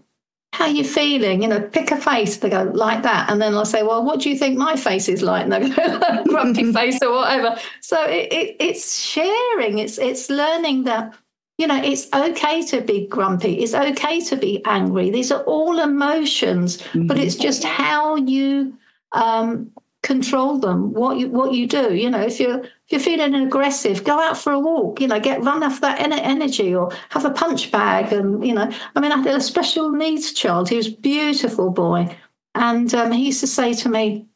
how 0.53 0.67
you 0.67 0.85
feeling? 0.85 1.41
You 1.41 1.49
know, 1.49 1.61
pick 1.61 1.91
a 1.91 1.97
face. 1.97 2.37
They 2.37 2.49
go 2.49 2.63
like 2.63 3.03
that, 3.03 3.29
and 3.29 3.41
then 3.41 3.53
I'll 3.53 3.65
say, 3.65 3.83
"Well, 3.83 4.05
what 4.05 4.21
do 4.21 4.29
you 4.29 4.37
think 4.37 4.57
my 4.57 4.77
face 4.77 5.09
is 5.09 5.21
like?" 5.21 5.43
And 5.43 5.51
they 5.51 5.69
go, 5.69 6.23
"Grumpy 6.27 6.71
face 6.79 6.97
or 7.01 7.11
whatever." 7.11 7.57
So 7.81 8.01
it, 8.05 8.31
it, 8.31 8.55
it's 8.59 8.97
sharing. 8.97 9.79
It's 9.79 9.97
it's 9.97 10.29
learning 10.29 10.85
that 10.85 11.13
you 11.57 11.67
know, 11.67 11.81
it's 11.81 12.07
okay 12.13 12.65
to 12.65 12.81
be 12.81 13.07
grumpy. 13.07 13.59
It's 13.59 13.73
okay 13.73 14.19
to 14.21 14.35
be 14.35 14.63
angry. 14.65 15.09
These 15.09 15.31
are 15.31 15.41
all 15.43 15.79
emotions, 15.79 16.77
mm-hmm. 16.77 17.07
but 17.07 17.17
it's 17.17 17.35
just 17.35 17.63
how 17.63 18.15
you 18.15 18.77
um, 19.13 19.71
control 20.05 20.59
them. 20.59 20.93
What 20.93 21.17
you 21.17 21.29
what 21.29 21.53
you 21.53 21.67
do. 21.67 21.93
You 21.93 22.09
know, 22.09 22.21
if 22.21 22.39
you're 22.39 22.59
if 22.61 22.91
you're 22.91 22.99
feeling 22.99 23.33
aggressive, 23.35 24.03
go 24.03 24.19
out 24.19 24.37
for 24.37 24.53
a 24.53 24.59
walk. 24.59 25.01
You 25.01 25.07
know, 25.07 25.19
get 25.19 25.43
run 25.43 25.63
off 25.63 25.81
that 25.81 25.99
energy, 25.99 26.73
or 26.75 26.91
have 27.09 27.25
a 27.25 27.31
punch 27.31 27.71
bag. 27.71 28.13
And 28.13 28.45
you 28.45 28.53
know, 28.53 28.71
I 28.95 28.99
mean, 28.99 29.11
I 29.11 29.17
had 29.17 29.35
a 29.35 29.41
special 29.41 29.91
needs 29.91 30.31
child. 30.31 30.69
He 30.69 30.77
was 30.77 30.87
a 30.87 30.97
beautiful 30.97 31.71
boy, 31.71 32.15
and 32.53 32.93
um, 32.93 33.11
he 33.11 33.25
used 33.25 33.41
to 33.41 33.47
say 33.47 33.73
to 33.73 33.89
me, 33.89 34.27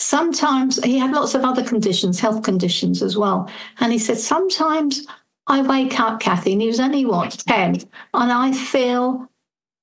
sometimes 0.00 0.82
he 0.82 0.98
had 0.98 1.12
lots 1.12 1.34
of 1.34 1.44
other 1.44 1.62
conditions, 1.62 2.18
health 2.18 2.42
conditions 2.42 3.02
as 3.02 3.16
well. 3.16 3.48
And 3.78 3.92
he 3.92 3.98
said, 3.98 4.18
sometimes 4.18 5.06
I 5.46 5.62
wake 5.62 6.00
up, 6.00 6.18
Kathy, 6.18 6.52
and 6.52 6.60
he 6.60 6.66
was 6.66 6.80
only 6.80 7.04
what, 7.06 7.44
10, 7.46 7.82
and 8.14 8.32
I 8.32 8.52
feel 8.52 9.30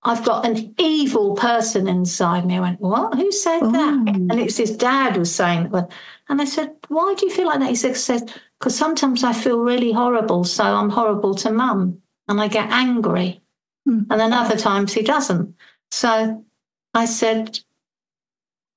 I've 0.05 0.25
got 0.25 0.45
an 0.45 0.75
evil 0.77 1.35
person 1.35 1.87
inside 1.87 2.45
me. 2.45 2.57
I 2.57 2.59
went, 2.59 2.81
What? 2.81 3.15
Who 3.15 3.31
said 3.31 3.63
oh. 3.63 3.71
that? 3.71 4.07
And 4.15 4.33
it's 4.33 4.57
his 4.57 4.75
dad 4.75 5.17
was 5.17 5.33
saying 5.33 5.69
that. 5.69 5.91
And 6.29 6.41
I 6.41 6.45
said, 6.45 6.75
Why 6.89 7.13
do 7.17 7.25
you 7.25 7.31
feel 7.31 7.47
like 7.47 7.59
that? 7.59 7.69
He 7.69 7.75
said, 7.75 8.33
Because 8.59 8.77
sometimes 8.77 9.23
I 9.23 9.33
feel 9.33 9.59
really 9.59 9.91
horrible. 9.91 10.43
So 10.43 10.63
I'm 10.63 10.89
horrible 10.89 11.35
to 11.35 11.51
mum 11.51 12.01
and 12.27 12.41
I 12.41 12.47
get 12.47 12.69
angry. 12.69 13.41
Mm. 13.87 14.07
And 14.09 14.19
then 14.19 14.33
other 14.33 14.57
times 14.57 14.93
he 14.93 15.03
doesn't. 15.03 15.55
So 15.91 16.43
I 16.93 17.05
said, 17.05 17.59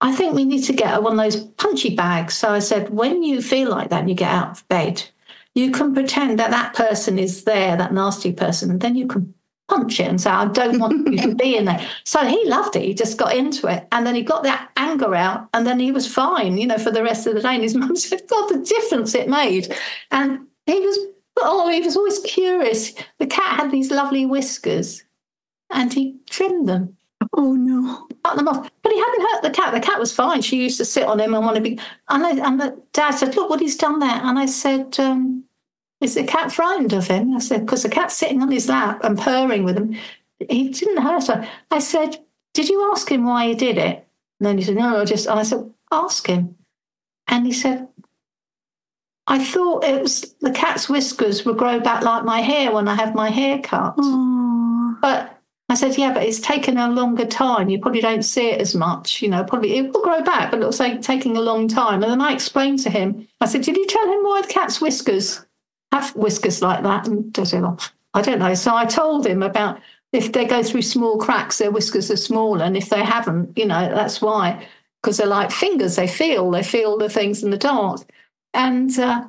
I 0.00 0.12
think 0.12 0.34
we 0.34 0.44
need 0.44 0.62
to 0.64 0.72
get 0.72 1.02
one 1.02 1.18
of 1.18 1.24
those 1.24 1.44
punchy 1.44 1.94
bags. 1.96 2.34
So 2.34 2.50
I 2.50 2.60
said, 2.60 2.90
When 2.90 3.24
you 3.24 3.42
feel 3.42 3.70
like 3.70 3.90
that 3.90 4.00
and 4.00 4.08
you 4.08 4.14
get 4.14 4.32
out 4.32 4.50
of 4.52 4.68
bed, 4.68 5.02
you 5.56 5.72
can 5.72 5.94
pretend 5.94 6.38
that 6.38 6.50
that 6.50 6.74
person 6.74 7.18
is 7.18 7.44
there, 7.44 7.76
that 7.76 7.92
nasty 7.92 8.32
person, 8.32 8.70
and 8.70 8.80
then 8.80 8.94
you 8.94 9.06
can 9.06 9.34
punch 9.68 10.00
it 10.00 10.08
and 10.08 10.20
say, 10.20 10.30
I 10.30 10.46
don't 10.46 10.78
want 10.78 11.08
you 11.08 11.18
to 11.22 11.34
be 11.36 11.56
in 11.56 11.64
there. 11.64 11.86
So 12.04 12.24
he 12.24 12.42
loved 12.48 12.76
it. 12.76 12.82
He 12.82 12.94
just 12.94 13.18
got 13.18 13.34
into 13.34 13.66
it. 13.66 13.86
And 13.92 14.06
then 14.06 14.14
he 14.14 14.22
got 14.22 14.42
that 14.44 14.70
anger 14.76 15.14
out 15.14 15.48
and 15.54 15.66
then 15.66 15.80
he 15.80 15.92
was 15.92 16.12
fine, 16.12 16.58
you 16.58 16.66
know, 16.66 16.78
for 16.78 16.90
the 16.90 17.02
rest 17.02 17.26
of 17.26 17.34
the 17.34 17.42
day. 17.42 17.54
And 17.54 17.62
his 17.62 17.74
mum 17.76 17.96
said, 17.96 18.22
God, 18.28 18.48
the 18.48 18.58
difference 18.58 19.14
it 19.14 19.28
made. 19.28 19.74
And 20.10 20.46
he 20.66 20.80
was, 20.80 20.98
oh, 21.38 21.68
he 21.68 21.80
was 21.80 21.96
always 21.96 22.18
curious. 22.20 22.94
The 23.18 23.26
cat 23.26 23.56
had 23.56 23.70
these 23.70 23.90
lovely 23.90 24.26
whiskers 24.26 25.04
and 25.70 25.92
he 25.92 26.16
trimmed 26.30 26.68
them. 26.68 26.96
Oh 27.32 27.52
no. 27.52 28.06
Cut 28.24 28.36
them 28.36 28.48
off. 28.48 28.70
But 28.82 28.92
he 28.92 28.98
hadn't 28.98 29.20
hurt 29.20 29.42
the 29.42 29.50
cat. 29.50 29.74
The 29.74 29.80
cat 29.80 29.98
was 29.98 30.14
fine. 30.14 30.42
She 30.42 30.62
used 30.62 30.78
to 30.78 30.84
sit 30.84 31.04
on 31.04 31.20
him 31.20 31.34
and 31.34 31.44
want 31.44 31.56
to 31.56 31.62
be 31.62 31.78
and, 32.08 32.24
I, 32.24 32.46
and 32.46 32.60
the 32.60 32.80
dad 32.92 33.12
said, 33.12 33.34
Look 33.34 33.50
what 33.50 33.60
he's 33.60 33.76
done 33.76 33.98
there. 33.98 34.20
And 34.22 34.38
I 34.38 34.46
said, 34.46 34.98
um, 35.00 35.45
is 36.00 36.14
the 36.14 36.24
cat 36.24 36.52
frightened 36.52 36.92
of 36.92 37.06
him? 37.06 37.34
I 37.34 37.38
said, 37.38 37.64
because 37.64 37.82
the 37.82 37.88
cat's 37.88 38.16
sitting 38.16 38.42
on 38.42 38.50
his 38.50 38.68
lap 38.68 39.02
and 39.02 39.18
purring 39.18 39.64
with 39.64 39.76
him. 39.76 39.96
He 40.50 40.68
didn't 40.68 41.02
hurt 41.02 41.28
her. 41.28 41.48
I 41.70 41.78
said, 41.78 42.18
did 42.52 42.68
you 42.68 42.90
ask 42.92 43.10
him 43.10 43.24
why 43.24 43.48
he 43.48 43.54
did 43.54 43.78
it? 43.78 44.06
And 44.38 44.46
then 44.46 44.58
he 44.58 44.64
said, 44.64 44.76
no, 44.76 45.00
I 45.00 45.04
just, 45.04 45.28
I 45.28 45.42
said, 45.42 45.70
ask 45.90 46.26
him. 46.26 46.56
And 47.28 47.46
he 47.46 47.52
said, 47.52 47.88
I 49.26 49.42
thought 49.42 49.84
it 49.84 50.02
was 50.02 50.34
the 50.40 50.50
cat's 50.52 50.88
whiskers 50.88 51.44
would 51.44 51.56
grow 51.56 51.80
back 51.80 52.02
like 52.02 52.24
my 52.24 52.40
hair 52.40 52.70
when 52.72 52.86
I 52.86 52.94
have 52.94 53.14
my 53.14 53.30
hair 53.30 53.58
cut. 53.58 53.96
Aww. 53.96 55.00
But 55.00 55.40
I 55.68 55.74
said, 55.74 55.96
yeah, 55.96 56.12
but 56.12 56.22
it's 56.22 56.38
taken 56.38 56.76
a 56.76 56.88
longer 56.88 57.26
time. 57.26 57.68
You 57.68 57.80
probably 57.80 58.00
don't 58.00 58.22
see 58.22 58.50
it 58.50 58.60
as 58.60 58.74
much. 58.74 59.22
You 59.22 59.28
know, 59.28 59.42
probably 59.42 59.78
it 59.78 59.92
will 59.92 60.02
grow 60.02 60.22
back, 60.22 60.50
but 60.50 60.60
it'll 60.60 60.72
take 60.72 61.00
taking 61.00 61.36
a 61.36 61.40
long 61.40 61.66
time. 61.66 62.02
And 62.02 62.12
then 62.12 62.20
I 62.20 62.32
explained 62.32 62.80
to 62.80 62.90
him, 62.90 63.26
I 63.40 63.46
said, 63.46 63.62
did 63.62 63.76
you 63.76 63.86
tell 63.86 64.06
him 64.06 64.22
why 64.22 64.42
the 64.42 64.48
cat's 64.48 64.80
whiskers 64.80 65.45
have 65.92 66.14
whiskers 66.16 66.62
like 66.62 66.82
that? 66.82 67.06
And 67.06 67.32
does 67.32 67.52
it? 67.52 67.64
off. 67.64 67.92
I 68.14 68.22
don't 68.22 68.38
know. 68.38 68.54
So 68.54 68.74
I 68.74 68.86
told 68.86 69.26
him 69.26 69.42
about 69.42 69.80
if 70.12 70.32
they 70.32 70.46
go 70.46 70.62
through 70.62 70.82
small 70.82 71.18
cracks, 71.18 71.58
their 71.58 71.70
whiskers 71.70 72.10
are 72.10 72.16
small, 72.16 72.62
and 72.62 72.76
if 72.76 72.88
they 72.88 73.02
haven't, 73.04 73.56
you 73.58 73.66
know, 73.66 73.94
that's 73.94 74.22
why 74.22 74.66
because 75.06 75.18
they're 75.18 75.26
like 75.26 75.52
fingers. 75.52 75.94
They 75.96 76.08
feel 76.08 76.50
they 76.50 76.64
feel 76.64 76.98
the 76.98 77.08
things 77.08 77.44
in 77.44 77.50
the 77.50 77.56
dark. 77.56 78.00
And 78.54 78.98
uh, 78.98 79.28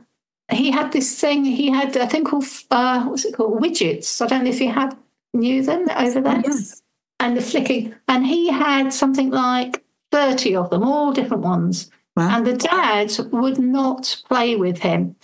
he 0.51 0.72
had 0.72 0.91
this 0.91 1.20
thing. 1.20 1.45
He 1.45 1.70
had 1.70 1.95
a 1.95 2.08
thing 2.08 2.24
called 2.24 2.45
uh, 2.72 3.05
what's 3.05 3.26
it 3.26 3.36
called? 3.36 3.62
Widgets. 3.62 4.22
I 4.22 4.28
don't 4.28 4.43
know 4.43 4.49
if 4.49 4.60
you 4.60 4.72
had 4.72 4.97
knew 5.34 5.62
them 5.62 5.88
over 5.95 6.20
there. 6.20 6.41
Yes. 6.43 6.82
And 7.20 7.38
the 7.38 7.41
flicking. 7.41 7.93
And 8.08 8.26
he 8.26 8.49
had 8.49 8.91
something 8.91 9.30
like 9.30 9.84
thirty 10.12 10.55
of 10.55 10.72
them, 10.72 10.84
all 10.84 11.12
different 11.12 11.43
ones. 11.43 11.91
Wow. 12.16 12.36
And 12.36 12.47
the 12.47 12.58
dad 12.58 13.12
would 13.32 13.60
not 13.60 14.24
play 14.28 14.55
with 14.55 14.80
him. 14.80 15.16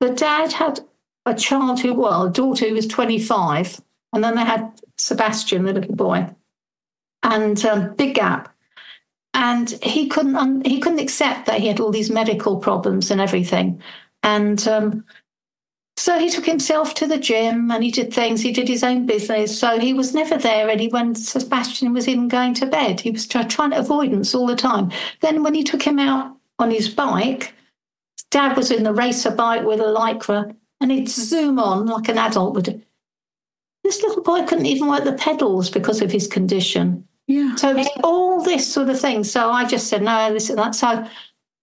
The 0.00 0.10
dad 0.10 0.52
had 0.52 0.80
a 1.26 1.34
child 1.34 1.80
who, 1.80 1.94
well, 1.94 2.26
a 2.26 2.30
daughter 2.30 2.68
who 2.68 2.74
was 2.74 2.86
25, 2.86 3.80
and 4.12 4.24
then 4.24 4.36
they 4.36 4.44
had 4.44 4.80
Sebastian, 4.96 5.64
the 5.64 5.72
little 5.72 5.94
boy, 5.94 6.28
and 7.22 7.64
um, 7.64 7.94
big 7.94 8.14
gap. 8.14 8.54
And 9.34 9.70
he 9.82 10.08
couldn't 10.08 10.66
he 10.66 10.80
couldn't 10.80 11.00
accept 11.00 11.46
that 11.46 11.60
he 11.60 11.68
had 11.68 11.80
all 11.80 11.90
these 11.90 12.10
medical 12.10 12.56
problems 12.56 13.10
and 13.10 13.20
everything. 13.20 13.80
And 14.22 14.66
um, 14.66 15.04
so 15.98 16.18
he 16.18 16.30
took 16.30 16.46
himself 16.46 16.94
to 16.94 17.06
the 17.06 17.18
gym 17.18 17.70
and 17.70 17.82
he 17.82 17.90
did 17.90 18.14
things. 18.14 18.40
He 18.40 18.52
did 18.52 18.68
his 18.68 18.84
own 18.84 19.04
business. 19.04 19.58
So 19.58 19.80
he 19.80 19.92
was 19.92 20.14
never 20.14 20.38
there 20.38 20.66
ready 20.66 20.88
when 20.88 21.14
Sebastian 21.14 21.92
was 21.92 22.06
even 22.06 22.28
going 22.28 22.54
to 22.54 22.66
bed. 22.66 23.00
He 23.00 23.10
was 23.10 23.26
trying 23.26 23.48
to 23.48 23.78
avoidance 23.78 24.34
all 24.34 24.46
the 24.46 24.54
time. 24.54 24.92
Then 25.20 25.42
when 25.42 25.54
he 25.54 25.64
took 25.64 25.82
him 25.82 25.98
out 25.98 26.36
on 26.60 26.70
his 26.70 26.88
bike, 26.88 27.52
Dad 28.30 28.56
was 28.56 28.70
in 28.70 28.82
the 28.82 28.92
racer 28.92 29.30
bike 29.30 29.64
with 29.64 29.80
a 29.80 29.84
lycra, 29.84 30.54
and 30.80 30.90
he'd 30.90 31.08
zoom 31.08 31.58
on 31.58 31.86
like 31.86 32.08
an 32.08 32.18
adult 32.18 32.54
would. 32.54 32.84
This 33.84 34.02
little 34.02 34.22
boy 34.22 34.44
couldn't 34.44 34.66
even 34.66 34.88
work 34.88 35.04
the 35.04 35.12
pedals 35.12 35.70
because 35.70 36.02
of 36.02 36.12
his 36.12 36.26
condition. 36.26 37.06
Yeah. 37.26 37.54
So 37.56 37.76
it 37.76 37.88
all 38.04 38.42
this 38.42 38.70
sort 38.70 38.88
of 38.88 39.00
thing. 39.00 39.24
So 39.24 39.50
I 39.50 39.64
just 39.64 39.88
said 39.88 40.02
no, 40.02 40.32
this 40.32 40.50
and 40.50 40.58
that. 40.58 40.74
So 40.74 41.06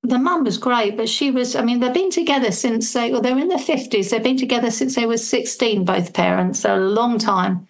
the 0.04 0.20
mum 0.20 0.44
was 0.44 0.58
great, 0.58 0.98
but 0.98 1.10
she 1.10 1.32
was. 1.32 1.56
I 1.56 1.62
mean, 1.62 1.80
they've 1.80 1.94
been 1.94 2.12
together 2.12 2.52
since 2.52 2.94
they 2.94 3.12
well, 3.12 3.22
they're 3.22 3.38
in 3.38 3.48
their 3.48 3.58
fifties. 3.58 4.10
They've 4.10 4.24
been 4.24 4.38
together 4.38 4.72
since 4.72 4.96
they 4.96 5.06
were 5.06 5.18
sixteen, 5.18 5.86
both 5.86 6.14
parents. 6.14 6.62
So 6.62 6.76
a 6.76 6.80
long 6.80 7.18
time. 7.18 7.68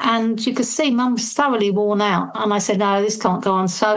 And 0.00 0.44
you 0.44 0.52
could 0.54 0.66
see 0.66 0.90
mum 0.90 1.12
was 1.12 1.32
thoroughly 1.32 1.70
worn 1.70 2.00
out. 2.00 2.32
And 2.34 2.52
I 2.52 2.58
said, 2.58 2.80
no, 2.80 3.00
this 3.00 3.16
can't 3.16 3.44
go 3.44 3.52
on. 3.52 3.68
So 3.68 3.96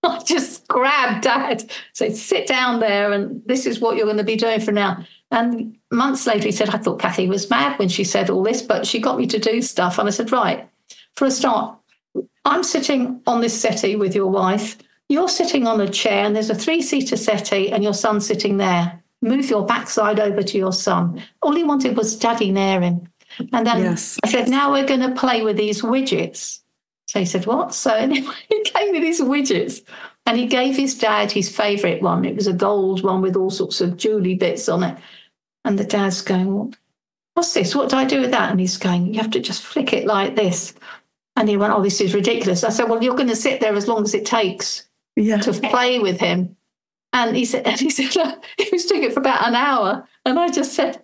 I 0.02 0.20
just 0.24 0.66
grabbed 0.68 1.24
dad, 1.24 1.70
said, 1.92 2.16
sit 2.16 2.46
down 2.46 2.80
there 2.80 3.12
and 3.12 3.42
this 3.46 3.66
is 3.66 3.80
what 3.80 3.96
you're 3.96 4.06
going 4.06 4.18
to 4.18 4.24
be 4.24 4.36
doing 4.36 4.60
for 4.60 4.72
now. 4.72 5.04
And 5.30 5.76
months 5.90 6.26
later, 6.26 6.44
he 6.44 6.52
said, 6.52 6.70
I 6.70 6.78
thought 6.78 7.00
Kathy 7.00 7.28
was 7.28 7.50
mad 7.50 7.78
when 7.78 7.88
she 7.88 8.04
said 8.04 8.30
all 8.30 8.42
this, 8.42 8.62
but 8.62 8.86
she 8.86 9.00
got 9.00 9.18
me 9.18 9.26
to 9.26 9.38
do 9.38 9.60
stuff. 9.60 9.98
And 9.98 10.08
I 10.08 10.10
said, 10.10 10.32
right, 10.32 10.68
for 11.16 11.26
a 11.26 11.30
start, 11.30 11.76
I'm 12.44 12.62
sitting 12.62 13.20
on 13.26 13.40
this 13.40 13.60
settee 13.60 13.96
with 13.96 14.14
your 14.14 14.28
wife. 14.28 14.78
You're 15.08 15.28
sitting 15.28 15.66
on 15.66 15.80
a 15.80 15.88
chair 15.88 16.24
and 16.24 16.34
there's 16.34 16.50
a 16.50 16.54
three 16.54 16.80
seater 16.80 17.16
settee 17.16 17.72
and 17.72 17.82
your 17.82 17.94
son's 17.94 18.26
sitting 18.26 18.56
there. 18.56 19.02
Move 19.20 19.50
your 19.50 19.66
backside 19.66 20.20
over 20.20 20.42
to 20.42 20.58
your 20.58 20.72
son. 20.72 21.22
All 21.42 21.54
he 21.54 21.64
wanted 21.64 21.96
was 21.96 22.16
daddy 22.16 22.52
near 22.52 22.80
him. 22.80 23.08
And 23.52 23.66
then 23.66 23.82
yes. 23.82 24.18
I 24.24 24.28
said, 24.28 24.48
now 24.48 24.72
we're 24.72 24.86
going 24.86 25.00
to 25.00 25.14
play 25.14 25.42
with 25.42 25.56
these 25.56 25.82
widgets. 25.82 26.60
So 27.08 27.18
he 27.18 27.24
said, 27.24 27.46
What? 27.46 27.74
So 27.74 27.92
anyway, 27.94 28.34
he 28.48 28.62
gave 28.62 28.92
me 28.92 29.00
these 29.00 29.20
widgets 29.20 29.82
and 30.26 30.36
he 30.36 30.46
gave 30.46 30.76
his 30.76 30.96
dad 30.96 31.32
his 31.32 31.54
favourite 31.54 32.02
one. 32.02 32.24
It 32.24 32.36
was 32.36 32.46
a 32.46 32.52
gold 32.52 33.02
one 33.02 33.22
with 33.22 33.34
all 33.34 33.50
sorts 33.50 33.80
of 33.80 33.96
jewelry 33.96 34.34
bits 34.34 34.68
on 34.68 34.84
it. 34.84 34.96
And 35.64 35.78
the 35.78 35.84
dad's 35.84 36.22
going, 36.22 36.74
What's 37.34 37.54
this? 37.54 37.74
What 37.74 37.90
do 37.90 37.96
I 37.96 38.04
do 38.04 38.20
with 38.20 38.30
that? 38.30 38.50
And 38.50 38.60
he's 38.60 38.76
going, 38.76 39.12
You 39.12 39.20
have 39.20 39.30
to 39.32 39.40
just 39.40 39.62
flick 39.62 39.92
it 39.92 40.06
like 40.06 40.36
this. 40.36 40.74
And 41.36 41.48
he 41.48 41.56
went, 41.56 41.72
Oh, 41.72 41.82
this 41.82 42.00
is 42.00 42.14
ridiculous. 42.14 42.62
I 42.62 42.70
said, 42.70 42.88
Well, 42.88 43.02
you're 43.02 43.16
going 43.16 43.28
to 43.28 43.36
sit 43.36 43.60
there 43.60 43.74
as 43.74 43.88
long 43.88 44.04
as 44.04 44.14
it 44.14 44.26
takes 44.26 44.88
yeah. 45.16 45.38
to 45.38 45.52
play 45.52 45.98
with 45.98 46.20
him. 46.20 46.56
And 47.12 47.34
he 47.34 47.44
said, 47.44 47.66
and 47.66 47.80
he 47.80 47.90
said, 47.90 48.38
he 48.58 48.68
was 48.70 48.84
doing 48.84 49.04
it 49.04 49.14
for 49.14 49.20
about 49.20 49.46
an 49.46 49.54
hour. 49.54 50.06
And 50.26 50.38
I 50.38 50.50
just 50.50 50.74
said, 50.74 51.02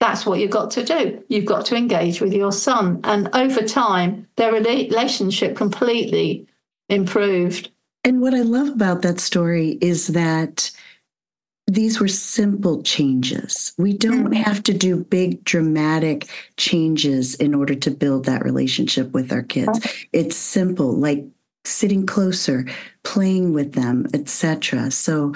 that's 0.00 0.24
what 0.24 0.40
you've 0.40 0.50
got 0.50 0.70
to 0.72 0.84
do. 0.84 1.22
You've 1.28 1.44
got 1.44 1.66
to 1.66 1.76
engage 1.76 2.20
with 2.20 2.32
your 2.32 2.52
son. 2.52 3.00
And 3.04 3.28
over 3.34 3.62
time, 3.62 4.26
their 4.36 4.52
relationship 4.52 5.54
completely 5.56 6.46
improved. 6.88 7.70
And 8.02 8.22
what 8.22 8.34
I 8.34 8.40
love 8.40 8.68
about 8.68 9.02
that 9.02 9.20
story 9.20 9.78
is 9.82 10.08
that 10.08 10.70
these 11.66 12.00
were 12.00 12.08
simple 12.08 12.82
changes. 12.82 13.74
We 13.78 13.92
don't 13.92 14.24
mm-hmm. 14.24 14.42
have 14.42 14.62
to 14.64 14.72
do 14.72 15.04
big 15.04 15.44
dramatic 15.44 16.28
changes 16.56 17.34
in 17.34 17.54
order 17.54 17.74
to 17.76 17.90
build 17.90 18.24
that 18.24 18.42
relationship 18.42 19.12
with 19.12 19.30
our 19.30 19.42
kids. 19.42 19.78
It's 20.12 20.34
simple, 20.34 20.92
like 20.92 21.24
sitting 21.64 22.06
closer, 22.06 22.66
playing 23.04 23.52
with 23.52 23.74
them, 23.74 24.06
etc. 24.14 24.90
So 24.90 25.34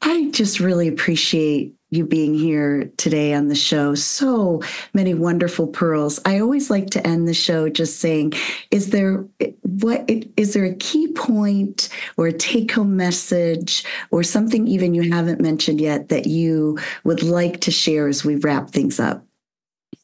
I 0.00 0.30
just 0.30 0.60
really 0.60 0.88
appreciate 0.88 1.74
you 1.94 2.04
being 2.04 2.34
here 2.34 2.90
today 2.96 3.34
on 3.34 3.48
the 3.48 3.54
show. 3.54 3.94
So 3.94 4.62
many 4.92 5.14
wonderful 5.14 5.66
pearls. 5.66 6.20
I 6.24 6.40
always 6.40 6.70
like 6.70 6.90
to 6.90 7.06
end 7.06 7.28
the 7.28 7.34
show 7.34 7.68
just 7.68 8.00
saying, 8.00 8.34
is 8.70 8.90
there 8.90 9.24
what 9.62 10.08
is 10.36 10.54
there 10.54 10.64
a 10.64 10.74
key 10.74 11.12
point 11.12 11.88
or 12.16 12.26
a 12.26 12.32
take-home 12.32 12.96
message 12.96 13.84
or 14.10 14.22
something 14.22 14.66
even 14.66 14.94
you 14.94 15.12
haven't 15.12 15.40
mentioned 15.40 15.80
yet 15.80 16.08
that 16.08 16.26
you 16.26 16.78
would 17.04 17.22
like 17.22 17.60
to 17.60 17.70
share 17.70 18.08
as 18.08 18.24
we 18.24 18.36
wrap 18.36 18.70
things 18.70 19.00
up? 19.00 19.24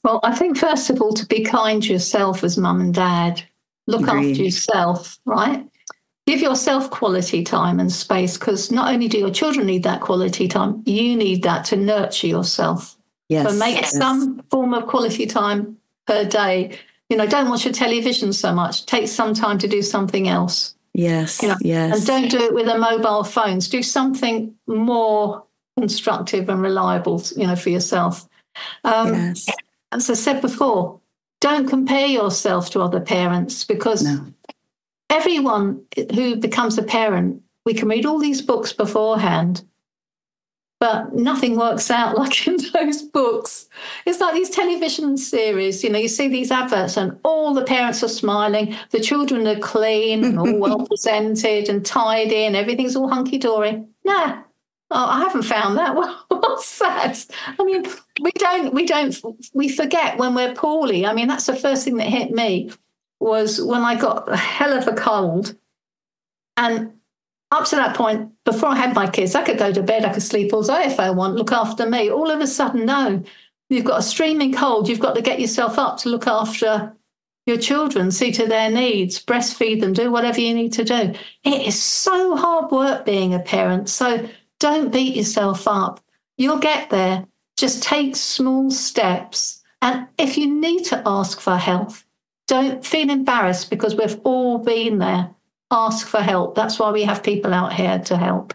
Well, 0.02 0.20
I 0.22 0.34
think 0.34 0.56
first 0.56 0.90
of 0.90 1.00
all, 1.02 1.12
to 1.14 1.26
be 1.26 1.44
kind 1.44 1.82
to 1.82 1.92
yourself 1.92 2.42
as 2.42 2.56
mum 2.56 2.80
and 2.80 2.94
dad, 2.94 3.42
look 3.86 4.02
Agreed. 4.02 4.30
after 4.30 4.42
yourself, 4.44 5.18
right? 5.26 5.69
Give 6.30 6.42
yourself 6.42 6.90
quality 6.90 7.42
time 7.42 7.80
and 7.80 7.90
space 7.90 8.38
because 8.38 8.70
not 8.70 8.94
only 8.94 9.08
do 9.08 9.18
your 9.18 9.32
children 9.32 9.66
need 9.66 9.82
that 9.82 10.00
quality 10.00 10.46
time, 10.46 10.80
you 10.86 11.16
need 11.16 11.42
that 11.42 11.64
to 11.64 11.76
nurture 11.76 12.28
yourself. 12.28 12.96
Yes. 13.28 13.50
So 13.50 13.58
make 13.58 13.74
yes. 13.74 13.98
some 13.98 14.40
form 14.48 14.72
of 14.72 14.86
quality 14.86 15.26
time 15.26 15.76
per 16.06 16.24
day. 16.24 16.78
You 17.08 17.16
know, 17.16 17.26
don't 17.26 17.48
watch 17.48 17.64
your 17.64 17.74
television 17.74 18.32
so 18.32 18.54
much. 18.54 18.86
Take 18.86 19.08
some 19.08 19.34
time 19.34 19.58
to 19.58 19.66
do 19.66 19.82
something 19.82 20.28
else. 20.28 20.76
Yes. 20.94 21.42
You 21.42 21.48
know, 21.48 21.56
yes. 21.62 21.98
And 21.98 22.06
don't 22.06 22.30
do 22.30 22.38
it 22.38 22.54
with 22.54 22.68
a 22.68 22.78
mobile 22.78 23.24
phones. 23.24 23.68
Do 23.68 23.82
something 23.82 24.54
more 24.68 25.42
constructive 25.76 26.48
and 26.48 26.62
reliable, 26.62 27.24
you 27.36 27.48
know, 27.48 27.56
for 27.56 27.70
yourself. 27.70 28.28
Um, 28.84 29.14
yes. 29.14 29.48
As 29.90 30.08
I 30.08 30.14
said 30.14 30.40
before, 30.40 31.00
don't 31.40 31.68
compare 31.68 32.06
yourself 32.06 32.70
to 32.70 32.82
other 32.82 33.00
parents 33.00 33.64
because 33.64 34.04
No. 34.04 34.26
Everyone 35.10 35.84
who 36.14 36.36
becomes 36.36 36.78
a 36.78 36.82
parent, 36.82 37.42
we 37.66 37.74
can 37.74 37.88
read 37.88 38.06
all 38.06 38.18
these 38.18 38.40
books 38.40 38.72
beforehand, 38.72 39.62
but 40.78 41.14
nothing 41.14 41.56
works 41.56 41.90
out 41.90 42.16
like 42.18 42.46
in 42.46 42.56
those 42.72 43.02
books. 43.02 43.68
It's 44.06 44.20
like 44.20 44.34
these 44.34 44.50
television 44.50 45.16
series, 45.18 45.84
you 45.84 45.90
know, 45.90 45.98
you 45.98 46.08
see 46.08 46.28
these 46.28 46.50
adverts 46.50 46.96
and 46.96 47.18
all 47.22 47.52
the 47.52 47.64
parents 47.64 48.02
are 48.02 48.08
smiling, 48.08 48.74
the 48.90 49.00
children 49.00 49.46
are 49.46 49.58
clean 49.58 50.24
and 50.24 50.38
all 50.38 50.56
well 50.58 50.86
presented 50.86 51.68
and 51.68 51.84
tidy 51.84 52.44
and 52.44 52.56
everything's 52.56 52.96
all 52.96 53.08
hunky 53.08 53.38
dory. 53.38 53.84
Nah. 54.04 54.42
Oh, 54.92 55.06
I 55.06 55.20
haven't 55.20 55.42
found 55.42 55.76
that. 55.76 55.94
What's 56.28 56.78
that? 56.80 57.24
I 57.46 57.62
mean, 57.62 57.84
we 58.20 58.32
don't, 58.32 58.74
we 58.74 58.86
don't, 58.86 59.16
we 59.54 59.68
forget 59.68 60.18
when 60.18 60.34
we're 60.34 60.54
poorly. 60.54 61.06
I 61.06 61.12
mean, 61.12 61.28
that's 61.28 61.46
the 61.46 61.54
first 61.54 61.84
thing 61.84 61.98
that 61.98 62.08
hit 62.08 62.32
me 62.32 62.70
was 63.20 63.62
when 63.62 63.82
I 63.82 63.94
got 63.94 64.30
a 64.32 64.36
hell 64.36 64.76
of 64.76 64.88
a 64.88 64.94
cold. 64.94 65.54
And 66.56 66.94
up 67.50 67.66
to 67.66 67.76
that 67.76 67.96
point, 67.96 68.32
before 68.44 68.70
I 68.70 68.76
had 68.76 68.94
my 68.94 69.08
kids, 69.08 69.34
I 69.34 69.42
could 69.42 69.58
go 69.58 69.72
to 69.72 69.82
bed, 69.82 70.04
I 70.04 70.12
could 70.12 70.22
sleep 70.22 70.52
all 70.52 70.62
day 70.62 70.84
if 70.84 70.98
I 70.98 71.10
want, 71.10 71.36
look 71.36 71.52
after 71.52 71.88
me. 71.88 72.10
All 72.10 72.30
of 72.30 72.40
a 72.40 72.46
sudden, 72.46 72.86
no, 72.86 73.22
you've 73.68 73.84
got 73.84 74.00
a 74.00 74.02
streaming 74.02 74.52
cold. 74.54 74.88
You've 74.88 75.00
got 75.00 75.14
to 75.16 75.22
get 75.22 75.40
yourself 75.40 75.78
up 75.78 75.98
to 75.98 76.08
look 76.08 76.26
after 76.26 76.94
your 77.46 77.58
children, 77.58 78.10
see 78.10 78.32
to 78.32 78.46
their 78.46 78.70
needs, 78.70 79.24
breastfeed 79.24 79.80
them, 79.80 79.92
do 79.92 80.10
whatever 80.10 80.40
you 80.40 80.54
need 80.54 80.72
to 80.74 80.84
do. 80.84 81.14
It 81.44 81.66
is 81.66 81.80
so 81.80 82.36
hard 82.36 82.70
work 82.70 83.04
being 83.04 83.34
a 83.34 83.40
parent. 83.40 83.88
So 83.88 84.28
don't 84.58 84.92
beat 84.92 85.16
yourself 85.16 85.66
up. 85.66 86.00
You'll 86.36 86.58
get 86.58 86.90
there. 86.90 87.26
Just 87.56 87.82
take 87.82 88.16
small 88.16 88.70
steps. 88.70 89.62
And 89.82 90.06
if 90.18 90.38
you 90.38 90.54
need 90.54 90.84
to 90.84 91.02
ask 91.04 91.40
for 91.40 91.56
help, 91.56 91.92
don't 92.50 92.84
feel 92.84 93.10
embarrassed 93.10 93.70
because 93.70 93.94
we've 93.94 94.20
all 94.24 94.58
been 94.58 94.98
there. 94.98 95.30
Ask 95.70 96.08
for 96.08 96.20
help. 96.20 96.56
That's 96.56 96.80
why 96.80 96.90
we 96.90 97.04
have 97.04 97.22
people 97.22 97.54
out 97.54 97.72
here 97.72 98.00
to 98.00 98.16
help. 98.16 98.52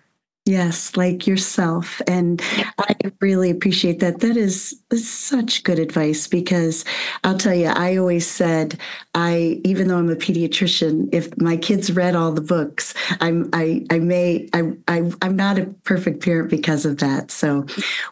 Yes, 0.48 0.96
like 0.96 1.26
yourself. 1.26 2.04
And 2.06 2.40
I 2.78 2.96
really 3.20 3.50
appreciate 3.50 4.00
that. 4.02 4.20
That 4.20 4.38
is, 4.38 4.80
is 4.92 5.12
such 5.12 5.64
good 5.64 5.80
advice 5.80 6.28
because 6.28 6.86
I'll 7.24 7.38
tell 7.38 7.56
you, 7.56 7.70
I 7.70 7.98
always 7.98 8.28
said, 8.28 8.80
I, 9.16 9.60
even 9.64 9.88
though 9.88 9.98
I'm 9.98 10.12
a 10.12 10.16
pediatrician, 10.16 11.10
if 11.12 11.36
my 11.42 11.58
kids 11.58 11.92
read 11.92 12.16
all 12.16 12.32
the 12.32 12.42
books, 12.42 12.94
I'm, 13.22 13.50
I, 13.54 13.88
I 13.90 13.98
may, 13.98 14.48
I, 14.54 14.74
I, 14.88 15.12
I'm 15.24 15.36
not 15.36 15.58
a 15.58 15.66
perfect 15.84 16.24
parent 16.24 16.52
because 16.52 16.86
of 16.86 17.00
that. 17.00 17.32
So, 17.32 17.66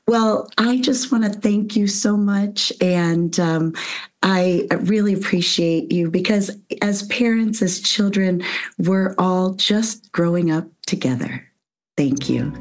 well, 0.07 0.49
I 0.57 0.81
just 0.81 1.11
want 1.11 1.25
to 1.25 1.39
thank 1.39 1.75
you 1.75 1.85
so 1.85 2.17
much. 2.17 2.73
And, 2.81 3.39
um, 3.39 3.75
I 4.23 4.67
really 4.79 5.13
appreciate 5.13 5.91
you 5.91 6.09
because 6.09 6.49
as 6.81 7.03
parents, 7.03 7.61
as 7.61 7.79
children, 7.81 8.41
we're 8.79 9.13
all 9.19 9.53
just 9.53 10.11
growing 10.13 10.49
up 10.49 10.65
together. 10.87 11.47
Thank 11.95 12.27
you. 12.27 12.51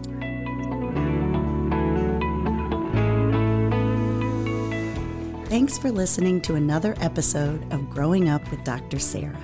Thanks 5.46 5.78
for 5.78 5.90
listening 5.90 6.42
to 6.42 6.54
another 6.56 6.94
episode 7.00 7.70
of 7.72 7.88
Growing 7.88 8.28
Up 8.28 8.50
with 8.50 8.62
Dr. 8.64 8.98
Sarah. 8.98 9.38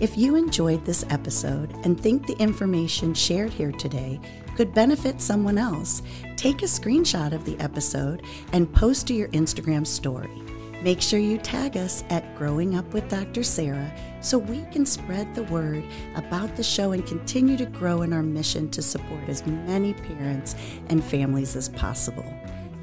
If 0.00 0.16
you 0.16 0.36
enjoyed 0.36 0.84
this 0.84 1.04
episode 1.10 1.72
and 1.84 2.00
think 2.00 2.26
the 2.26 2.36
information 2.38 3.12
shared 3.12 3.52
here 3.52 3.72
today 3.72 4.20
could 4.56 4.72
benefit 4.72 5.20
someone 5.20 5.58
else, 5.58 6.02
take 6.36 6.62
a 6.62 6.66
screenshot 6.66 7.32
of 7.32 7.44
the 7.44 7.58
episode 7.58 8.22
and 8.52 8.72
post 8.72 9.08
to 9.08 9.14
your 9.14 9.28
Instagram 9.28 9.84
story. 9.84 10.42
Make 10.82 11.00
sure 11.00 11.18
you 11.18 11.38
tag 11.38 11.76
us 11.76 12.04
at 12.10 12.36
Growing 12.36 12.76
Up 12.76 12.92
with 12.92 13.08
Dr. 13.08 13.42
Sarah 13.42 13.92
so 14.24 14.38
we 14.38 14.64
can 14.72 14.86
spread 14.86 15.34
the 15.34 15.42
word 15.44 15.84
about 16.16 16.56
the 16.56 16.62
show 16.62 16.92
and 16.92 17.06
continue 17.06 17.58
to 17.58 17.66
grow 17.66 18.00
in 18.02 18.12
our 18.12 18.22
mission 18.22 18.70
to 18.70 18.80
support 18.80 19.28
as 19.28 19.44
many 19.46 19.92
parents 19.92 20.54
and 20.88 21.02
families 21.04 21.56
as 21.56 21.68
possible. 21.68 22.24